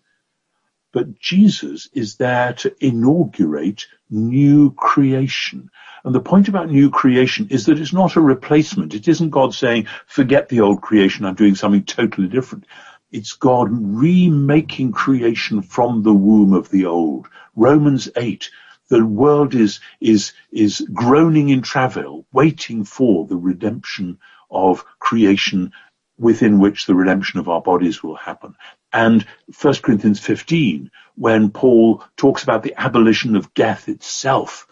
but 0.93 1.19
Jesus 1.19 1.89
is 1.93 2.17
there 2.17 2.53
to 2.55 2.75
inaugurate 2.81 3.87
new 4.11 4.73
creation. 4.73 5.71
And 6.05 6.15
the 6.15 6.21
point 6.21 6.49
about 6.49 6.71
new 6.71 6.91
creation 6.91 7.49
is 7.51 7.67
that 7.67 7.79
it's 7.79 7.93
not 7.93 8.17
a 8.17 8.21
replacement. 8.21 8.95
It 8.95 9.07
isn't 9.07 9.31
God 9.31 9.55
saying, 9.55 9.87
forget 10.07 10.49
the 10.49 10.61
old 10.61 10.83
creation, 10.83 11.25
I'm 11.27 11.35
doing 11.35 11.55
something 11.55 11.85
totally 11.85 12.29
different. 12.29 12.67
It's 13.13 13.33
God 13.33 13.69
remaking 13.71 14.93
creation 14.93 15.63
from 15.63 16.03
the 16.03 16.15
womb 16.15 16.53
of 16.53 16.71
the 16.71 16.87
old. 16.87 17.27
Romans 17.57 18.09
8, 18.17 18.51
the 18.89 19.05
world 19.05 19.55
is, 19.55 19.81
is, 20.01 20.33
is 20.53 20.81
groaning 20.93 21.49
in 21.49 21.63
travail, 21.63 22.25
waiting 22.33 22.85
for 22.85 23.27
the 23.27 23.37
redemption 23.37 24.19
of 24.51 24.85
creation 24.99 25.73
within 26.19 26.59
which 26.59 26.87
the 26.87 26.95
redemption 26.95 27.41
of 27.41 27.49
our 27.49 27.63
bodies 27.63 28.03
will 28.03 28.17
happen. 28.17 28.55
And 28.93 29.25
1 29.61 29.75
Corinthians 29.77 30.21
15, 30.21 30.91
when 31.17 31.51
Paul 31.51 32.05
talks 32.17 32.43
about 32.43 32.63
the 32.63 32.75
abolition 32.77 33.37
of 33.37 33.55
death 33.55 33.89
itself, 33.89 34.67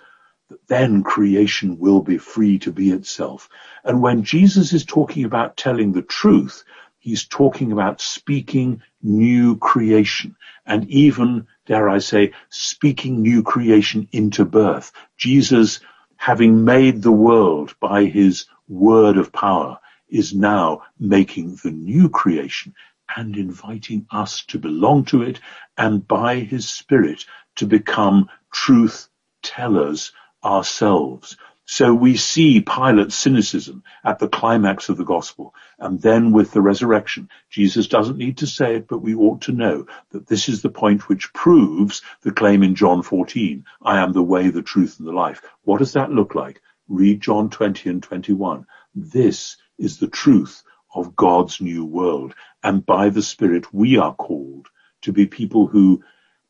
then 0.67 1.03
creation 1.03 1.79
will 1.79 2.03
be 2.03 2.19
free 2.19 2.59
to 2.61 2.73
be 2.73 2.91
itself. 2.91 3.49
And 3.85 4.03
when 4.03 4.23
Jesus 4.25 4.73
is 4.73 4.85
talking 4.85 5.25
about 5.25 5.57
telling 5.57 5.93
the 5.93 6.03
truth, 6.03 6.65
he's 6.99 7.27
talking 7.27 7.73
about 7.73 8.01
speaking 8.01 8.83
new 9.03 9.57
creation 9.57 10.37
and 10.67 10.89
even, 10.91 11.47
dare 11.67 11.89
I 11.89 11.99
say, 11.99 12.33
speaking 12.51 13.23
new 13.23 13.43
creation 13.43 14.09
into 14.13 14.45
birth. 14.45 14.93
Jesus, 15.17 15.81
having 16.17 16.65
made 16.65 17.03
the 17.03 17.13
world 17.13 17.75
by 17.81 18.05
his 18.05 18.47
word 18.69 19.17
of 19.17 19.33
power, 19.33 19.79
is 20.09 20.35
now 20.35 20.83
making 20.99 21.59
the 21.63 21.71
new 21.71 22.09
creation 22.09 22.75
and 23.17 23.37
inviting 23.37 24.07
us 24.11 24.45
to 24.45 24.59
belong 24.59 25.05
to 25.07 25.23
it 25.23 25.41
and 25.77 26.07
by 26.07 26.37
his 26.37 26.69
spirit 26.69 27.25
to 27.57 27.67
become 27.67 28.29
truth 28.53 29.09
tellers 29.43 30.13
ourselves. 30.45 31.37
So 31.71 31.93
we 31.93 32.17
see 32.17 32.63
Pilate's 32.63 33.15
cynicism 33.15 33.83
at 34.03 34.19
the 34.19 34.27
climax 34.27 34.89
of 34.89 34.97
the 34.97 35.05
gospel. 35.05 35.55
And 35.79 36.01
then 36.01 36.33
with 36.33 36.51
the 36.51 36.63
resurrection, 36.63 37.29
Jesus 37.51 37.89
doesn't 37.89 38.17
need 38.17 38.39
to 38.39 38.47
say 38.47 38.77
it, 38.77 38.89
but 38.89 39.03
we 39.03 39.15
ought 39.15 39.43
to 39.43 39.53
know 39.53 39.87
that 40.13 40.27
this 40.27 40.49
is 40.49 40.63
the 40.63 40.71
point 40.71 41.11
which 41.11 41.31
proves 41.35 42.01
the 42.23 42.33
claim 42.33 42.63
in 42.63 42.75
John 42.75 43.03
14, 43.03 43.67
I 43.83 43.99
am 43.99 44.15
the 44.15 44.23
way, 44.23 44.49
the 44.49 44.63
truth, 44.63 44.99
and 44.99 45.07
the 45.07 45.13
life. 45.13 45.43
What 45.65 45.81
does 45.81 45.93
that 45.93 46.11
look 46.11 46.35
like? 46.35 46.63
Read 46.89 47.21
John 47.21 47.51
20 47.51 47.91
and 47.91 48.03
21. 48.03 48.65
This 48.95 49.59
is 49.77 49.99
the 49.99 50.09
truth 50.09 50.63
of 50.95 51.17
God's 51.17 51.61
new 51.61 51.85
world. 51.85 52.35
And 52.63 52.85
by 52.85 53.11
the 53.11 53.23
Spirit, 53.23 53.75
we 53.75 53.99
are 53.99 54.15
called 54.15 54.69
to 55.03 55.13
be 55.13 55.27
people 55.27 55.67
who 55.67 56.03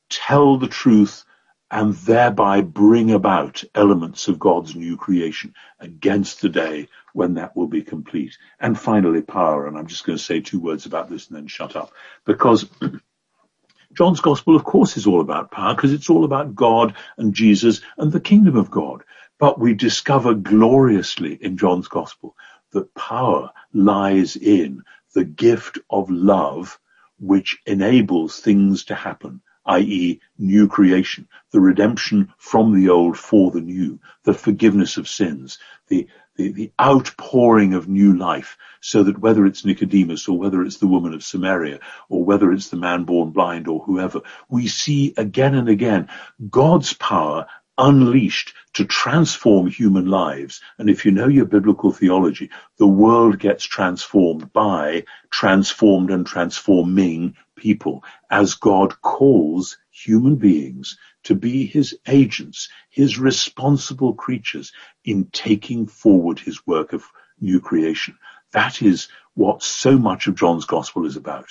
tell 0.08 0.58
the 0.58 0.68
truth 0.68 1.24
and 1.70 1.94
thereby 1.94 2.62
bring 2.62 3.10
about 3.10 3.62
elements 3.74 4.28
of 4.28 4.38
God's 4.38 4.74
new 4.74 4.96
creation 4.96 5.54
against 5.78 6.40
the 6.40 6.48
day 6.48 6.88
when 7.12 7.34
that 7.34 7.56
will 7.56 7.66
be 7.66 7.82
complete. 7.82 8.36
And 8.58 8.78
finally, 8.78 9.20
power. 9.20 9.66
And 9.66 9.76
I'm 9.76 9.86
just 9.86 10.04
going 10.04 10.16
to 10.16 10.24
say 10.24 10.40
two 10.40 10.60
words 10.60 10.86
about 10.86 11.10
this 11.10 11.28
and 11.28 11.36
then 11.36 11.46
shut 11.46 11.76
up. 11.76 11.92
Because 12.24 12.68
John's 13.92 14.20
gospel, 14.20 14.56
of 14.56 14.64
course, 14.64 14.96
is 14.96 15.06
all 15.06 15.20
about 15.20 15.50
power 15.50 15.74
because 15.74 15.92
it's 15.92 16.10
all 16.10 16.24
about 16.24 16.54
God 16.54 16.94
and 17.16 17.34
Jesus 17.34 17.80
and 17.96 18.12
the 18.12 18.20
kingdom 18.20 18.56
of 18.56 18.70
God. 18.70 19.02
But 19.38 19.60
we 19.60 19.74
discover 19.74 20.34
gloriously 20.34 21.34
in 21.34 21.56
John's 21.56 21.88
gospel 21.88 22.36
that 22.72 22.94
power 22.94 23.50
lies 23.72 24.36
in 24.36 24.84
the 25.14 25.24
gift 25.24 25.78
of 25.90 26.10
love 26.10 26.78
which 27.18 27.58
enables 27.66 28.40
things 28.40 28.84
to 28.84 28.94
happen, 28.94 29.40
i.e. 29.68 30.20
new 30.38 30.66
creation, 30.66 31.28
the 31.52 31.60
redemption 31.60 32.32
from 32.38 32.74
the 32.74 32.88
old 32.88 33.16
for 33.18 33.50
the 33.50 33.60
new, 33.60 34.00
the 34.24 34.34
forgiveness 34.34 34.96
of 34.96 35.08
sins, 35.08 35.58
the, 35.88 36.08
the, 36.36 36.52
the 36.52 36.72
outpouring 36.80 37.74
of 37.74 37.88
new 37.88 38.16
life, 38.16 38.56
so 38.80 39.02
that 39.02 39.18
whether 39.18 39.44
it's 39.44 39.64
Nicodemus 39.64 40.28
or 40.28 40.38
whether 40.38 40.62
it's 40.62 40.78
the 40.78 40.86
woman 40.86 41.14
of 41.14 41.22
Samaria 41.22 41.80
or 42.08 42.24
whether 42.24 42.52
it's 42.52 42.68
the 42.68 42.76
man 42.76 43.04
born 43.04 43.30
blind 43.30 43.68
or 43.68 43.80
whoever, 43.80 44.22
we 44.48 44.68
see 44.68 45.14
again 45.16 45.54
and 45.54 45.68
again 45.68 46.08
God's 46.48 46.92
power 46.92 47.46
unleashed 47.78 48.52
to 48.74 48.84
transform 48.84 49.68
human 49.68 50.06
lives. 50.06 50.60
And 50.78 50.90
if 50.90 51.04
you 51.04 51.12
know 51.12 51.28
your 51.28 51.46
biblical 51.46 51.92
theology, 51.92 52.50
the 52.76 52.86
world 52.86 53.38
gets 53.38 53.64
transformed 53.64 54.52
by 54.52 55.04
transformed 55.30 56.10
and 56.10 56.26
transforming 56.26 57.36
people 57.56 58.04
as 58.30 58.54
God 58.54 59.00
calls 59.00 59.78
human 59.90 60.36
beings 60.36 60.98
to 61.24 61.34
be 61.34 61.66
his 61.66 61.96
agents, 62.06 62.68
his 62.90 63.18
responsible 63.18 64.14
creatures 64.14 64.72
in 65.04 65.28
taking 65.32 65.86
forward 65.86 66.38
his 66.38 66.66
work 66.66 66.92
of 66.92 67.04
new 67.40 67.60
creation. 67.60 68.18
That 68.52 68.82
is 68.82 69.08
what 69.34 69.62
so 69.62 69.98
much 69.98 70.26
of 70.26 70.34
John's 70.34 70.66
gospel 70.66 71.06
is 71.06 71.16
about. 71.16 71.48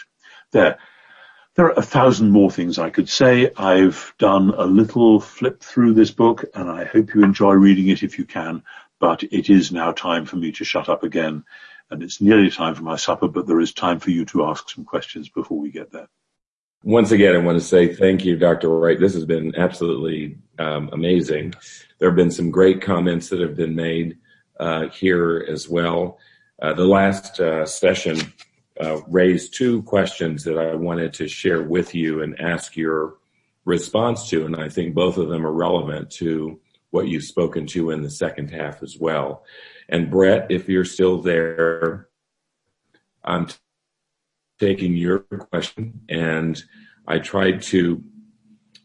There, 0.52 0.80
there 1.58 1.66
are 1.66 1.80
a 1.80 1.82
thousand 1.82 2.30
more 2.30 2.52
things 2.52 2.78
I 2.78 2.92
could 2.92 3.10
say. 3.10 3.52
I've 3.58 4.14
done 4.20 4.52
a 4.52 4.66
little 4.66 5.20
flip 5.20 5.60
through 5.60 5.96
this 5.96 6.12
book 6.12 6.46
and 6.54 6.70
I 6.70 6.86
hope 6.86 7.16
you 7.16 7.24
enjoy 7.24 7.54
reading 7.54 7.88
it 7.88 8.04
if 8.04 8.20
you 8.20 8.26
can, 8.26 8.64
but 9.00 9.24
it 9.24 9.50
is 9.50 9.72
now 9.72 9.92
time 9.92 10.26
for 10.26 10.36
me 10.36 10.52
to 10.54 10.64
shut 10.64 10.88
up 10.88 11.02
again 11.02 11.44
and 11.90 12.04
it's 12.04 12.22
nearly 12.22 12.52
time 12.52 12.76
for 12.76 12.84
my 12.84 12.96
supper, 12.96 13.28
but 13.28 13.48
there 13.48 13.60
is 13.60 13.74
time 13.74 14.00
for 14.00 14.12
you 14.12 14.24
to 14.26 14.46
ask 14.46 14.70
some 14.70 14.86
questions 14.86 15.30
before 15.30 15.58
we 15.58 15.72
get 15.72 15.92
there. 15.92 16.08
Once 16.84 17.10
again, 17.10 17.36
I 17.36 17.40
want 17.40 17.58
to 17.58 17.66
say 17.66 17.94
thank 17.94 18.24
you, 18.24 18.38
Dr. 18.38 18.70
Wright. 18.70 19.00
This 19.00 19.16
has 19.16 19.26
been 19.26 19.56
absolutely 19.56 20.38
um, 20.60 20.92
amazing. 20.94 21.56
There 21.98 22.10
have 22.10 22.16
been 22.16 22.30
some 22.30 22.52
great 22.52 22.82
comments 22.82 23.30
that 23.30 23.40
have 23.40 23.56
been 23.56 23.74
made 23.74 24.20
uh, 24.60 24.90
here 24.90 25.44
as 25.50 25.68
well. 25.68 26.20
Uh, 26.62 26.74
the 26.74 26.86
last 26.86 27.40
uh, 27.40 27.66
session 27.66 28.32
uh, 28.80 29.02
raised 29.08 29.54
two 29.54 29.82
questions 29.84 30.44
that 30.44 30.58
I 30.58 30.76
wanted 30.76 31.14
to 31.16 31.28
share 31.28 31.62
with 31.62 31.96
you 31.96 32.22
and 32.22 32.40
ask 32.40 32.76
your 32.76 33.16
response 33.66 34.30
to, 34.30 34.46
and 34.46 34.56
I 34.56 34.70
think 34.70 34.96
both 34.96 35.18
of 35.18 35.30
them 35.30 35.46
are 35.46 35.52
relevant 35.52 36.10
to 36.12 36.60
what 36.92 37.08
you've 37.08 37.24
spoken 37.24 37.68
to 37.68 37.92
in 37.92 38.02
the 38.02 38.10
second 38.10 38.50
half 38.50 38.82
as 38.82 38.98
well. 38.98 39.44
And 39.90 40.10
Brett, 40.10 40.48
if 40.50 40.70
you're 40.70 40.86
still 40.86 41.22
there, 41.22 42.08
I'm 43.24 43.48
t- 43.48 43.56
taking 44.60 44.96
your 44.96 45.20
question 45.20 46.02
and 46.08 46.62
I 47.08 47.20
tried 47.20 47.62
to 47.64 48.04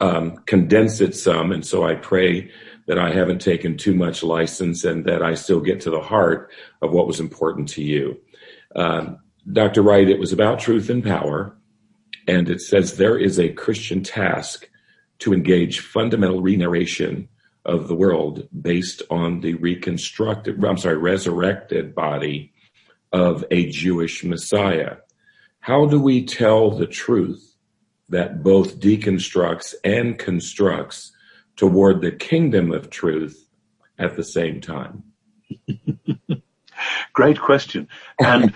um, 0.01 0.39
condense 0.47 1.01
it 1.01 1.15
some, 1.15 1.53
and 1.53 1.65
so 1.65 1.85
I 1.85 1.95
pray 1.95 2.51
that 2.87 2.99
I 2.99 3.13
haven't 3.13 3.41
taken 3.41 3.77
too 3.77 3.95
much 3.95 4.23
license 4.23 4.85
and 4.85 5.05
that 5.05 5.23
I 5.23 5.35
still 5.35 5.61
get 5.61 5.81
to 5.83 5.91
the 5.91 6.01
heart 6.01 6.51
of 6.81 6.93
what 6.93 7.07
was 7.07 7.21
important 7.21 7.69
to 7.71 7.83
you. 7.83 8.19
Um, 8.75 9.19
Dr. 9.51 9.83
Wright, 9.83 10.09
it 10.09 10.21
was 10.21 10.33
about 10.33 10.61
truth 10.61 10.89
and 10.89 11.03
power, 11.03 11.57
and 12.29 12.49
it 12.49 12.61
says 12.61 12.97
there 12.97 13.19
is 13.19 13.39
a 13.39 13.53
Christian 13.53 14.03
task 14.03 14.69
to 15.19 15.33
engage 15.33 15.81
fundamental 15.81 16.43
renarration 16.43 17.29
of 17.65 17.89
the 17.89 17.95
world 17.95 18.49
based 18.61 19.03
on 19.11 19.41
the 19.41 19.55
reconstructed, 19.55 20.63
I'm 20.65 20.79
sorry, 20.79 20.97
resurrected 20.97 21.95
body 21.95 22.53
of 23.13 23.45
a 23.51 23.69
Jewish 23.71 24.25
Messiah. 24.25 24.97
How 25.61 25.87
do 25.87 26.01
we 26.01 26.25
tell 26.25 26.71
the 26.71 26.87
truth 26.87 27.57
that 28.09 28.43
both 28.43 28.81
deconstructs 28.81 29.75
and 29.85 30.19
constructs 30.19 31.13
toward 31.57 32.01
the 32.01 32.13
kingdom 32.13 32.73
of 32.73 32.91
truth 32.91 33.49
at 33.99 34.17
the 34.17 34.25
same 34.25 34.61
time? 34.61 35.05
Great 37.13 37.39
question. 37.41 37.89
And 38.19 38.55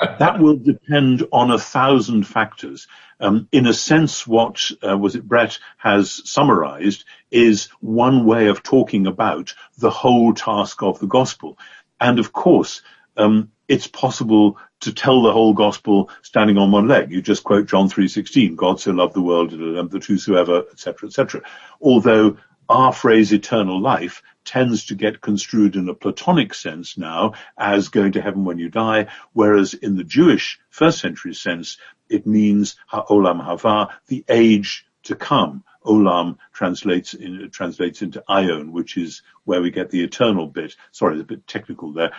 that 0.00 0.38
will 0.38 0.56
depend 0.56 1.26
on 1.32 1.50
a 1.50 1.58
thousand 1.58 2.26
factors. 2.26 2.86
Um, 3.20 3.48
in 3.52 3.66
a 3.66 3.72
sense, 3.72 4.26
what 4.26 4.70
uh, 4.86 4.96
was 4.96 5.16
it 5.16 5.26
Brett 5.26 5.58
has 5.78 6.22
summarized 6.28 7.04
is 7.30 7.68
one 7.80 8.26
way 8.26 8.48
of 8.48 8.62
talking 8.62 9.06
about 9.06 9.54
the 9.78 9.90
whole 9.90 10.34
task 10.34 10.82
of 10.82 10.98
the 10.98 11.06
gospel. 11.06 11.58
And 12.00 12.18
of 12.18 12.32
course, 12.32 12.82
um, 13.16 13.50
it's 13.68 13.86
possible 13.86 14.58
to 14.80 14.92
tell 14.92 15.22
the 15.22 15.32
whole 15.32 15.54
gospel 15.54 16.10
standing 16.22 16.58
on 16.58 16.70
one 16.70 16.88
leg. 16.88 17.10
You 17.10 17.22
just 17.22 17.44
quote 17.44 17.66
John 17.66 17.88
3.16, 17.88 18.56
God 18.56 18.80
so 18.80 18.92
loved 18.92 19.14
the 19.14 19.22
world, 19.22 19.52
and 19.52 19.90
that 19.90 20.04
whosoever, 20.04 20.64
etc., 20.70 21.08
etc. 21.08 21.42
Although 21.80 22.36
our 22.68 22.92
phrase 22.92 23.32
eternal 23.32 23.80
life 23.80 24.22
tends 24.46 24.86
to 24.86 24.94
get 24.94 25.20
construed 25.20 25.76
in 25.76 25.88
a 25.88 25.94
Platonic 25.94 26.54
sense 26.54 26.96
now 26.96 27.34
as 27.58 27.88
going 27.88 28.12
to 28.12 28.22
heaven 28.22 28.44
when 28.44 28.58
you 28.58 28.70
die, 28.70 29.08
whereas 29.32 29.74
in 29.74 29.96
the 29.96 30.04
Jewish 30.04 30.58
first 30.70 31.00
century 31.00 31.34
sense, 31.34 31.76
it 32.08 32.26
means 32.26 32.76
ha'olam 32.86 33.44
haba, 33.44 33.90
the 34.06 34.24
age 34.28 34.86
to 35.04 35.16
come. 35.16 35.64
Olam 35.84 36.38
translates 36.52 37.14
in, 37.14 37.48
translates 37.50 38.02
into 38.02 38.22
aion, 38.28 38.72
which 38.72 38.96
is 38.96 39.22
where 39.44 39.62
we 39.62 39.70
get 39.70 39.90
the 39.90 40.02
eternal 40.02 40.46
bit. 40.46 40.74
Sorry, 40.90 41.14
it's 41.14 41.22
a 41.22 41.26
bit 41.26 41.46
technical 41.46 41.92
there. 41.92 42.12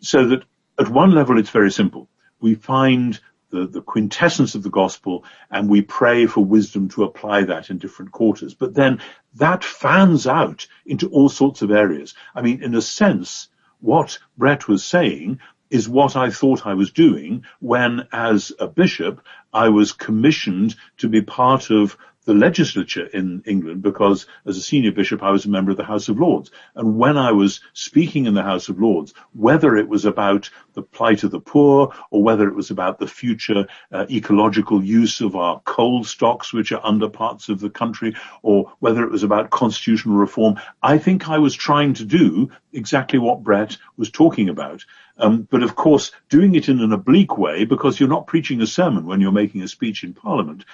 So 0.00 0.28
that 0.28 0.44
at 0.78 0.88
one 0.88 1.12
level 1.12 1.38
it's 1.38 1.50
very 1.50 1.72
simple. 1.72 2.08
We 2.40 2.54
find 2.54 3.18
the, 3.50 3.66
the 3.66 3.82
quintessence 3.82 4.54
of 4.54 4.62
the 4.62 4.70
gospel 4.70 5.24
and 5.50 5.68
we 5.68 5.82
pray 5.82 6.26
for 6.26 6.44
wisdom 6.44 6.88
to 6.88 7.04
apply 7.04 7.44
that 7.44 7.70
in 7.70 7.78
different 7.78 8.12
quarters. 8.12 8.54
But 8.54 8.74
then 8.74 9.00
that 9.34 9.64
fans 9.64 10.26
out 10.26 10.66
into 10.84 11.08
all 11.10 11.28
sorts 11.28 11.62
of 11.62 11.70
areas. 11.70 12.14
I 12.34 12.42
mean, 12.42 12.62
in 12.62 12.74
a 12.74 12.82
sense, 12.82 13.48
what 13.80 14.18
Brett 14.36 14.68
was 14.68 14.84
saying 14.84 15.40
is 15.70 15.88
what 15.88 16.16
I 16.16 16.30
thought 16.30 16.66
I 16.66 16.74
was 16.74 16.92
doing 16.92 17.44
when, 17.60 18.06
as 18.12 18.52
a 18.58 18.68
bishop, 18.68 19.20
I 19.52 19.68
was 19.68 19.92
commissioned 19.92 20.76
to 20.98 21.08
be 21.08 21.22
part 21.22 21.70
of 21.70 21.96
the 22.26 22.34
legislature 22.34 23.06
in 23.06 23.42
England 23.46 23.82
because 23.82 24.26
as 24.44 24.56
a 24.56 24.62
senior 24.62 24.92
bishop 24.92 25.22
I 25.22 25.30
was 25.30 25.46
a 25.46 25.48
member 25.48 25.70
of 25.70 25.76
the 25.76 25.84
House 25.84 26.08
of 26.08 26.18
Lords. 26.18 26.50
And 26.74 26.98
when 26.98 27.16
I 27.16 27.32
was 27.32 27.60
speaking 27.72 28.26
in 28.26 28.34
the 28.34 28.42
House 28.42 28.68
of 28.68 28.80
Lords, 28.80 29.14
whether 29.32 29.76
it 29.76 29.88
was 29.88 30.04
about 30.04 30.50
the 30.74 30.82
plight 30.82 31.22
of 31.22 31.30
the 31.30 31.40
poor 31.40 31.94
or 32.10 32.22
whether 32.22 32.46
it 32.48 32.54
was 32.54 32.70
about 32.70 32.98
the 32.98 33.06
future 33.06 33.66
uh, 33.92 34.06
ecological 34.10 34.84
use 34.84 35.20
of 35.20 35.36
our 35.36 35.60
coal 35.60 36.04
stocks 36.04 36.52
which 36.52 36.72
are 36.72 36.84
under 36.84 37.08
parts 37.08 37.48
of 37.48 37.60
the 37.60 37.70
country 37.70 38.14
or 38.42 38.72
whether 38.80 39.04
it 39.04 39.10
was 39.10 39.22
about 39.22 39.50
constitutional 39.50 40.16
reform, 40.16 40.56
I 40.82 40.98
think 40.98 41.28
I 41.28 41.38
was 41.38 41.54
trying 41.54 41.94
to 41.94 42.04
do 42.04 42.50
exactly 42.72 43.18
what 43.18 43.42
Brett 43.42 43.76
was 43.96 44.10
talking 44.10 44.48
about. 44.48 44.84
Um, 45.18 45.48
but 45.50 45.62
of 45.62 45.76
course, 45.76 46.12
doing 46.28 46.54
it 46.54 46.68
in 46.68 46.80
an 46.80 46.92
oblique 46.92 47.38
way 47.38 47.64
because 47.64 47.98
you're 47.98 48.08
not 48.08 48.26
preaching 48.26 48.60
a 48.60 48.66
sermon 48.66 49.06
when 49.06 49.20
you're 49.20 49.32
making 49.32 49.62
a 49.62 49.68
speech 49.68 50.04
in 50.04 50.12
Parliament. 50.12 50.64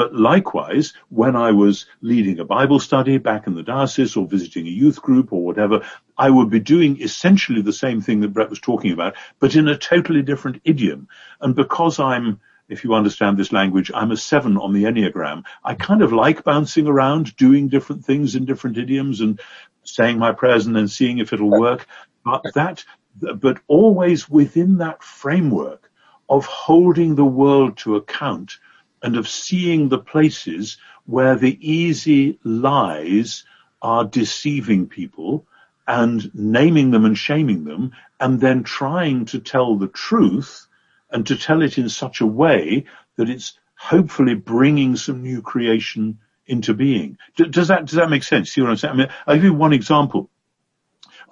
But 0.00 0.14
likewise, 0.14 0.94
when 1.10 1.36
I 1.36 1.50
was 1.50 1.84
leading 2.00 2.38
a 2.38 2.44
Bible 2.46 2.80
study 2.80 3.18
back 3.18 3.46
in 3.46 3.54
the 3.54 3.62
diocese 3.62 4.16
or 4.16 4.26
visiting 4.26 4.66
a 4.66 4.70
youth 4.70 5.02
group 5.02 5.30
or 5.30 5.44
whatever, 5.44 5.82
I 6.16 6.30
would 6.30 6.48
be 6.48 6.58
doing 6.58 7.02
essentially 7.02 7.60
the 7.60 7.74
same 7.74 8.00
thing 8.00 8.20
that 8.20 8.32
Brett 8.32 8.48
was 8.48 8.60
talking 8.60 8.92
about, 8.92 9.14
but 9.40 9.54
in 9.54 9.68
a 9.68 9.76
totally 9.76 10.22
different 10.22 10.62
idiom. 10.64 11.08
And 11.42 11.54
because 11.54 12.00
I'm 12.00 12.40
if 12.70 12.82
you 12.82 12.94
understand 12.94 13.36
this 13.36 13.52
language, 13.52 13.90
I'm 13.94 14.10
a 14.10 14.16
seven 14.16 14.56
on 14.56 14.72
the 14.72 14.84
Enneagram. 14.84 15.44
I 15.62 15.74
kind 15.74 16.00
of 16.00 16.14
like 16.14 16.44
bouncing 16.44 16.86
around, 16.86 17.36
doing 17.36 17.68
different 17.68 18.06
things 18.06 18.36
in 18.36 18.46
different 18.46 18.78
idioms 18.78 19.20
and 19.20 19.38
saying 19.82 20.18
my 20.18 20.32
prayers 20.32 20.64
and 20.64 20.74
then 20.74 20.88
seeing 20.88 21.18
if 21.18 21.34
it'll 21.34 21.50
work. 21.50 21.86
But 22.24 22.42
that, 22.54 22.86
but 23.20 23.60
always 23.66 24.30
within 24.30 24.78
that 24.78 25.02
framework 25.02 25.90
of 26.26 26.46
holding 26.46 27.16
the 27.16 27.24
world 27.26 27.76
to 27.78 27.96
account 27.96 28.56
and 29.02 29.16
of 29.16 29.28
seeing 29.28 29.88
the 29.88 29.98
places 29.98 30.76
where 31.06 31.36
the 31.36 31.58
easy 31.60 32.38
lies 32.44 33.44
are 33.82 34.04
deceiving 34.04 34.86
people 34.86 35.46
and 35.86 36.30
naming 36.34 36.90
them 36.90 37.04
and 37.04 37.16
shaming 37.16 37.64
them 37.64 37.92
and 38.20 38.40
then 38.40 38.62
trying 38.62 39.24
to 39.24 39.40
tell 39.40 39.76
the 39.76 39.88
truth 39.88 40.66
and 41.10 41.26
to 41.26 41.36
tell 41.36 41.62
it 41.62 41.78
in 41.78 41.88
such 41.88 42.20
a 42.20 42.26
way 42.26 42.84
that 43.16 43.28
it's 43.28 43.58
hopefully 43.76 44.34
bringing 44.34 44.94
some 44.94 45.22
new 45.22 45.42
creation 45.42 46.18
into 46.46 46.74
being. 46.74 47.16
Does 47.36 47.68
that, 47.68 47.86
does 47.86 47.96
that 47.96 48.10
make 48.10 48.22
sense? 48.22 48.52
See 48.52 48.60
what 48.60 48.70
I'm 48.70 48.76
saying? 48.76 48.94
I 48.94 48.96
mean, 48.96 49.08
I'll 49.26 49.34
give 49.36 49.44
you 49.44 49.54
one 49.54 49.72
example. 49.72 50.28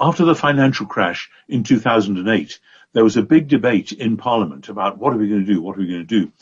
After 0.00 0.24
the 0.24 0.34
financial 0.34 0.86
crash 0.86 1.30
in 1.48 1.64
2008, 1.64 2.58
there 2.92 3.04
was 3.04 3.16
a 3.16 3.22
big 3.22 3.48
debate 3.48 3.92
in 3.92 4.16
Parliament 4.16 4.68
about 4.68 4.98
what 4.98 5.12
are 5.12 5.16
we 5.16 5.28
going 5.28 5.44
to 5.44 5.52
do? 5.52 5.60
What 5.60 5.76
are 5.76 5.80
we 5.80 5.88
going 5.88 6.06
to 6.06 6.24
do? 6.24 6.32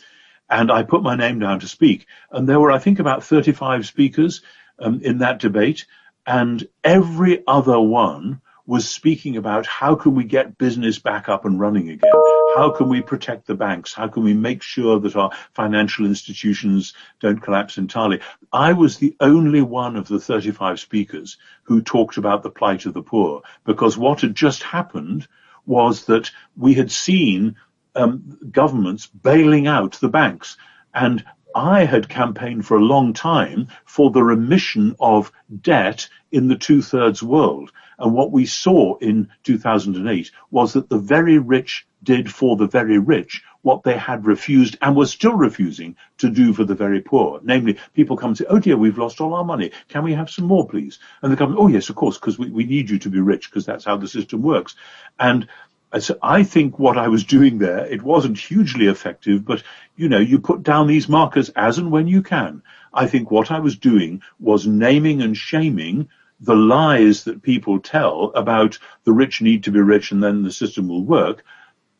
And 0.48 0.70
I 0.70 0.82
put 0.82 1.02
my 1.02 1.16
name 1.16 1.38
down 1.38 1.60
to 1.60 1.68
speak. 1.68 2.06
And 2.30 2.48
there 2.48 2.60
were, 2.60 2.72
I 2.72 2.78
think, 2.78 2.98
about 2.98 3.24
35 3.24 3.86
speakers 3.86 4.42
um, 4.78 5.00
in 5.02 5.18
that 5.18 5.40
debate, 5.40 5.86
and 6.26 6.66
every 6.84 7.42
other 7.46 7.80
one 7.80 8.40
was 8.66 8.88
speaking 8.88 9.36
about 9.36 9.64
how 9.64 9.94
can 9.94 10.14
we 10.14 10.24
get 10.24 10.58
business 10.58 10.98
back 10.98 11.28
up 11.28 11.44
and 11.44 11.60
running 11.60 11.88
again? 11.88 12.10
How 12.56 12.70
can 12.76 12.88
we 12.88 13.00
protect 13.00 13.46
the 13.46 13.54
banks? 13.54 13.94
How 13.94 14.08
can 14.08 14.24
we 14.24 14.34
make 14.34 14.62
sure 14.62 14.98
that 14.98 15.14
our 15.14 15.30
financial 15.54 16.04
institutions 16.04 16.94
don't 17.20 17.40
collapse 17.40 17.78
entirely? 17.78 18.20
I 18.52 18.72
was 18.72 18.98
the 18.98 19.14
only 19.20 19.62
one 19.62 19.94
of 19.94 20.08
the 20.08 20.18
35 20.18 20.80
speakers 20.80 21.36
who 21.62 21.80
talked 21.80 22.16
about 22.16 22.42
the 22.42 22.50
plight 22.50 22.86
of 22.86 22.94
the 22.94 23.02
poor 23.02 23.42
because 23.64 23.96
what 23.96 24.22
had 24.22 24.34
just 24.34 24.64
happened 24.64 25.28
was 25.64 26.06
that 26.06 26.30
we 26.56 26.74
had 26.74 26.90
seen 26.90 27.56
um, 27.96 28.38
governments 28.50 29.06
bailing 29.06 29.66
out 29.66 29.92
the 29.94 30.08
banks. 30.08 30.56
And 30.94 31.24
I 31.54 31.84
had 31.84 32.08
campaigned 32.08 32.66
for 32.66 32.76
a 32.76 32.84
long 32.84 33.14
time 33.14 33.68
for 33.86 34.10
the 34.10 34.22
remission 34.22 34.94
of 35.00 35.32
debt 35.62 36.08
in 36.30 36.48
the 36.48 36.56
two-thirds 36.56 37.22
world. 37.22 37.72
And 37.98 38.12
what 38.12 38.30
we 38.30 38.44
saw 38.44 38.98
in 38.98 39.28
2008 39.44 40.30
was 40.50 40.74
that 40.74 40.90
the 40.90 40.98
very 40.98 41.38
rich 41.38 41.86
did 42.02 42.30
for 42.30 42.56
the 42.56 42.66
very 42.66 42.98
rich 42.98 43.42
what 43.62 43.82
they 43.82 43.96
had 43.96 44.26
refused 44.26 44.76
and 44.80 44.94
were 44.94 45.06
still 45.06 45.34
refusing 45.34 45.96
to 46.18 46.30
do 46.30 46.52
for 46.52 46.64
the 46.64 46.74
very 46.74 47.00
poor. 47.00 47.40
Namely, 47.42 47.78
people 47.94 48.16
come 48.16 48.28
and 48.28 48.38
say, 48.38 48.44
oh 48.48 48.60
dear, 48.60 48.76
we've 48.76 48.98
lost 48.98 49.20
all 49.20 49.34
our 49.34 49.42
money. 49.42 49.72
Can 49.88 50.04
we 50.04 50.12
have 50.12 50.30
some 50.30 50.44
more, 50.44 50.68
please? 50.68 50.98
And 51.22 51.32
the 51.32 51.36
government, 51.36 51.64
oh 51.64 51.68
yes, 51.68 51.88
of 51.88 51.96
course, 51.96 52.16
because 52.16 52.38
we, 52.38 52.50
we 52.50 52.64
need 52.64 52.88
you 52.90 52.98
to 53.00 53.10
be 53.10 53.18
rich 53.18 53.50
because 53.50 53.66
that's 53.66 53.84
how 53.84 53.96
the 53.96 54.06
system 54.06 54.42
works. 54.42 54.76
And 55.18 55.48
so 55.98 56.18
I 56.22 56.42
think 56.42 56.78
what 56.78 56.98
I 56.98 57.08
was 57.08 57.24
doing 57.24 57.58
there, 57.58 57.86
it 57.86 58.02
wasn't 58.02 58.38
hugely 58.38 58.86
effective, 58.86 59.44
but 59.44 59.62
you 59.96 60.08
know, 60.08 60.18
you 60.18 60.38
put 60.38 60.62
down 60.62 60.86
these 60.86 61.08
markers 61.08 61.50
as 61.50 61.78
and 61.78 61.90
when 61.90 62.06
you 62.06 62.22
can. 62.22 62.62
I 62.92 63.06
think 63.06 63.30
what 63.30 63.50
I 63.50 63.60
was 63.60 63.76
doing 63.76 64.22
was 64.40 64.66
naming 64.66 65.22
and 65.22 65.36
shaming 65.36 66.08
the 66.40 66.54
lies 66.54 67.24
that 67.24 67.42
people 67.42 67.80
tell 67.80 68.32
about 68.34 68.78
the 69.04 69.12
rich 69.12 69.40
need 69.40 69.64
to 69.64 69.70
be 69.70 69.80
rich 69.80 70.12
and 70.12 70.22
then 70.22 70.42
the 70.42 70.52
system 70.52 70.88
will 70.88 71.04
work 71.04 71.44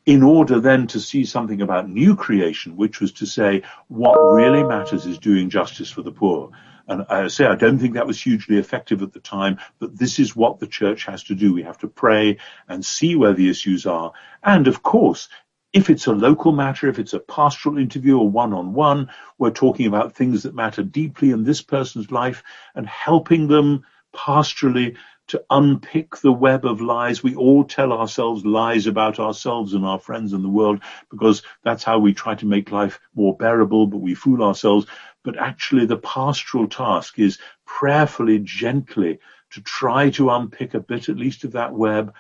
in 0.05 0.22
order 0.22 0.61
then 0.61 0.87
to 0.87 1.01
see 1.01 1.24
something 1.24 1.62
about 1.62 1.89
new 1.89 2.14
creation, 2.14 2.76
which 2.76 3.01
was 3.01 3.12
to 3.12 3.26
say 3.26 3.62
what 3.89 4.14
really 4.14 4.62
matters 4.62 5.05
is 5.05 5.18
doing 5.18 5.51
justice 5.51 5.91
for 5.91 6.03
the 6.03 6.12
poor. 6.12 6.51
And 6.89 7.05
I 7.09 7.28
say 7.28 7.47
I 7.47 7.57
don't 7.57 7.78
think 7.78 7.95
that 7.95 8.07
was 8.07 8.20
hugely 8.20 8.59
effective 8.59 9.03
at 9.03 9.12
the 9.12 9.20
time, 9.20 9.59
but 9.78 9.97
this 9.99 10.18
is 10.18 10.37
what 10.37 10.61
the 10.61 10.66
church 10.66 11.05
has 11.07 11.24
to 11.24 11.34
do. 11.34 11.53
We 11.53 11.64
have 11.64 11.78
to 11.78 11.89
pray 11.89 12.39
and 12.68 12.84
see 12.84 13.16
where 13.16 13.34
the 13.34 13.51
issues 13.51 13.87
are. 13.87 14.12
And 14.43 14.68
of 14.68 14.82
course, 14.82 15.28
if 15.72 15.91
it's 15.91 16.07
a 16.07 16.12
local 16.12 16.53
matter, 16.53 16.89
if 16.89 16.99
it's 16.99 17.12
a 17.12 17.20
pastoral 17.20 17.76
interview 17.76 18.18
or 18.18 18.30
one-on-one, 18.30 19.11
we're 19.37 19.51
talking 19.51 19.87
about 19.87 20.14
things 20.14 20.45
that 20.45 20.55
matter 20.55 20.82
deeply 20.82 21.32
in 21.32 21.45
this 21.45 21.61
person's 21.61 22.11
life 22.11 22.43
and 22.74 22.87
helping 22.87 23.49
them 23.49 23.84
pastorally 24.14 24.97
to 25.28 25.43
unpick 25.51 26.16
the 26.18 26.32
web 26.32 26.64
of 26.64 26.80
lies. 26.80 27.22
We 27.22 27.34
all 27.34 27.64
tell 27.64 27.93
ourselves 27.93 28.47
lies 28.47 28.87
about 28.87 29.18
ourselves 29.18 29.74
and 29.74 29.84
our 29.84 29.99
friends 29.99 30.32
and 30.32 30.45
the 30.45 30.49
world 30.49 30.80
because 31.11 31.43
that's 31.64 31.82
how 31.82 31.99
we 31.99 32.14
try 32.14 32.37
to 32.37 32.47
make 32.47 32.70
life 32.70 33.01
more 33.14 33.37
bearable, 33.37 33.89
but 33.89 33.99
we 33.99 34.14
fool 34.14 34.43
ourselves 34.43 34.87
but 35.27 35.37
actually 35.37 35.85
the 35.87 35.99
pastoral 35.99 36.68
task 36.68 37.18
is 37.18 37.39
prayerfully, 37.66 38.39
gently 38.39 39.18
to 39.51 39.61
try 39.61 40.09
to 40.11 40.31
unpick 40.31 40.72
a 40.74 40.81
bit 40.81 41.09
at 41.09 41.16
least 41.16 41.43
of 41.43 41.53
that 41.53 41.74
web 41.74 42.14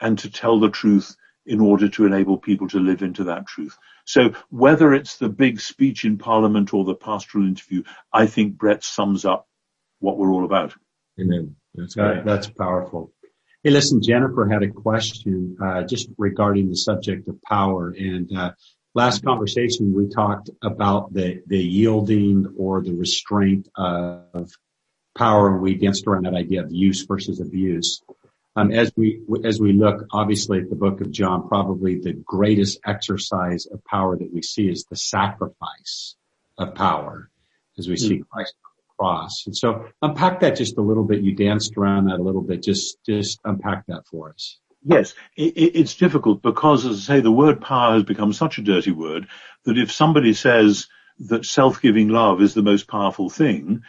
and 0.00 0.16
to 0.20 0.30
tell 0.30 0.60
the 0.60 0.70
truth 0.70 1.16
in 1.44 1.60
order 1.60 1.88
to 1.88 2.06
enable 2.06 2.38
people 2.38 2.68
to 2.68 2.78
live 2.78 3.02
into 3.02 3.24
that 3.24 3.48
truth. 3.48 3.76
So 4.04 4.34
whether 4.50 4.94
it's 4.94 5.16
the 5.18 5.28
big 5.28 5.60
speech 5.60 6.04
in 6.04 6.18
Parliament 6.18 6.72
or 6.72 6.84
the 6.84 6.94
pastoral 6.94 7.48
interview, 7.48 7.82
I 8.12 8.26
think 8.26 8.56
Brett 8.56 8.84
sums 8.84 9.24
up 9.24 9.48
what 9.98 10.16
we're 10.16 10.32
all 10.32 10.44
about. 10.44 10.72
Amen. 11.20 11.56
That's, 11.74 11.96
that, 11.96 12.24
that's 12.24 12.48
powerful. 12.48 13.12
Hey, 13.64 13.70
listen, 13.70 14.00
Jennifer 14.00 14.48
had 14.48 14.62
a 14.62 14.68
question 14.68 15.56
uh, 15.60 15.82
just 15.82 16.08
regarding 16.16 16.68
the 16.68 16.76
subject 16.76 17.26
of 17.26 17.42
power, 17.42 17.94
and 17.96 18.30
uh, 18.36 18.52
Last 18.94 19.24
conversation, 19.24 19.94
we 19.94 20.08
talked 20.08 20.50
about 20.62 21.14
the, 21.14 21.42
the 21.46 21.58
yielding 21.58 22.54
or 22.58 22.82
the 22.82 22.92
restraint 22.92 23.68
of 23.74 24.52
power, 25.16 25.54
and 25.54 25.62
we 25.62 25.76
danced 25.76 26.06
around 26.06 26.26
that 26.26 26.34
idea 26.34 26.62
of 26.62 26.70
use 26.70 27.04
versus 27.06 27.40
abuse. 27.40 28.02
Um, 28.54 28.70
as 28.70 28.92
we 28.94 29.22
as 29.44 29.58
we 29.58 29.72
look, 29.72 30.06
obviously, 30.12 30.58
at 30.58 30.68
the 30.68 30.76
book 30.76 31.00
of 31.00 31.10
John, 31.10 31.48
probably 31.48 31.98
the 31.98 32.12
greatest 32.12 32.80
exercise 32.84 33.64
of 33.64 33.82
power 33.84 34.16
that 34.18 34.30
we 34.30 34.42
see 34.42 34.68
is 34.68 34.84
the 34.84 34.96
sacrifice 34.96 36.16
of 36.58 36.74
power, 36.74 37.30
as 37.78 37.88
we 37.88 37.96
see 37.96 38.22
Christ 38.30 38.54
on 38.62 38.70
the 38.76 38.94
cross. 38.98 39.44
And 39.46 39.56
so, 39.56 39.86
unpack 40.02 40.40
that 40.40 40.56
just 40.56 40.76
a 40.76 40.82
little 40.82 41.04
bit. 41.04 41.22
You 41.22 41.34
danced 41.34 41.78
around 41.78 42.10
that 42.10 42.20
a 42.20 42.22
little 42.22 42.42
bit. 42.42 42.62
Just 42.62 43.02
just 43.06 43.40
unpack 43.42 43.86
that 43.86 44.06
for 44.06 44.28
us. 44.28 44.58
Yes, 44.84 45.14
it, 45.36 45.52
it's 45.56 45.94
difficult 45.94 46.42
because, 46.42 46.84
as 46.84 46.96
I 47.08 47.14
say, 47.16 47.20
the 47.20 47.30
word 47.30 47.60
power 47.60 47.94
has 47.94 48.02
become 48.02 48.32
such 48.32 48.58
a 48.58 48.62
dirty 48.62 48.90
word 48.90 49.28
that 49.64 49.78
if 49.78 49.92
somebody 49.92 50.32
says 50.32 50.88
that 51.20 51.44
self-giving 51.44 52.08
love 52.08 52.42
is 52.42 52.54
the 52.54 52.62
most 52.62 52.88
powerful 52.88 53.30
thing, 53.30 53.82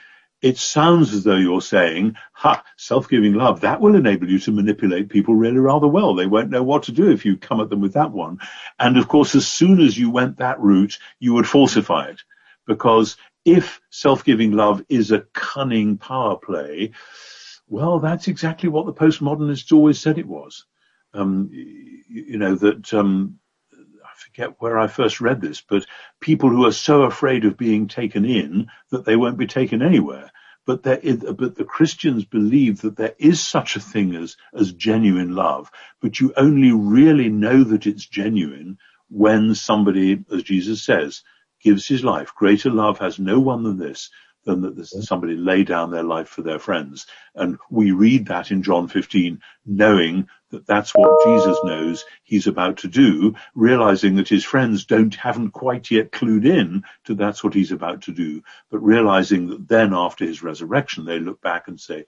it 0.43 0.57
sounds 0.57 1.11
as 1.13 1.23
though 1.23 1.37
you're 1.37 1.61
saying, 1.61 2.15
ha, 2.33 2.63
self-giving 2.77 3.33
love, 3.33 3.61
that 3.61 3.81
will 3.81 3.95
enable 3.95 4.29
you 4.29 4.37
to 4.39 4.51
manipulate 4.51 5.09
people 5.09 5.33
really 5.33 5.57
rather 5.57 5.87
well. 5.87 6.13
They 6.13 6.27
won't 6.27 6.51
know 6.51 6.61
what 6.61 6.83
to 6.83 6.91
do 6.91 7.09
if 7.09 7.25
you 7.25 7.37
come 7.37 7.59
at 7.59 7.69
them 7.69 7.81
with 7.81 7.93
that 7.93 8.11
one. 8.11 8.39
And 8.77 8.97
of 8.97 9.07
course, 9.07 9.33
as 9.33 9.47
soon 9.47 9.79
as 9.79 9.97
you 9.97 10.11
went 10.11 10.37
that 10.37 10.59
route, 10.59 10.99
you 11.19 11.33
would 11.33 11.47
falsify 11.47 12.09
it. 12.09 12.21
Because 12.67 13.17
if 13.45 13.81
self-giving 13.89 14.51
love 14.51 14.83
is 14.89 15.11
a 15.11 15.25
cunning 15.33 15.97
power 15.97 16.37
play, 16.37 16.91
well, 17.67 17.99
that's 17.99 18.27
exactly 18.27 18.69
what 18.69 18.85
the 18.85 18.93
postmodernists 18.93 19.71
always 19.71 19.99
said 19.99 20.19
it 20.19 20.27
was 20.27 20.65
um, 21.13 21.49
you, 21.51 22.37
know 22.37 22.55
that 22.55 22.93
um, 22.93 23.39
I 23.73 24.09
forget 24.15 24.61
where 24.61 24.77
I 24.77 24.87
first 24.87 25.21
read 25.21 25.41
this, 25.41 25.61
but 25.61 25.85
people 26.19 26.49
who 26.49 26.65
are 26.65 26.71
so 26.71 27.03
afraid 27.03 27.45
of 27.45 27.57
being 27.57 27.87
taken 27.87 28.25
in 28.25 28.67
that 28.89 29.05
they 29.05 29.15
won't 29.15 29.37
be 29.37 29.47
taken 29.47 29.81
anywhere. 29.81 30.31
But 30.65 30.83
there 30.83 30.97
is, 30.97 31.17
but 31.17 31.55
the 31.55 31.65
Christians 31.65 32.23
believe 32.23 32.81
that 32.81 32.95
there 32.95 33.15
is 33.19 33.41
such 33.41 33.75
a 33.75 33.81
thing 33.81 34.15
as, 34.15 34.37
as 34.53 34.71
genuine 34.71 35.35
love, 35.35 35.69
but 35.99 36.19
you 36.19 36.33
only 36.37 36.71
really 36.71 37.29
know 37.29 37.63
that 37.65 37.85
it's 37.85 38.05
genuine 38.05 38.77
when 39.09 39.55
somebody, 39.55 40.23
as 40.31 40.43
Jesus 40.43 40.81
says, 40.81 41.23
gives 41.61 41.85
his 41.85 42.03
life. 42.03 42.33
Greater 42.35 42.69
love 42.69 42.99
has 42.99 43.19
no 43.19 43.39
one 43.39 43.63
than 43.63 43.77
this, 43.77 44.09
than 44.45 44.61
that 44.61 44.85
somebody 44.85 45.35
lay 45.35 45.63
down 45.63 45.91
their 45.91 46.03
life 46.03 46.27
for 46.27 46.41
their 46.41 46.59
friends. 46.59 47.05
And 47.35 47.57
we 47.69 47.91
read 47.91 48.27
that 48.27 48.51
in 48.51 48.63
John 48.63 48.87
15, 48.87 49.41
knowing 49.65 50.27
that 50.51 50.67
that's 50.67 50.91
what 50.91 51.23
Jesus 51.25 51.57
knows 51.63 52.05
he's 52.23 52.47
about 52.47 52.77
to 52.77 52.87
do, 52.87 53.35
realizing 53.55 54.15
that 54.15 54.29
his 54.29 54.43
friends 54.43 54.85
don't, 54.85 55.15
haven't 55.15 55.51
quite 55.51 55.89
yet 55.89 56.11
clued 56.11 56.45
in 56.45 56.83
to 57.05 57.15
that's 57.15 57.43
what 57.43 57.53
he's 57.53 57.71
about 57.71 58.03
to 58.03 58.11
do, 58.11 58.43
but 58.69 58.79
realizing 58.79 59.47
that 59.49 59.67
then 59.67 59.93
after 59.93 60.25
his 60.25 60.43
resurrection, 60.43 61.05
they 61.05 61.19
look 61.19 61.41
back 61.41 61.67
and 61.67 61.79
say, 61.79 62.05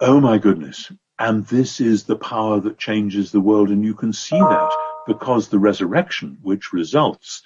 Oh 0.00 0.20
my 0.20 0.36
goodness. 0.38 0.92
And 1.18 1.46
this 1.46 1.80
is 1.80 2.04
the 2.04 2.16
power 2.16 2.60
that 2.60 2.78
changes 2.78 3.32
the 3.32 3.40
world. 3.40 3.70
And 3.70 3.82
you 3.82 3.94
can 3.94 4.12
see 4.12 4.38
that 4.38 4.70
because 5.06 5.48
the 5.48 5.58
resurrection, 5.58 6.38
which 6.42 6.74
results 6.74 7.42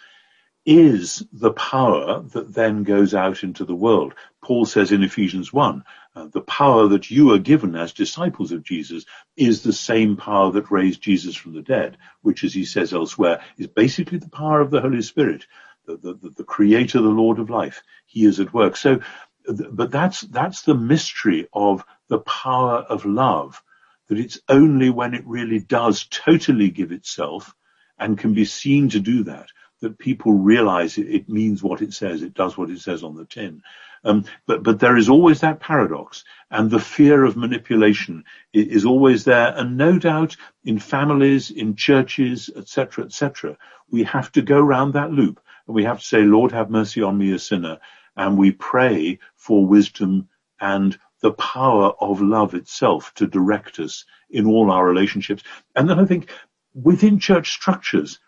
is 0.66 1.24
the 1.32 1.52
power 1.52 2.20
that 2.20 2.52
then 2.52 2.82
goes 2.82 3.14
out 3.14 3.42
into 3.42 3.64
the 3.64 3.74
world. 3.74 4.14
Paul 4.42 4.66
says 4.66 4.92
in 4.92 5.02
Ephesians 5.02 5.52
1, 5.52 5.84
uh, 6.14 6.26
the 6.32 6.42
power 6.42 6.88
that 6.88 7.10
you 7.10 7.32
are 7.32 7.38
given 7.38 7.74
as 7.76 7.92
disciples 7.92 8.52
of 8.52 8.62
Jesus 8.62 9.06
is 9.36 9.62
the 9.62 9.72
same 9.72 10.16
power 10.16 10.50
that 10.52 10.70
raised 10.70 11.00
Jesus 11.00 11.34
from 11.34 11.54
the 11.54 11.62
dead, 11.62 11.96
which 12.22 12.44
as 12.44 12.52
he 12.52 12.64
says 12.64 12.92
elsewhere 12.92 13.40
is 13.56 13.68
basically 13.68 14.18
the 14.18 14.28
power 14.28 14.60
of 14.60 14.70
the 14.70 14.80
Holy 14.80 15.02
Spirit, 15.02 15.46
the, 15.86 15.96
the, 15.96 16.30
the 16.36 16.44
creator, 16.44 17.00
the 17.00 17.08
Lord 17.08 17.38
of 17.38 17.48
life. 17.48 17.82
He 18.06 18.24
is 18.24 18.38
at 18.38 18.52
work. 18.52 18.76
So, 18.76 19.00
but 19.46 19.90
that's, 19.90 20.20
that's 20.22 20.62
the 20.62 20.74
mystery 20.74 21.48
of 21.52 21.84
the 22.08 22.20
power 22.20 22.78
of 22.78 23.06
love, 23.06 23.62
that 24.08 24.18
it's 24.18 24.40
only 24.48 24.90
when 24.90 25.14
it 25.14 25.26
really 25.26 25.60
does 25.60 26.06
totally 26.10 26.70
give 26.70 26.92
itself 26.92 27.54
and 27.98 28.18
can 28.18 28.34
be 28.34 28.44
seen 28.44 28.90
to 28.90 29.00
do 29.00 29.24
that 29.24 29.48
that 29.80 29.98
people 29.98 30.32
realize 30.32 30.98
it, 30.98 31.08
it, 31.08 31.28
means 31.28 31.62
what 31.62 31.82
it 31.82 31.92
says. 31.94 32.22
It 32.22 32.34
does 32.34 32.56
what 32.56 32.70
it 32.70 32.80
says 32.80 33.02
on 33.02 33.16
the 33.16 33.24
tin. 33.24 33.62
Um, 34.04 34.24
but 34.46 34.62
but 34.62 34.80
there 34.80 34.96
is 34.96 35.08
always 35.08 35.40
that 35.40 35.60
paradox, 35.60 36.24
and 36.50 36.70
the 36.70 36.80
fear 36.80 37.24
of 37.24 37.36
manipulation 37.36 38.24
is, 38.52 38.68
is 38.68 38.84
always 38.84 39.24
there. 39.24 39.52
And 39.54 39.76
no 39.76 39.98
doubt, 39.98 40.36
in 40.64 40.78
families, 40.78 41.50
in 41.50 41.76
churches, 41.76 42.50
etc., 42.56 43.04
etc., 43.04 43.58
we 43.90 44.04
have 44.04 44.32
to 44.32 44.42
go 44.42 44.60
round 44.60 44.94
that 44.94 45.12
loop, 45.12 45.40
and 45.66 45.74
we 45.74 45.84
have 45.84 46.00
to 46.00 46.06
say, 46.06 46.22
"Lord, 46.22 46.52
have 46.52 46.70
mercy 46.70 47.02
on 47.02 47.18
me, 47.18 47.32
a 47.32 47.38
sinner," 47.38 47.78
and 48.16 48.38
we 48.38 48.52
pray 48.52 49.18
for 49.36 49.66
wisdom 49.66 50.28
and 50.60 50.98
the 51.20 51.32
power 51.32 51.92
of 52.00 52.22
love 52.22 52.54
itself 52.54 53.12
to 53.14 53.26
direct 53.26 53.78
us 53.78 54.04
in 54.30 54.46
all 54.46 54.70
our 54.70 54.86
relationships. 54.86 55.42
And 55.76 55.88
then 55.88 55.98
I 55.98 56.06
think 56.06 56.30
within 56.74 57.18
church 57.18 57.50
structures 57.50 58.18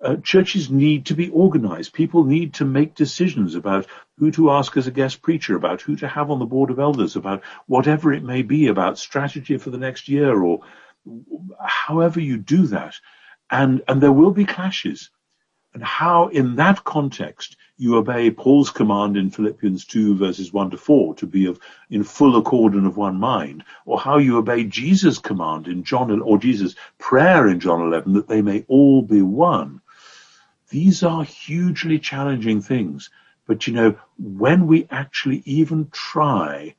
uh, 0.00 0.16
churches 0.16 0.70
need 0.70 1.06
to 1.06 1.14
be 1.14 1.30
organized. 1.30 1.92
People 1.92 2.24
need 2.24 2.54
to 2.54 2.64
make 2.64 2.94
decisions 2.94 3.54
about 3.54 3.86
who 4.18 4.30
to 4.32 4.50
ask 4.50 4.76
as 4.76 4.86
a 4.86 4.90
guest 4.90 5.22
preacher, 5.22 5.56
about 5.56 5.80
who 5.80 5.96
to 5.96 6.08
have 6.08 6.30
on 6.30 6.38
the 6.38 6.44
board 6.44 6.70
of 6.70 6.78
elders, 6.78 7.16
about 7.16 7.42
whatever 7.66 8.12
it 8.12 8.22
may 8.22 8.42
be, 8.42 8.66
about 8.66 8.98
strategy 8.98 9.56
for 9.56 9.70
the 9.70 9.78
next 9.78 10.08
year 10.08 10.38
or 10.38 10.60
however 11.58 12.20
you 12.20 12.36
do 12.36 12.66
that. 12.66 12.94
And, 13.50 13.82
and 13.88 14.02
there 14.02 14.12
will 14.12 14.32
be 14.32 14.44
clashes. 14.44 15.10
And 15.72 15.82
how 15.82 16.28
in 16.28 16.56
that 16.56 16.84
context 16.84 17.56
you 17.76 17.96
obey 17.96 18.30
Paul's 18.30 18.70
command 18.70 19.16
in 19.16 19.30
Philippians 19.30 19.84
2 19.84 20.16
verses 20.16 20.52
1 20.52 20.70
to 20.70 20.76
4 20.76 21.14
to 21.16 21.26
be 21.26 21.46
of, 21.46 21.58
in 21.90 22.02
full 22.02 22.36
accord 22.36 22.74
and 22.74 22.86
of 22.86 22.96
one 22.96 23.16
mind, 23.16 23.64
or 23.84 23.98
how 23.98 24.18
you 24.18 24.38
obey 24.38 24.64
Jesus' 24.64 25.18
command 25.18 25.68
in 25.68 25.84
John, 25.84 26.20
or 26.22 26.38
Jesus' 26.38 26.76
prayer 26.98 27.46
in 27.48 27.60
John 27.60 27.82
11 27.82 28.14
that 28.14 28.28
they 28.28 28.40
may 28.40 28.64
all 28.68 29.02
be 29.02 29.20
one 29.20 29.80
these 30.76 31.02
are 31.02 31.24
hugely 31.24 31.98
challenging 31.98 32.60
things. 32.60 33.08
But 33.46 33.66
you 33.66 33.72
know, 33.72 33.98
when 34.18 34.66
we 34.66 34.86
actually 34.90 35.42
even 35.46 35.88
try, 35.90 36.74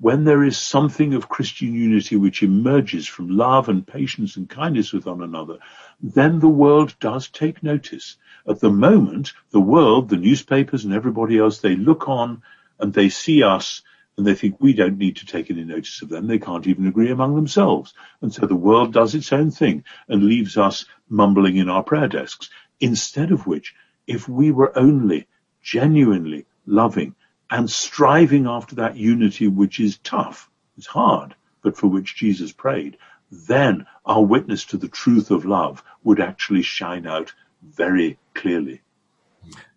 when 0.00 0.24
there 0.24 0.42
is 0.42 0.56
something 0.56 1.12
of 1.12 1.28
Christian 1.28 1.74
unity 1.74 2.16
which 2.16 2.42
emerges 2.42 3.06
from 3.06 3.28
love 3.28 3.68
and 3.68 3.86
patience 3.86 4.36
and 4.36 4.48
kindness 4.48 4.94
with 4.94 5.04
one 5.04 5.20
another, 5.20 5.58
then 6.00 6.40
the 6.40 6.48
world 6.48 6.96
does 7.00 7.28
take 7.28 7.62
notice. 7.62 8.16
At 8.48 8.60
the 8.60 8.72
moment, 8.72 9.34
the 9.50 9.60
world, 9.60 10.08
the 10.08 10.16
newspapers 10.16 10.86
and 10.86 10.94
everybody 10.94 11.36
else, 11.36 11.58
they 11.58 11.76
look 11.76 12.08
on 12.08 12.42
and 12.78 12.94
they 12.94 13.10
see 13.10 13.42
us 13.42 13.82
and 14.16 14.26
they 14.26 14.34
think 14.34 14.60
we 14.60 14.72
don't 14.72 14.98
need 14.98 15.16
to 15.16 15.26
take 15.26 15.50
any 15.50 15.64
notice 15.64 16.00
of 16.02 16.08
them. 16.08 16.26
They 16.28 16.38
can't 16.38 16.66
even 16.66 16.86
agree 16.86 17.10
among 17.10 17.34
themselves. 17.34 17.94
And 18.22 18.32
so 18.32 18.46
the 18.46 18.54
world 18.54 18.92
does 18.92 19.14
its 19.14 19.32
own 19.32 19.50
thing 19.50 19.84
and 20.08 20.24
leaves 20.24 20.56
us 20.56 20.86
mumbling 21.08 21.56
in 21.56 21.68
our 21.68 21.82
prayer 21.82 22.08
desks. 22.08 22.48
Instead 22.84 23.32
of 23.32 23.46
which, 23.46 23.74
if 24.06 24.28
we 24.28 24.50
were 24.50 24.78
only 24.78 25.26
genuinely 25.62 26.44
loving 26.66 27.14
and 27.50 27.70
striving 27.70 28.46
after 28.46 28.74
that 28.74 28.94
unity 28.94 29.48
which 29.48 29.80
is 29.80 29.96
tough, 30.04 30.50
it's 30.76 30.86
hard, 30.86 31.34
but 31.62 31.78
for 31.78 31.86
which 31.86 32.14
Jesus 32.14 32.52
prayed, 32.52 32.98
then 33.30 33.86
our 34.04 34.22
witness 34.22 34.66
to 34.66 34.76
the 34.76 34.88
truth 34.88 35.30
of 35.30 35.46
love 35.46 35.82
would 36.02 36.20
actually 36.20 36.60
shine 36.60 37.06
out 37.06 37.32
very 37.62 38.18
clearly. 38.34 38.82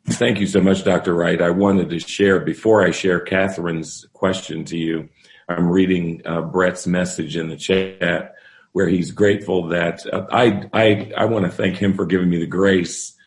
Thank 0.08 0.41
you 0.41 0.47
so 0.47 0.60
much, 0.60 0.84
Dr. 0.84 1.14
Wright. 1.14 1.41
I 1.41 1.51
wanted 1.51 1.89
to 1.91 1.99
share, 1.99 2.41
before 2.41 2.86
I 2.86 2.91
share 2.91 3.22
Catherine's 3.22 4.05
question 4.12 4.66
to 4.66 4.78
you, 4.78 5.08
I'm 5.47 5.70
reading 5.70 6.24
uh, 6.26 6.41
Brett's 6.41 6.86
message 6.86 7.38
in 7.38 7.47
the 7.47 7.55
chat 7.55 8.34
where 8.78 8.88
he's 8.88 9.09
grateful 9.09 9.69
that 9.69 10.05
uh, 10.13 10.28
I, 10.32 10.69
I, 10.71 11.11
I 11.17 11.25
want 11.25 11.45
to 11.45 11.51
thank 11.51 11.78
him 11.78 11.95
for 11.95 12.05
giving 12.05 12.30
me 12.30 12.38
the 12.38 12.45
grace 12.45 13.17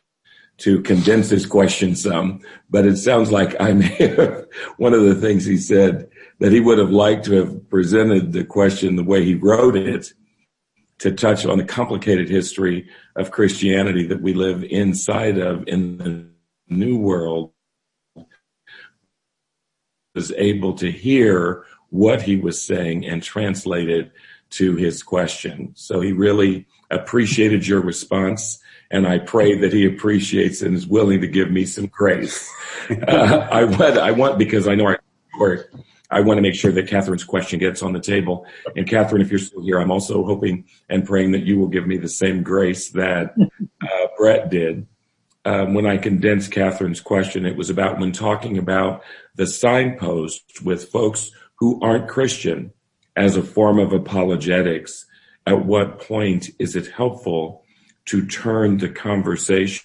to 0.59 0.81
condense 0.83 1.29
his 1.29 1.45
question 1.45 1.97
some, 1.97 2.43
but 2.71 2.87
it 2.87 2.99
sounds 2.99 3.33
like 3.33 3.61
I 3.61 3.73
may 3.73 3.89
have, 3.97 4.47
one 4.77 4.95
of 4.95 5.03
the 5.03 5.17
things 5.17 5.45
he 5.45 5.57
said 5.57 6.09
that 6.39 6.53
he 6.53 6.61
would 6.61 6.79
have 6.79 6.93
liked 6.93 7.25
to 7.25 7.33
have 7.33 7.69
presented 7.69 8.33
the 8.33 8.45
question 8.45 8.95
the 8.95 9.03
way 9.03 9.25
he 9.25 9.35
wrote 9.35 9.77
it 9.77 10.13
to 11.01 11.11
touch 11.11 11.45
on 11.45 11.59
the 11.59 11.65
complicated 11.65 12.29
history 12.29 12.89
of 13.17 13.33
Christianity 13.33 14.07
that 14.07 14.23
we 14.23 14.35
live 14.35 14.63
inside 14.63 15.39
of 15.39 15.65
in 15.67 15.99
the 15.99 16.27
new 16.69 16.97
world 16.97 17.51
was 20.15 20.31
able 20.37 20.75
to 20.75 20.93
hear 20.93 21.65
what 21.89 22.23
he 22.23 22.37
was 22.37 22.63
saying 22.63 23.05
and 23.05 23.21
translate 23.21 23.91
it 23.91 24.13
to 24.51 24.77
his 24.77 25.03
question. 25.03 25.73
So 25.75 26.01
he 26.01 26.13
really 26.13 26.67
appreciated 26.91 27.67
your 27.67 27.81
response. 27.81 28.59
And 28.91 29.07
I 29.07 29.19
pray 29.19 29.57
that 29.59 29.73
he 29.73 29.87
appreciates 29.87 30.63
and 30.63 30.75
is 30.75 30.87
willing 30.87 31.21
to 31.21 31.29
give 31.29 31.51
me 31.51 31.65
some 31.65 31.87
grace. 31.87 32.51
uh, 32.91 33.49
I 33.51 33.65
want, 33.65 33.99
I 33.99 34.11
want, 34.11 34.39
because 34.39 34.67
I 34.67 34.75
know 34.75 34.87
our, 34.87 35.01
work. 35.39 35.73
I 36.11 36.21
want 36.21 36.39
to 36.39 36.43
make 36.43 36.57
sure 36.57 36.73
that 36.73 36.89
Catherine's 36.89 37.25
question 37.25 37.61
gets 37.61 37.83
on 37.83 37.93
the 37.93 38.01
table. 38.01 38.45
And 38.77 38.89
Catherine, 38.89 39.23
if 39.23 39.31
you're 39.31 39.39
still 39.39 39.63
here, 39.63 39.79
I'm 39.79 39.93
also 39.93 40.25
hoping 40.25 40.65
and 40.89 41.07
praying 41.07 41.33
that 41.33 41.45
you 41.45 41.59
will 41.59 41.69
give 41.69 41.87
me 41.87 41.99
the 41.99 42.09
same 42.09 42.43
grace 42.43 42.91
that 42.91 43.35
uh, 43.83 44.07
Brett 44.17 44.51
did. 44.51 44.87
Um, 45.45 45.73
when 45.73 45.87
I 45.87 45.97
condensed 45.97 46.51
Catherine's 46.51 47.01
question, 47.01 47.47
it 47.47 47.57
was 47.57 47.71
about 47.71 47.99
when 47.99 48.13
talking 48.13 48.59
about 48.59 49.03
the 49.37 49.47
signpost 49.47 50.63
with 50.63 50.91
folks 50.91 51.31
who 51.57 51.81
aren't 51.81 52.09
Christian 52.09 52.73
as 53.17 53.37
a 53.37 53.43
form 53.43 53.79
of 53.79 53.93
apologetics, 53.93 55.07
at 55.47 55.65
what 55.65 56.01
point 56.01 56.51
is 56.59 56.77
it 56.77 56.89
helpful 56.89 57.65
to 58.07 58.27
turn 58.27 58.79
the 58.79 58.89
conversation 58.89 59.85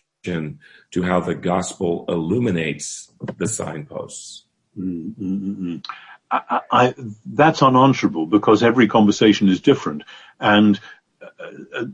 to 0.92 1.04
how 1.04 1.20
the 1.20 1.36
gospel 1.36 2.06
illuminates 2.08 3.12
the 3.38 3.48
signposts? 3.48 4.46
Mm-hmm. 4.78 5.78
I, 6.32 6.62
I, 6.72 6.96
that's 7.26 7.62
unanswerable 7.62 8.26
because 8.26 8.64
every 8.64 8.88
conversation 8.88 9.48
is 9.48 9.62
different. 9.62 10.04
And 10.40 10.80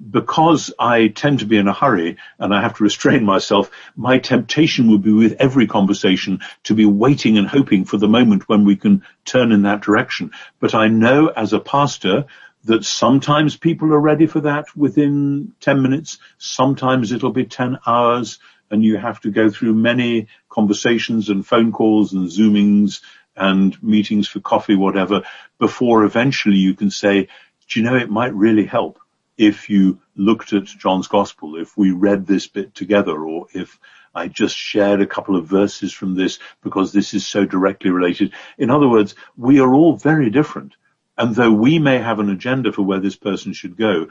because 0.10 0.72
I 0.78 1.08
tend 1.08 1.40
to 1.40 1.46
be 1.46 1.58
in 1.58 1.68
a 1.68 1.74
hurry 1.74 2.18
and 2.38 2.54
I 2.54 2.62
have 2.62 2.76
to 2.76 2.84
restrain 2.84 3.24
myself, 3.24 3.72
my 3.96 4.20
temptation 4.20 4.92
would 4.92 5.02
be 5.02 5.14
with 5.14 5.38
every 5.40 5.68
conversation 5.68 6.42
to 6.64 6.76
be 6.76 6.86
waiting 6.86 7.38
and 7.38 7.48
hoping 7.48 7.86
for 7.86 7.98
the 7.98 8.08
moment 8.08 8.48
when 8.48 8.66
we 8.66 8.76
can 8.76 9.04
turn 9.26 9.52
in 9.52 9.64
that 9.64 9.82
direction. 9.82 10.32
But 10.60 10.76
I 10.76 10.88
know 10.88 11.28
as 11.28 11.54
a 11.54 11.60
pastor 11.60 12.26
that 12.66 12.86
sometimes 12.86 13.58
people 13.58 13.92
are 13.94 14.00
ready 14.00 14.28
for 14.28 14.42
that 14.42 14.76
within 14.78 15.54
10 15.62 15.82
minutes. 15.82 16.20
Sometimes 16.38 17.12
it'll 17.12 17.32
be 17.32 17.46
10 17.46 17.80
hours 17.88 18.40
and 18.70 18.84
you 18.84 18.98
have 18.98 19.20
to 19.22 19.32
go 19.32 19.50
through 19.50 19.74
many 19.74 20.28
conversations 20.50 21.30
and 21.30 21.46
phone 21.46 21.72
calls 21.72 22.14
and 22.14 22.32
zoomings 22.32 23.02
and 23.36 23.82
meetings 23.82 24.28
for 24.28 24.40
coffee, 24.40 24.76
whatever, 24.76 25.24
before 25.58 26.04
eventually 26.04 26.58
you 26.58 26.76
can 26.76 26.92
say, 26.92 27.28
do 27.68 27.80
you 27.80 27.86
know, 27.86 27.96
it 27.96 28.10
might 28.10 28.34
really 28.34 28.66
help 28.66 29.00
if 29.38 29.70
you 29.70 30.00
looked 30.16 30.54
at 30.54 30.66
John's 30.66 31.08
gospel, 31.08 31.58
if 31.58 31.78
we 31.78 31.92
read 31.92 32.28
this 32.28 32.48
bit 32.48 32.76
together, 32.76 33.18
or 33.26 33.48
if 33.54 33.80
I 34.14 34.28
just 34.28 34.56
shared 34.56 35.02
a 35.02 35.08
couple 35.08 35.36
of 35.36 35.48
verses 35.48 35.94
from 35.94 36.16
this 36.16 36.40
because 36.62 36.92
this 36.92 37.14
is 37.14 37.28
so 37.28 37.46
directly 37.46 37.92
related. 37.92 38.34
In 38.58 38.70
other 38.70 38.88
words, 38.90 39.16
we 39.38 39.60
are 39.60 39.74
all 39.74 39.96
very 39.96 40.30
different. 40.30 40.76
And 41.18 41.36
though 41.36 41.52
we 41.52 41.80
may 41.80 42.00
have 42.00 42.20
an 42.20 42.30
agenda 42.30 42.72
for 42.72 42.84
where 42.84 43.00
this 43.00 43.16
person 43.16 43.54
should 43.54 43.78
go, 43.78 44.08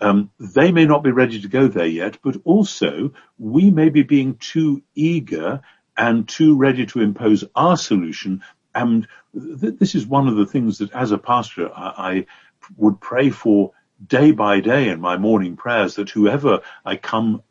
um, 0.00 0.30
they 0.38 0.72
may 0.72 0.86
not 0.86 1.02
be 1.02 1.10
ready 1.10 1.40
to 1.40 1.48
go 1.48 1.68
there 1.68 1.86
yet, 1.86 2.18
but 2.22 2.36
also 2.44 3.12
we 3.38 3.70
may 3.70 3.88
be 3.90 4.02
being 4.02 4.36
too 4.36 4.82
eager 4.94 5.62
and 5.96 6.28
too 6.28 6.56
ready 6.56 6.86
to 6.86 7.00
impose 7.00 7.44
our 7.54 7.76
solution. 7.76 8.42
And 8.74 9.06
th- 9.34 9.78
this 9.78 9.94
is 9.94 10.06
one 10.06 10.26
of 10.26 10.36
the 10.36 10.46
things 10.46 10.78
that 10.78 10.92
as 10.92 11.12
a 11.12 11.18
pastor, 11.18 11.70
I, 11.72 11.86
I 11.96 12.26
would 12.76 13.00
pray 13.00 13.30
for 13.30 13.72
day 14.06 14.32
by 14.32 14.60
day 14.60 14.88
in 14.88 15.00
my 15.00 15.16
morning 15.16 15.56
prayers 15.56 15.94
that 15.96 16.10
whoever 16.10 16.60
I 16.84 16.96
come 16.96 17.42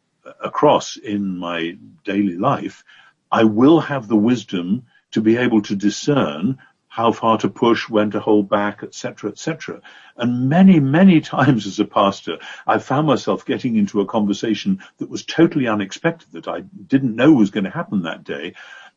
across 0.44 0.98
in 0.98 1.38
my 1.38 1.78
daily 2.04 2.38
life, 2.38 2.84
I 3.32 3.44
will 3.44 3.80
have 3.80 4.08
the 4.08 4.16
wisdom 4.16 4.86
to 5.12 5.22
be 5.22 5.38
able 5.38 5.62
to 5.64 5.76
discern 5.76 6.60
how 6.88 7.12
far 7.12 7.40
to 7.40 7.50
push, 7.50 7.90
when 7.90 8.12
to 8.12 8.20
hold 8.20 8.48
back, 8.48 8.84
etc., 8.84 9.32
etc. 9.32 9.82
And 10.16 10.48
many, 10.48 10.80
many 10.80 11.22
times 11.36 11.66
as 11.66 11.80
a 11.80 11.86
pastor, 11.86 12.38
I 12.68 12.78
found 12.78 13.08
myself 13.08 13.46
getting 13.46 13.78
into 13.78 14.02
a 14.02 14.06
conversation 14.06 14.84
that 14.98 15.10
was 15.10 15.26
totally 15.26 15.68
unexpected, 15.68 16.32
that 16.34 16.48
I 16.48 16.62
didn't 16.62 17.16
know 17.16 17.32
was 17.32 17.50
going 17.50 17.64
to 17.64 17.72
happen 17.72 18.04
that 18.04 18.24
day. 18.24 18.54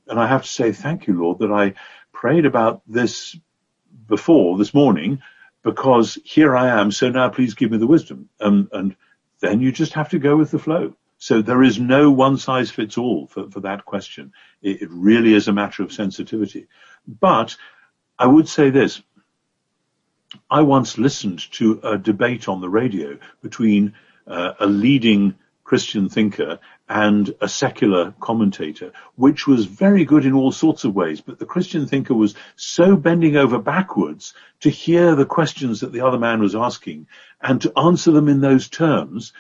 And 0.07 0.21
I 0.21 0.27
have 0.27 0.43
to 0.43 0.49
say, 0.49 0.73
thank 0.73 1.07
you, 1.07 1.19
Lord, 1.19 1.39
that 1.39 1.51
I 1.51 1.73
prayed 2.13 2.45
about 2.45 2.83
this 2.87 3.35
before 4.07 4.59
this 4.59 4.75
morning, 4.75 5.23
because 5.67 6.17
here 6.23 6.57
I 6.57 6.81
am. 6.81 6.93
So 6.93 7.11
now 7.11 7.29
please 7.29 7.55
give 7.55 7.73
me 7.73 7.79
the 7.79 7.89
wisdom. 7.89 8.29
Um, 8.41 8.69
and 8.73 8.95
then 9.41 9.61
you 9.61 9.73
just 9.73 9.95
have 9.95 10.11
to 10.11 10.21
go 10.21 10.37
with 10.37 10.53
the 10.53 10.61
flow. 10.61 10.95
So 11.19 11.43
there 11.43 11.65
is 11.65 11.77
no 11.81 12.13
one 12.13 12.39
size 12.39 12.71
fits 12.71 12.97
all 12.97 13.27
for, 13.27 13.51
for 13.51 13.59
that 13.61 13.85
question. 13.85 14.33
It, 14.63 14.83
it 14.83 14.89
really 14.93 15.35
is 15.35 15.49
a 15.49 15.53
matter 15.53 15.83
of 15.83 15.93
sensitivity. 15.93 16.69
But 17.09 17.57
I 18.17 18.27
would 18.27 18.49
say 18.49 18.71
this. 18.71 19.03
I 20.49 20.63
once 20.63 20.99
listened 20.99 21.51
to 21.55 21.81
a 21.83 21.99
debate 21.99 22.49
on 22.49 22.61
the 22.61 22.69
radio 22.69 23.19
between 23.43 23.95
uh, 24.29 24.53
a 24.61 24.67
leading 24.67 25.35
Christian 25.67 26.09
thinker 26.09 26.61
and 26.89 27.35
a 27.41 27.49
secular 27.49 28.15
commentator, 28.21 28.93
which 29.17 29.49
was 29.49 29.65
very 29.65 30.05
good 30.05 30.25
in 30.25 30.33
all 30.33 30.53
sorts 30.53 30.85
of 30.85 30.95
ways. 30.95 31.21
But 31.21 31.41
the 31.41 31.45
Christian 31.45 31.89
thinker 31.89 32.15
was 32.15 32.37
so 32.55 32.95
bending 32.95 33.37
over 33.37 33.59
backwards 33.59 34.33
to 34.61 34.71
hear 34.71 35.17
the 35.17 35.27
questions 35.27 35.81
that 35.81 35.93
the 35.93 36.03
other 36.03 36.21
man 36.21 36.41
was 36.41 36.55
asking 36.55 37.09
and 37.41 37.61
to 37.63 37.77
answer 37.77 38.13
them 38.13 38.29
in 38.29 38.41
those 38.41 38.69
terms 38.69 39.33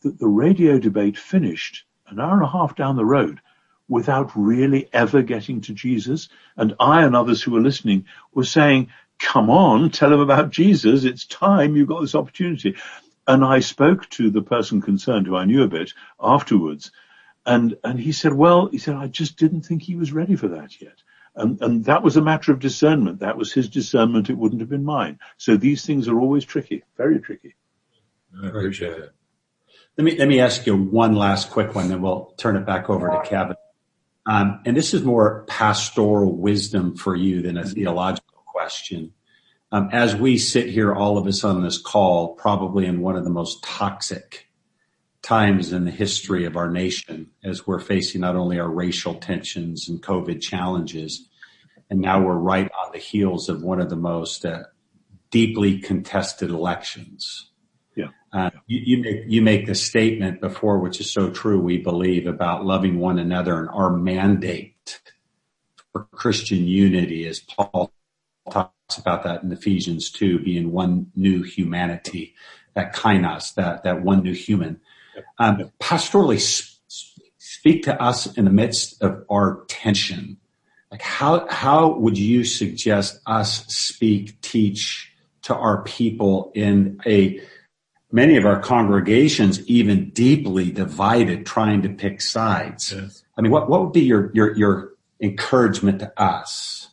that 0.00 0.18
the 0.18 0.26
radio 0.26 0.78
debate 0.78 1.18
finished 1.18 1.84
an 2.06 2.18
hour 2.18 2.32
and 2.32 2.44
a 2.44 2.48
half 2.48 2.74
down 2.74 2.96
the 2.96 3.04
road 3.04 3.42
without 3.86 4.30
really 4.34 4.88
ever 4.90 5.20
getting 5.20 5.60
to 5.60 5.74
Jesus. 5.74 6.30
And 6.56 6.74
I 6.80 7.04
and 7.04 7.14
others 7.14 7.42
who 7.42 7.50
were 7.50 7.60
listening 7.60 8.06
were 8.32 8.44
saying, 8.46 8.88
come 9.18 9.50
on, 9.50 9.90
tell 9.90 10.10
him 10.10 10.20
about 10.20 10.48
Jesus. 10.48 11.04
It's 11.04 11.26
time 11.26 11.76
you've 11.76 11.88
got 11.88 12.00
this 12.00 12.14
opportunity. 12.14 12.76
And 13.26 13.44
I 13.44 13.60
spoke 13.60 14.08
to 14.10 14.30
the 14.30 14.42
person 14.42 14.82
concerned 14.82 15.26
who 15.26 15.36
I 15.36 15.44
knew 15.44 15.62
a 15.62 15.68
bit 15.68 15.92
afterwards. 16.20 16.90
And, 17.46 17.76
and 17.84 17.98
he 17.98 18.12
said, 18.12 18.34
well, 18.34 18.68
he 18.68 18.78
said, 18.78 18.96
I 18.96 19.06
just 19.06 19.36
didn't 19.36 19.62
think 19.62 19.82
he 19.82 19.96
was 19.96 20.12
ready 20.12 20.36
for 20.36 20.48
that 20.48 20.80
yet. 20.80 20.96
And, 21.36 21.60
and 21.60 21.84
that 21.86 22.02
was 22.02 22.16
a 22.16 22.22
matter 22.22 22.52
of 22.52 22.60
discernment. 22.60 23.20
That 23.20 23.36
was 23.36 23.52
his 23.52 23.68
discernment. 23.68 24.30
It 24.30 24.38
wouldn't 24.38 24.60
have 24.60 24.68
been 24.68 24.84
mine. 24.84 25.18
So 25.36 25.56
these 25.56 25.84
things 25.84 26.06
are 26.08 26.20
always 26.20 26.44
tricky, 26.44 26.84
very 26.96 27.18
tricky. 27.20 27.54
Appreciate 28.42 28.98
it. 28.98 29.12
Let 29.96 30.04
me, 30.04 30.16
let 30.18 30.28
me 30.28 30.40
ask 30.40 30.66
you 30.66 30.76
one 30.76 31.14
last 31.14 31.50
quick 31.50 31.74
one, 31.74 31.88
then 31.88 32.02
we'll 32.02 32.34
turn 32.36 32.56
it 32.56 32.66
back 32.66 32.90
over 32.90 33.08
to 33.08 33.22
Kevin. 33.28 33.56
Um, 34.26 34.60
and 34.64 34.76
this 34.76 34.94
is 34.94 35.02
more 35.02 35.44
pastoral 35.46 36.34
wisdom 36.34 36.96
for 36.96 37.14
you 37.14 37.42
than 37.42 37.58
a 37.58 37.64
theological 37.64 38.42
question. 38.46 39.12
Um, 39.74 39.88
as 39.90 40.14
we 40.14 40.38
sit 40.38 40.68
here, 40.68 40.94
all 40.94 41.18
of 41.18 41.26
us 41.26 41.42
on 41.42 41.64
this 41.64 41.78
call, 41.78 42.36
probably 42.36 42.86
in 42.86 43.00
one 43.00 43.16
of 43.16 43.24
the 43.24 43.30
most 43.30 43.60
toxic 43.64 44.48
times 45.20 45.72
in 45.72 45.84
the 45.84 45.90
history 45.90 46.44
of 46.44 46.56
our 46.56 46.70
nation, 46.70 47.32
as 47.42 47.66
we're 47.66 47.80
facing 47.80 48.20
not 48.20 48.36
only 48.36 48.60
our 48.60 48.70
racial 48.70 49.14
tensions 49.14 49.88
and 49.88 50.00
COVID 50.00 50.40
challenges, 50.40 51.28
and 51.90 52.00
now 52.00 52.22
we're 52.22 52.36
right 52.36 52.70
on 52.70 52.92
the 52.92 53.00
heels 53.00 53.48
of 53.48 53.64
one 53.64 53.80
of 53.80 53.90
the 53.90 53.96
most 53.96 54.46
uh, 54.46 54.62
deeply 55.32 55.80
contested 55.80 56.50
elections. 56.50 57.50
Uh, 58.32 58.50
you, 58.68 58.96
you, 58.96 59.02
make 59.02 59.22
you 59.26 59.42
make 59.42 59.66
the 59.66 59.74
statement 59.74 60.40
before, 60.40 60.78
which 60.78 61.00
is 61.00 61.12
so 61.12 61.30
true. 61.30 61.60
We 61.60 61.78
believe 61.78 62.28
about 62.28 62.64
loving 62.64 63.00
one 63.00 63.18
another, 63.18 63.58
and 63.58 63.68
our 63.70 63.90
mandate 63.90 65.00
for 65.90 66.04
Christian 66.12 66.68
unity, 66.68 67.26
as 67.26 67.40
Paul 67.40 67.92
talks 68.48 68.73
about 68.98 69.22
that 69.24 69.42
in 69.42 69.52
Ephesians 69.52 70.10
two, 70.10 70.38
being 70.38 70.72
one 70.72 71.10
new 71.14 71.42
humanity, 71.42 72.34
that 72.74 72.94
kainos, 72.94 73.54
that 73.54 73.84
that 73.84 74.02
one 74.02 74.22
new 74.22 74.34
human. 74.34 74.80
Um, 75.38 75.70
pastorally, 75.80 76.40
speak 77.38 77.84
to 77.84 78.02
us 78.02 78.36
in 78.36 78.44
the 78.44 78.50
midst 78.50 79.02
of 79.02 79.24
our 79.30 79.64
tension. 79.68 80.38
Like 80.90 81.02
how 81.02 81.46
how 81.48 81.98
would 81.98 82.18
you 82.18 82.44
suggest 82.44 83.20
us 83.26 83.66
speak, 83.66 84.40
teach 84.40 85.12
to 85.42 85.54
our 85.54 85.82
people 85.82 86.52
in 86.54 87.00
a 87.06 87.40
many 88.14 88.36
of 88.36 88.46
our 88.46 88.60
congregations 88.60 89.66
even 89.68 90.10
deeply 90.10 90.70
divided, 90.70 91.44
trying 91.44 91.82
to 91.82 91.88
pick 91.88 92.20
sides. 92.20 92.92
Yes. 92.92 93.24
I 93.36 93.42
mean, 93.42 93.50
what, 93.50 93.68
what 93.68 93.82
would 93.82 93.92
be 93.92 94.02
your, 94.02 94.30
your, 94.32 94.56
your 94.56 94.92
encouragement 95.20 95.98
to 95.98 96.20
us? 96.20 96.90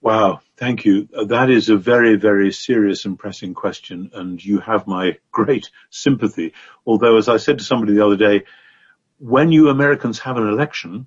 Wow. 0.00 0.40
Thank 0.58 0.84
you. 0.84 1.08
That 1.26 1.50
is 1.50 1.68
a 1.68 1.76
very, 1.76 2.16
very 2.16 2.50
serious 2.50 3.04
and 3.04 3.16
pressing 3.16 3.54
question. 3.54 4.10
And 4.12 4.44
you 4.44 4.58
have 4.58 4.88
my 4.88 5.18
great 5.30 5.70
sympathy. 5.90 6.52
Although, 6.84 7.16
as 7.16 7.28
I 7.28 7.36
said 7.36 7.58
to 7.58 7.64
somebody 7.64 7.94
the 7.94 8.04
other 8.04 8.16
day, 8.16 8.44
when 9.18 9.52
you 9.52 9.68
Americans 9.68 10.18
have 10.18 10.36
an 10.36 10.48
election, 10.48 11.06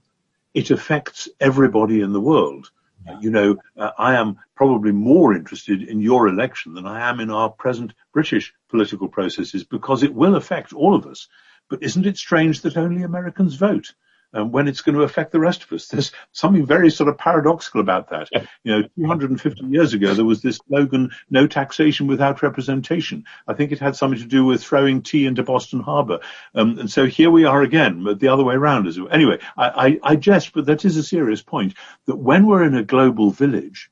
it 0.53 0.71
affects 0.71 1.27
everybody 1.39 1.99
in 1.99 2.13
the 2.13 2.21
world. 2.21 2.71
You 3.19 3.31
know, 3.31 3.57
uh, 3.75 3.89
I 3.97 4.15
am 4.15 4.37
probably 4.55 4.91
more 4.91 5.33
interested 5.33 5.81
in 5.81 5.99
your 6.01 6.27
election 6.27 6.73
than 6.73 6.85
I 6.85 7.09
am 7.09 7.19
in 7.19 7.31
our 7.31 7.49
present 7.49 7.93
British 8.13 8.53
political 8.69 9.07
processes 9.07 9.63
because 9.63 10.03
it 10.03 10.13
will 10.13 10.35
affect 10.35 10.71
all 10.71 10.95
of 10.95 11.07
us. 11.07 11.27
But 11.67 11.83
isn't 11.83 12.05
it 12.05 12.17
strange 12.17 12.61
that 12.61 12.77
only 12.77 13.03
Americans 13.03 13.55
vote? 13.55 13.93
Um, 14.33 14.51
when 14.51 14.67
it's 14.67 14.81
going 14.81 14.95
to 14.95 15.03
affect 15.03 15.31
the 15.31 15.39
rest 15.39 15.63
of 15.63 15.71
us. 15.73 15.87
There's 15.87 16.11
something 16.31 16.65
very 16.65 16.89
sort 16.89 17.09
of 17.09 17.17
paradoxical 17.17 17.81
about 17.81 18.09
that. 18.09 18.29
You 18.63 18.81
know, 18.81 18.87
250 18.97 19.65
years 19.65 19.93
ago, 19.93 20.13
there 20.13 20.25
was 20.25 20.41
this 20.41 20.59
slogan, 20.67 21.11
no 21.29 21.47
taxation 21.47 22.07
without 22.07 22.41
representation. 22.41 23.25
I 23.47 23.53
think 23.53 23.71
it 23.71 23.79
had 23.79 23.95
something 23.95 24.19
to 24.19 24.25
do 24.25 24.45
with 24.45 24.63
throwing 24.63 25.01
tea 25.01 25.25
into 25.25 25.43
Boston 25.43 25.79
Harbor. 25.79 26.19
Um, 26.55 26.79
and 26.79 26.91
so 26.91 27.05
here 27.05 27.31
we 27.31 27.45
are 27.45 27.61
again, 27.61 28.03
but 28.03 28.19
the 28.19 28.29
other 28.29 28.43
way 28.43 28.55
around. 28.55 28.87
As 28.87 28.99
Anyway, 29.09 29.39
I, 29.57 29.69
I, 29.69 29.99
I 30.11 30.15
jest, 30.15 30.53
but 30.53 30.65
that 30.67 30.85
is 30.85 30.97
a 30.97 31.03
serious 31.03 31.41
point 31.41 31.73
that 32.05 32.15
when 32.15 32.45
we're 32.45 32.63
in 32.63 32.75
a 32.75 32.83
global 32.83 33.31
village, 33.31 33.91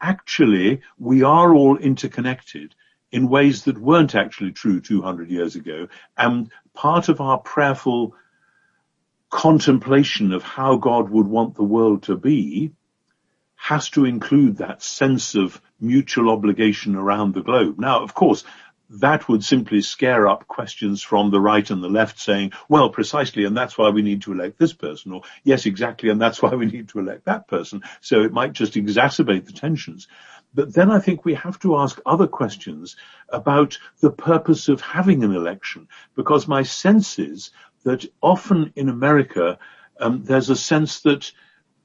actually 0.00 0.82
we 0.98 1.22
are 1.22 1.54
all 1.54 1.76
interconnected 1.76 2.74
in 3.10 3.28
ways 3.28 3.64
that 3.64 3.78
weren't 3.78 4.14
actually 4.14 4.52
true 4.52 4.80
200 4.80 5.30
years 5.30 5.56
ago. 5.56 5.88
And 6.16 6.50
part 6.74 7.08
of 7.08 7.20
our 7.20 7.38
prayerful 7.38 8.14
contemplation 9.30 10.32
of 10.32 10.42
how 10.42 10.76
God 10.76 11.10
would 11.10 11.26
want 11.26 11.54
the 11.54 11.64
world 11.64 12.04
to 12.04 12.16
be 12.16 12.72
has 13.56 13.90
to 13.90 14.04
include 14.04 14.58
that 14.58 14.82
sense 14.82 15.34
of 15.34 15.60
mutual 15.80 16.30
obligation 16.30 16.94
around 16.94 17.34
the 17.34 17.42
globe. 17.42 17.78
Now, 17.78 18.02
of 18.02 18.14
course, 18.14 18.44
that 18.90 19.28
would 19.28 19.44
simply 19.44 19.82
scare 19.82 20.26
up 20.26 20.46
questions 20.46 21.02
from 21.02 21.30
the 21.30 21.40
right 21.40 21.68
and 21.68 21.82
the 21.82 21.88
left 21.88 22.18
saying, 22.18 22.52
well, 22.68 22.88
precisely, 22.88 23.44
and 23.44 23.56
that's 23.56 23.76
why 23.76 23.90
we 23.90 24.00
need 24.00 24.22
to 24.22 24.32
elect 24.32 24.58
this 24.58 24.72
person, 24.72 25.12
or 25.12 25.22
yes, 25.44 25.66
exactly, 25.66 26.08
and 26.08 26.20
that's 26.20 26.40
why 26.40 26.54
we 26.54 26.66
need 26.66 26.88
to 26.90 27.00
elect 27.00 27.26
that 27.26 27.48
person. 27.48 27.82
So 28.00 28.22
it 28.22 28.32
might 28.32 28.52
just 28.52 28.74
exacerbate 28.74 29.44
the 29.44 29.52
tensions. 29.52 30.08
But 30.54 30.74
then 30.74 30.90
I 30.90 30.98
think 30.98 31.24
we 31.24 31.34
have 31.34 31.58
to 31.60 31.76
ask 31.76 32.00
other 32.06 32.26
questions 32.26 32.96
about 33.28 33.78
the 34.00 34.10
purpose 34.10 34.68
of 34.68 34.80
having 34.80 35.22
an 35.24 35.34
election, 35.34 35.88
because 36.14 36.48
my 36.48 36.62
sense 36.62 37.18
is 37.18 37.50
that 37.84 38.04
often 38.20 38.72
in 38.76 38.88
America, 38.88 39.58
um, 40.00 40.24
there's 40.24 40.50
a 40.50 40.56
sense 40.56 41.00
that 41.00 41.30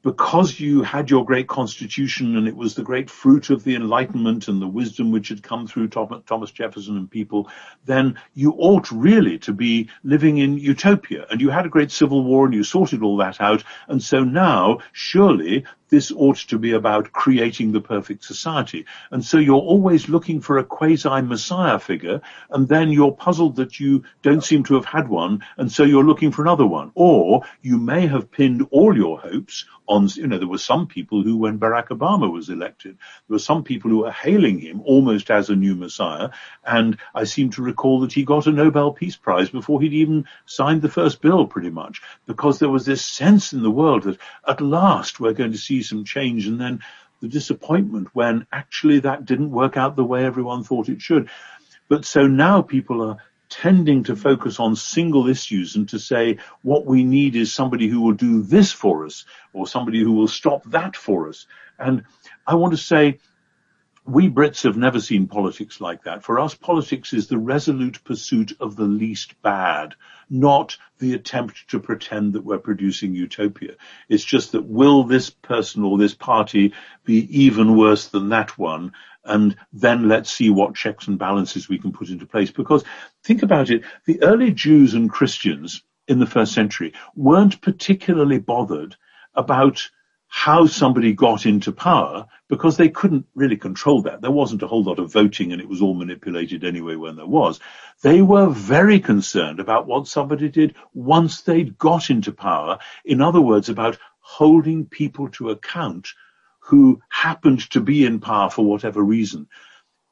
because 0.04 0.60
you 0.60 0.84
had 0.84 1.10
your 1.10 1.26
great 1.26 1.48
constitution 1.48 2.36
and 2.36 2.46
it 2.46 2.56
was 2.56 2.76
the 2.76 2.84
great 2.84 3.10
fruit 3.10 3.50
of 3.50 3.64
the 3.64 3.74
enlightenment 3.74 4.50
and 4.50 4.62
the 4.62 4.68
wisdom 4.68 5.12
which 5.12 5.30
had 5.30 5.42
come 5.42 5.66
through 5.66 5.88
Thomas 5.88 6.52
Jefferson 6.52 6.98
and 6.98 7.10
people, 7.10 7.50
then 7.86 8.20
you 8.34 8.52
ought 8.58 8.92
really 8.92 9.40
to 9.40 9.54
be 9.54 9.90
living 10.04 10.40
in 10.40 10.58
utopia. 10.58 11.26
And 11.30 11.40
you 11.40 11.50
had 11.50 11.66
a 11.66 11.70
great 11.70 11.90
civil 11.90 12.24
war 12.24 12.46
and 12.46 12.54
you 12.54 12.66
sorted 12.66 13.02
all 13.02 13.16
that 13.18 13.40
out. 13.40 13.64
And 13.88 14.04
so 14.04 14.26
now, 14.26 14.80
surely, 14.92 15.64
this 15.94 16.12
ought 16.12 16.38
to 16.38 16.58
be 16.58 16.72
about 16.72 17.12
creating 17.12 17.72
the 17.72 17.80
perfect 17.80 18.24
society. 18.24 18.88
And 19.12 19.24
so 19.24 19.38
you're 19.38 19.70
always 19.74 20.10
looking 20.10 20.42
for 20.42 20.58
a 20.58 20.64
quasi-messiah 20.64 21.78
figure, 21.78 22.22
and 22.50 22.68
then 22.68 22.90
you're 22.90 23.12
puzzled 23.12 23.58
that 23.58 23.80
you 23.80 24.04
don't 24.24 24.44
seem 24.44 24.64
to 24.64 24.74
have 24.74 24.86
had 24.86 25.08
one, 25.08 25.46
and 25.56 25.72
so 25.72 25.84
you're 25.84 26.04
looking 26.04 26.32
for 26.32 26.42
another 26.42 26.66
one. 26.66 26.92
Or 26.96 27.44
you 27.62 27.78
may 27.78 28.08
have 28.08 28.32
pinned 28.32 28.66
all 28.72 28.98
your 28.98 29.20
hopes 29.20 29.66
on, 29.88 30.08
you 30.16 30.26
know, 30.26 30.40
there 30.40 30.48
were 30.48 30.58
some 30.58 30.88
people 30.88 31.22
who, 31.22 31.38
when 31.38 31.60
Barack 31.60 31.90
Obama 31.90 32.32
was 32.32 32.50
elected, 32.50 32.98
there 33.28 33.36
were 33.36 33.40
some 33.40 33.64
people 33.64 33.92
who 33.92 34.00
were 34.00 34.12
hailing 34.12 34.58
him 34.58 34.82
almost 34.86 35.30
as 35.30 35.52
a 35.52 35.56
new 35.56 35.76
messiah, 35.76 36.30
and 36.66 36.98
I 37.14 37.26
seem 37.26 37.52
to 37.52 37.62
recall 37.62 38.00
that 38.00 38.14
he 38.14 38.24
got 38.24 38.48
a 38.48 38.52
Nobel 38.52 38.94
Peace 38.94 39.18
Prize 39.18 39.50
before 39.52 39.80
he'd 39.80 39.94
even 39.94 40.26
signed 40.48 40.82
the 40.82 40.90
first 40.90 41.22
bill, 41.22 41.46
pretty 41.46 41.70
much, 41.70 42.02
because 42.26 42.58
there 42.58 42.70
was 42.70 42.86
this 42.86 43.06
sense 43.06 43.54
in 43.54 43.62
the 43.62 43.70
world 43.70 44.04
that 44.04 44.18
at 44.48 44.60
last 44.60 45.20
we're 45.20 45.34
going 45.34 45.52
to 45.52 45.58
see 45.58 45.83
some 45.84 46.06
change, 46.06 46.48
and 46.48 46.60
then 46.60 46.80
the 47.22 47.28
disappointment 47.28 48.10
when 48.14 48.48
actually 48.52 49.00
that 49.02 49.26
didn't 49.26 49.52
work 49.52 49.78
out 49.78 49.96
the 49.96 50.04
way 50.04 50.26
everyone 50.26 50.64
thought 50.64 50.90
it 50.90 51.02
should. 51.02 51.30
But 51.88 52.06
so 52.06 52.28
now 52.28 52.62
people 52.62 53.02
are 53.02 53.18
tending 53.50 54.04
to 54.04 54.16
focus 54.16 54.60
on 54.60 54.76
single 54.76 55.30
issues 55.30 55.76
and 55.76 55.88
to 55.90 56.00
say 56.00 56.40
what 56.64 56.88
we 56.88 57.04
need 57.04 57.36
is 57.36 57.54
somebody 57.54 57.88
who 57.88 58.02
will 58.02 58.14
do 58.14 58.42
this 58.42 58.72
for 58.72 59.06
us 59.06 59.26
or 59.54 59.68
somebody 59.68 60.02
who 60.02 60.14
will 60.14 60.28
stop 60.28 60.64
that 60.72 60.96
for 60.96 61.30
us. 61.30 61.46
And 61.78 62.04
I 62.48 62.56
want 62.56 62.74
to 62.74 62.78
say 62.78 63.20
we 64.06 64.30
Brits 64.30 64.64
have 64.64 64.76
never 64.76 65.00
seen 65.00 65.28
politics 65.28 65.80
like 65.80 66.04
that. 66.04 66.24
For 66.24 66.40
us, 66.40 66.54
politics 66.54 67.14
is 67.14 67.28
the 67.28 67.38
resolute 67.38 68.04
pursuit 68.04 68.52
of 68.60 68.76
the 68.76 68.84
least 68.84 69.42
bad, 69.42 69.96
not 70.30 70.78
the 71.00 71.14
attempt 71.14 71.70
to 71.70 71.80
pretend 71.80 72.34
that 72.34 72.44
we're 72.44 72.58
producing 72.58 73.16
utopia. 73.16 73.76
It's 74.10 74.24
just 74.24 74.52
that 74.52 74.66
will 74.66 75.04
this 75.04 75.30
person 75.30 75.84
or 75.84 75.98
this 75.98 76.14
party 76.14 76.74
be 77.06 77.28
even 77.44 77.78
worse 77.78 78.08
than 78.08 78.30
that 78.30 78.58
one? 78.58 78.92
And 79.24 79.56
then 79.72 80.10
let's 80.10 80.30
see 80.30 80.50
what 80.50 80.76
checks 80.76 81.08
and 81.08 81.18
balances 81.18 81.70
we 81.70 81.80
can 81.80 81.94
put 81.94 82.10
into 82.10 82.26
place. 82.26 82.52
Because 82.52 82.84
think 83.24 83.42
about 83.42 83.70
it, 83.70 83.84
the 84.06 84.22
early 84.22 84.52
Jews 84.52 84.96
and 84.96 85.10
Christians 85.10 85.82
in 86.10 86.20
the 86.20 86.26
first 86.26 86.54
century 86.54 86.94
weren't 87.16 87.62
particularly 87.62 88.40
bothered 88.40 88.98
about 89.34 89.90
how 90.36 90.66
somebody 90.66 91.14
got 91.14 91.46
into 91.46 91.72
power 91.72 92.26
because 92.50 92.76
they 92.76 92.90
couldn't 92.90 93.24
really 93.36 93.56
control 93.56 94.02
that. 94.02 94.20
There 94.20 94.32
wasn't 94.32 94.64
a 94.64 94.68
whole 94.68 94.84
lot 94.84 94.98
of 94.98 95.14
voting 95.14 95.52
and 95.52 95.62
it 95.62 95.70
was 95.70 95.80
all 95.80 95.94
manipulated 95.94 96.64
anyway 96.64 96.96
when 96.96 97.16
there 97.16 97.28
was. 97.28 97.60
They 98.02 98.24
were 98.24 98.50
very 98.50 99.00
concerned 99.00 99.60
about 99.60 99.86
what 99.86 100.08
somebody 100.08 100.50
did 100.50 100.74
once 100.96 101.42
they'd 101.42 101.78
got 101.78 102.10
into 102.10 102.32
power. 102.32 102.80
In 103.06 103.22
other 103.22 103.40
words, 103.40 103.70
about 103.70 104.00
holding 104.22 104.88
people 104.88 105.30
to 105.30 105.52
account 105.52 106.10
who 106.62 107.00
happened 107.10 107.70
to 107.70 107.80
be 107.80 108.04
in 108.04 108.20
power 108.20 108.50
for 108.50 108.66
whatever 108.66 109.04
reason 109.04 109.48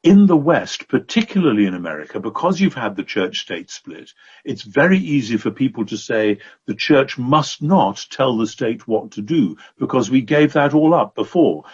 in 0.04 0.26
the 0.26 0.38
West, 0.38 0.88
particularly 0.88 1.66
in 1.66 1.76
America, 1.76 2.20
because 2.20 2.60
you've 2.60 2.74
had 2.74 2.96
the 2.96 3.04
church 3.04 3.40
state 3.40 3.70
split, 3.70 4.14
it's 4.44 4.64
very 4.64 4.98
easy 4.98 5.38
for 5.38 5.52
people 5.52 5.86
to 5.86 5.98
say 5.98 6.40
the 6.66 6.74
church 6.74 7.18
must 7.20 7.62
not 7.62 8.06
tell 8.10 8.38
the 8.38 8.48
state 8.48 8.88
what 8.88 9.12
to 9.12 9.22
do 9.22 9.58
because 9.78 10.10
we 10.10 10.22
gave 10.22 10.54
that 10.54 10.74
all 10.74 10.94
up 10.94 11.14
before. 11.14 11.66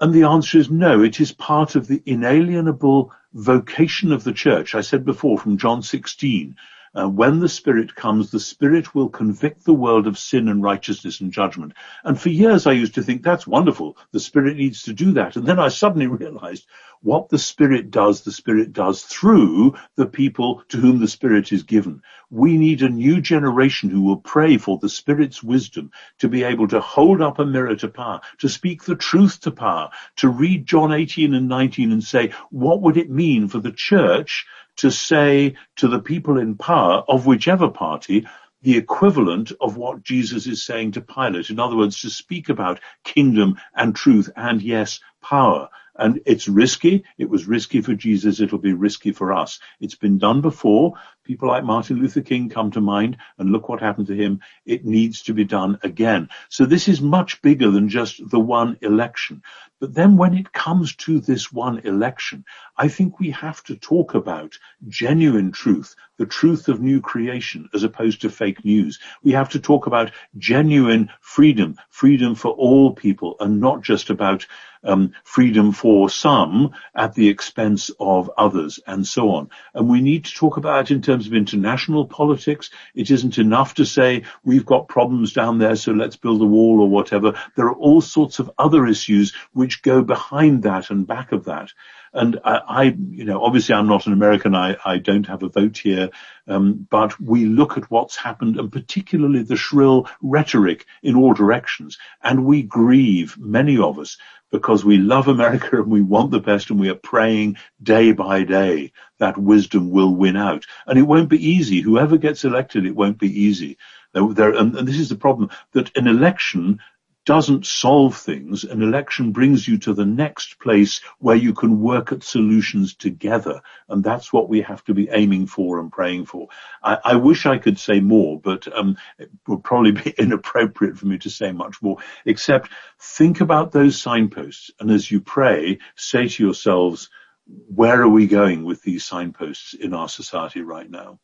And 0.00 0.14
the 0.14 0.24
answer 0.24 0.56
is 0.56 0.70
no, 0.70 1.02
it 1.02 1.20
is 1.20 1.32
part 1.32 1.74
of 1.74 1.86
the 1.86 2.02
inalienable 2.06 3.12
vocation 3.34 4.12
of 4.12 4.24
the 4.24 4.32
church. 4.32 4.74
I 4.74 4.80
said 4.80 5.04
before 5.04 5.38
from 5.38 5.58
John 5.58 5.82
16, 5.82 6.56
uh, 6.92 7.08
when 7.08 7.38
the 7.38 7.48
Spirit 7.48 7.94
comes, 7.94 8.30
the 8.30 8.40
Spirit 8.40 8.94
will 8.94 9.08
convict 9.08 9.64
the 9.64 9.74
world 9.74 10.06
of 10.06 10.18
sin 10.18 10.48
and 10.48 10.62
righteousness 10.62 11.20
and 11.20 11.32
judgment. 11.32 11.74
And 12.02 12.20
for 12.20 12.30
years 12.30 12.66
I 12.66 12.72
used 12.72 12.94
to 12.94 13.02
think 13.02 13.22
that's 13.22 13.46
wonderful. 13.46 13.96
The 14.10 14.20
Spirit 14.20 14.56
needs 14.56 14.82
to 14.84 14.92
do 14.92 15.12
that. 15.12 15.36
And 15.36 15.46
then 15.46 15.60
I 15.60 15.68
suddenly 15.68 16.06
realized 16.08 16.66
what 17.02 17.28
the 17.28 17.38
Spirit 17.38 17.90
does, 17.90 18.22
the 18.22 18.32
Spirit 18.32 18.72
does 18.72 19.02
through 19.02 19.74
the 19.96 20.06
people 20.06 20.62
to 20.68 20.76
whom 20.76 21.00
the 21.00 21.08
Spirit 21.08 21.52
is 21.52 21.62
given. 21.62 22.02
We 22.30 22.58
need 22.58 22.82
a 22.82 22.88
new 22.88 23.20
generation 23.20 23.90
who 23.90 24.02
will 24.02 24.18
pray 24.18 24.58
for 24.58 24.78
the 24.78 24.88
Spirit's 24.88 25.42
wisdom 25.42 25.90
to 26.18 26.28
be 26.28 26.42
able 26.44 26.68
to 26.68 26.80
hold 26.80 27.22
up 27.22 27.38
a 27.38 27.46
mirror 27.46 27.76
to 27.76 27.88
power, 27.88 28.20
to 28.38 28.48
speak 28.48 28.84
the 28.84 28.96
truth 28.96 29.40
to 29.40 29.50
power, 29.50 29.90
to 30.16 30.28
read 30.28 30.66
John 30.66 30.92
18 30.92 31.34
and 31.34 31.48
19 31.48 31.92
and 31.92 32.04
say, 32.04 32.32
what 32.50 32.82
would 32.82 32.96
it 32.96 33.10
mean 33.10 33.48
for 33.48 33.60
the 33.60 33.72
church 33.72 34.46
to 34.76 34.90
say 34.90 35.54
to 35.76 35.88
the 35.88 36.00
people 36.00 36.38
in 36.38 36.56
power 36.56 37.02
of 37.08 37.26
whichever 37.26 37.68
party 37.68 38.26
the 38.62 38.76
equivalent 38.76 39.52
of 39.60 39.76
what 39.76 40.02
Jesus 40.02 40.46
is 40.46 40.64
saying 40.64 40.92
to 40.92 41.00
Pilate. 41.00 41.50
In 41.50 41.58
other 41.58 41.76
words, 41.76 42.00
to 42.02 42.10
speak 42.10 42.50
about 42.50 42.80
kingdom 43.04 43.56
and 43.74 43.96
truth 43.96 44.28
and 44.36 44.60
yes, 44.60 45.00
power. 45.22 45.70
And 45.96 46.20
it's 46.26 46.48
risky. 46.48 47.04
It 47.18 47.28
was 47.28 47.46
risky 47.46 47.80
for 47.80 47.94
Jesus. 47.94 48.40
It'll 48.40 48.58
be 48.58 48.72
risky 48.72 49.12
for 49.12 49.32
us. 49.32 49.60
It's 49.80 49.94
been 49.94 50.18
done 50.18 50.40
before. 50.40 50.94
People 51.30 51.46
like 51.46 51.62
Martin 51.62 52.00
Luther 52.00 52.22
King 52.22 52.48
come 52.48 52.72
to 52.72 52.80
mind 52.80 53.16
and 53.38 53.52
look 53.52 53.68
what 53.68 53.78
happened 53.78 54.08
to 54.08 54.16
him. 54.16 54.40
It 54.66 54.84
needs 54.84 55.22
to 55.22 55.32
be 55.32 55.44
done 55.44 55.78
again. 55.84 56.28
So 56.48 56.66
this 56.66 56.88
is 56.88 57.00
much 57.00 57.40
bigger 57.40 57.70
than 57.70 57.88
just 57.88 58.28
the 58.30 58.40
one 58.40 58.76
election. 58.82 59.40
But 59.78 59.94
then 59.94 60.16
when 60.16 60.34
it 60.34 60.52
comes 60.52 60.96
to 60.96 61.20
this 61.20 61.52
one 61.52 61.78
election, 61.84 62.44
I 62.76 62.88
think 62.88 63.20
we 63.20 63.30
have 63.30 63.62
to 63.64 63.76
talk 63.76 64.14
about 64.14 64.58
genuine 64.88 65.52
truth, 65.52 65.94
the 66.18 66.26
truth 66.26 66.68
of 66.68 66.80
new 66.80 67.00
creation 67.00 67.68
as 67.72 67.84
opposed 67.84 68.22
to 68.22 68.28
fake 68.28 68.64
news. 68.64 68.98
We 69.22 69.30
have 69.30 69.50
to 69.50 69.60
talk 69.60 69.86
about 69.86 70.10
genuine 70.36 71.10
freedom, 71.20 71.76
freedom 71.90 72.34
for 72.34 72.50
all 72.50 72.92
people 72.92 73.36
and 73.38 73.60
not 73.60 73.82
just 73.82 74.10
about 74.10 74.46
um, 74.82 75.12
freedom 75.24 75.72
for 75.72 76.08
some 76.08 76.72
at 76.94 77.14
the 77.14 77.28
expense 77.28 77.90
of 78.00 78.30
others 78.36 78.80
and 78.86 79.06
so 79.06 79.30
on. 79.30 79.50
And 79.74 79.88
we 79.88 80.00
need 80.00 80.24
to 80.26 80.34
talk 80.34 80.56
about 80.56 80.90
it 80.90 80.94
in 80.94 81.02
terms 81.02 81.19
of 81.26 81.34
international 81.34 82.06
politics. 82.06 82.70
It 82.94 83.10
isn't 83.10 83.38
enough 83.38 83.74
to 83.74 83.84
say 83.84 84.24
we've 84.44 84.66
got 84.66 84.88
problems 84.88 85.32
down 85.32 85.58
there, 85.58 85.76
so 85.76 85.92
let's 85.92 86.16
build 86.16 86.42
a 86.42 86.46
wall 86.46 86.80
or 86.80 86.88
whatever. 86.88 87.34
There 87.56 87.66
are 87.66 87.76
all 87.76 88.00
sorts 88.00 88.38
of 88.38 88.50
other 88.58 88.86
issues 88.86 89.34
which 89.52 89.82
go 89.82 90.02
behind 90.02 90.62
that 90.64 90.90
and 90.90 91.06
back 91.06 91.32
of 91.32 91.44
that. 91.44 91.70
And 92.12 92.40
I, 92.44 92.56
I 92.56 92.82
you 92.84 93.24
know, 93.24 93.42
obviously 93.42 93.74
I'm 93.74 93.86
not 93.86 94.06
an 94.06 94.12
American. 94.12 94.54
I, 94.54 94.76
I 94.84 94.98
don't 94.98 95.26
have 95.26 95.42
a 95.42 95.48
vote 95.48 95.78
here. 95.78 96.10
Um, 96.48 96.86
but 96.90 97.20
we 97.20 97.44
look 97.44 97.76
at 97.76 97.90
what's 97.90 98.16
happened 98.16 98.58
and 98.58 98.72
particularly 98.72 99.42
the 99.42 99.56
shrill 99.56 100.08
rhetoric 100.20 100.86
in 101.02 101.16
all 101.16 101.34
directions. 101.34 101.98
And 102.22 102.44
we 102.44 102.62
grieve, 102.62 103.36
many 103.38 103.78
of 103.78 103.98
us, 103.98 104.16
because 104.50 104.84
we 104.84 104.98
love 104.98 105.28
America 105.28 105.76
and 105.80 105.90
we 105.90 106.02
want 106.02 106.32
the 106.32 106.40
best 106.40 106.70
and 106.70 106.80
we 106.80 106.88
are 106.88 106.96
praying 106.96 107.56
day 107.82 108.12
by 108.12 108.42
day 108.42 108.92
that 109.18 109.38
wisdom 109.38 109.90
will 109.90 110.14
win 110.14 110.36
out. 110.36 110.64
And 110.86 110.98
it 110.98 111.02
won't 111.02 111.28
be 111.28 111.50
easy. 111.50 111.80
Whoever 111.80 112.16
gets 112.16 112.44
elected, 112.44 112.86
it 112.86 112.96
won't 112.96 113.18
be 113.18 113.42
easy. 113.42 113.78
There, 114.12 114.50
and, 114.50 114.74
and, 114.74 114.88
this 114.88 114.98
is 114.98 115.08
the 115.08 115.14
problem 115.14 115.50
that 115.72 115.96
an 115.96 116.08
election 116.08 116.80
doesn't 117.26 117.66
solve 117.66 118.16
things. 118.16 118.64
An 118.64 118.82
election 118.82 119.32
brings 119.32 119.66
you 119.68 119.78
to 119.78 119.92
the 119.92 120.06
next 120.06 120.58
place 120.58 121.00
where 121.18 121.36
you 121.36 121.52
can 121.52 121.80
work 121.80 122.12
at 122.12 122.22
solutions 122.22 122.94
together. 122.94 123.60
And 123.88 124.02
that's 124.02 124.32
what 124.32 124.48
we 124.48 124.62
have 124.62 124.82
to 124.84 124.94
be 124.94 125.08
aiming 125.10 125.46
for 125.46 125.80
and 125.80 125.92
praying 125.92 126.26
for. 126.26 126.48
I, 126.82 126.98
I 127.04 127.16
wish 127.16 127.46
I 127.46 127.58
could 127.58 127.78
say 127.78 128.00
more, 128.00 128.40
but 128.40 128.66
um, 128.74 128.96
it 129.18 129.30
would 129.46 129.62
probably 129.62 129.92
be 130.04 130.14
inappropriate 130.16 130.98
for 130.98 131.06
me 131.06 131.18
to 131.18 131.30
say 131.30 131.52
much 131.52 131.82
more, 131.82 131.98
except 132.24 132.70
think 132.98 133.40
about 133.40 133.72
those 133.72 134.00
signposts. 134.00 134.70
And 134.80 134.90
as 134.90 135.10
you 135.10 135.20
pray, 135.20 135.78
say 135.96 136.28
to 136.28 136.44
yourselves, 136.44 137.10
where 137.46 138.00
are 138.00 138.08
we 138.08 138.26
going 138.26 138.64
with 138.64 138.82
these 138.82 139.04
signposts 139.04 139.74
in 139.74 139.92
our 139.92 140.08
society 140.08 140.62
right 140.62 140.88
now? 140.88 141.18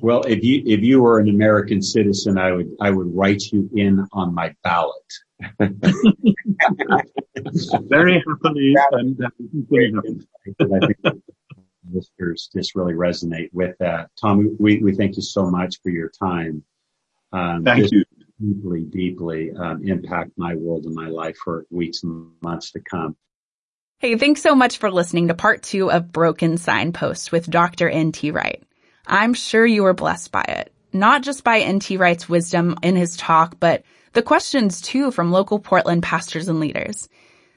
Well, 0.00 0.22
if 0.22 0.42
you 0.42 0.62
if 0.66 0.80
you 0.80 1.02
were 1.02 1.18
an 1.18 1.28
American 1.28 1.82
citizen, 1.82 2.38
I 2.38 2.52
would 2.52 2.70
I 2.80 2.90
would 2.90 3.14
write 3.14 3.42
you 3.52 3.68
in 3.74 4.06
on 4.12 4.34
my 4.34 4.54
ballot. 4.62 4.94
Very 7.82 8.22
happily, 8.26 8.74
and 8.92 9.22
uh, 9.22 9.28
I 10.60 10.86
think 10.86 11.22
listeners 11.92 12.48
just 12.54 12.74
really 12.74 12.94
resonate 12.94 13.50
with 13.52 13.76
that. 13.78 14.10
Tom, 14.20 14.56
we 14.58 14.78
we 14.78 14.94
thank 14.94 15.16
you 15.16 15.22
so 15.22 15.50
much 15.50 15.80
for 15.82 15.90
your 15.90 16.10
time. 16.10 16.64
Um, 17.32 17.64
thank 17.64 17.90
you. 17.92 18.04
Deeply, 18.40 18.80
deeply 18.84 19.52
um, 19.52 19.86
impact 19.86 20.30
my 20.38 20.54
world 20.54 20.86
and 20.86 20.94
my 20.94 21.08
life 21.08 21.36
for 21.36 21.66
weeks 21.70 22.04
and 22.04 22.30
months 22.40 22.70
to 22.72 22.80
come. 22.80 23.14
Hey, 23.98 24.16
thanks 24.16 24.40
so 24.40 24.54
much 24.54 24.78
for 24.78 24.90
listening 24.90 25.28
to 25.28 25.34
part 25.34 25.62
two 25.62 25.90
of 25.90 26.10
Broken 26.10 26.56
Signposts 26.56 27.30
with 27.30 27.50
Dr. 27.50 27.86
N.T. 27.86 28.30
Wright. 28.30 28.62
I'm 29.10 29.34
sure 29.34 29.66
you 29.66 29.82
were 29.82 29.92
blessed 29.92 30.30
by 30.30 30.44
it. 30.46 30.72
Not 30.92 31.22
just 31.22 31.42
by 31.42 31.58
N.T. 31.58 31.96
Wright's 31.96 32.28
wisdom 32.28 32.76
in 32.80 32.94
his 32.94 33.16
talk, 33.16 33.56
but 33.58 33.82
the 34.12 34.22
questions 34.22 34.80
too 34.80 35.10
from 35.10 35.32
local 35.32 35.58
Portland 35.58 36.04
pastors 36.04 36.46
and 36.46 36.60
leaders. 36.60 37.08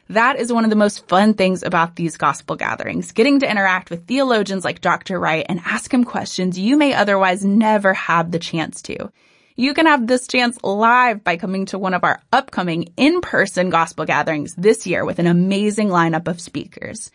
That 0.10 0.40
is 0.40 0.52
one 0.52 0.64
of 0.64 0.72
the 0.72 0.76
most 0.76 1.08
fun 1.08 1.36
things 1.36 1.62
about 1.62 1.96
these 1.96 2.18
gospel 2.18 2.56
gatherings, 2.56 3.12
getting 3.12 3.40
to 3.40 3.50
interact 3.50 3.92
with 3.92 4.08
theologians 4.08 4.66
like 4.66 4.82
Dr. 4.82 5.20
Wright 5.20 5.46
and 5.48 5.62
ask 5.64 5.94
him 5.94 6.04
questions 6.04 6.58
you 6.58 6.76
may 6.76 6.94
otherwise 6.94 7.46
never 7.46 7.94
have 7.94 8.32
the 8.32 8.40
chance 8.40 8.82
to. 8.84 9.12
You 9.56 9.76
can 9.76 9.86
have 9.86 10.08
this 10.08 10.28
chance 10.28 10.58
live 10.64 11.24
by 11.24 11.38
coming 11.38 11.68
to 11.68 11.78
one 11.78 11.94
of 11.94 12.04
our 12.04 12.20
upcoming 12.32 12.94
in-person 12.98 13.70
gospel 13.70 14.06
gatherings 14.06 14.56
this 14.56 14.88
year 14.88 15.06
with 15.06 15.20
an 15.20 15.28
amazing 15.28 15.90
lineup 15.90 16.28
of 16.28 16.42
speakers. 16.42 17.12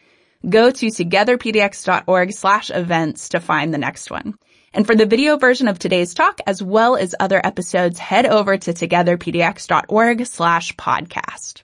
Go 0.48 0.70
to 0.70 0.86
togetherpdx.org 0.86 2.32
slash 2.32 2.70
events 2.70 3.30
to 3.30 3.40
find 3.40 3.72
the 3.72 3.78
next 3.78 4.10
one. 4.10 4.34
And 4.72 4.86
for 4.86 4.94
the 4.94 5.06
video 5.06 5.36
version 5.36 5.66
of 5.68 5.78
today's 5.78 6.14
talk, 6.14 6.40
as 6.46 6.62
well 6.62 6.96
as 6.96 7.14
other 7.18 7.40
episodes, 7.42 7.98
head 7.98 8.26
over 8.26 8.56
to 8.56 8.72
togetherpdx.org 8.72 10.26
slash 10.26 10.74
podcast. 10.76 11.62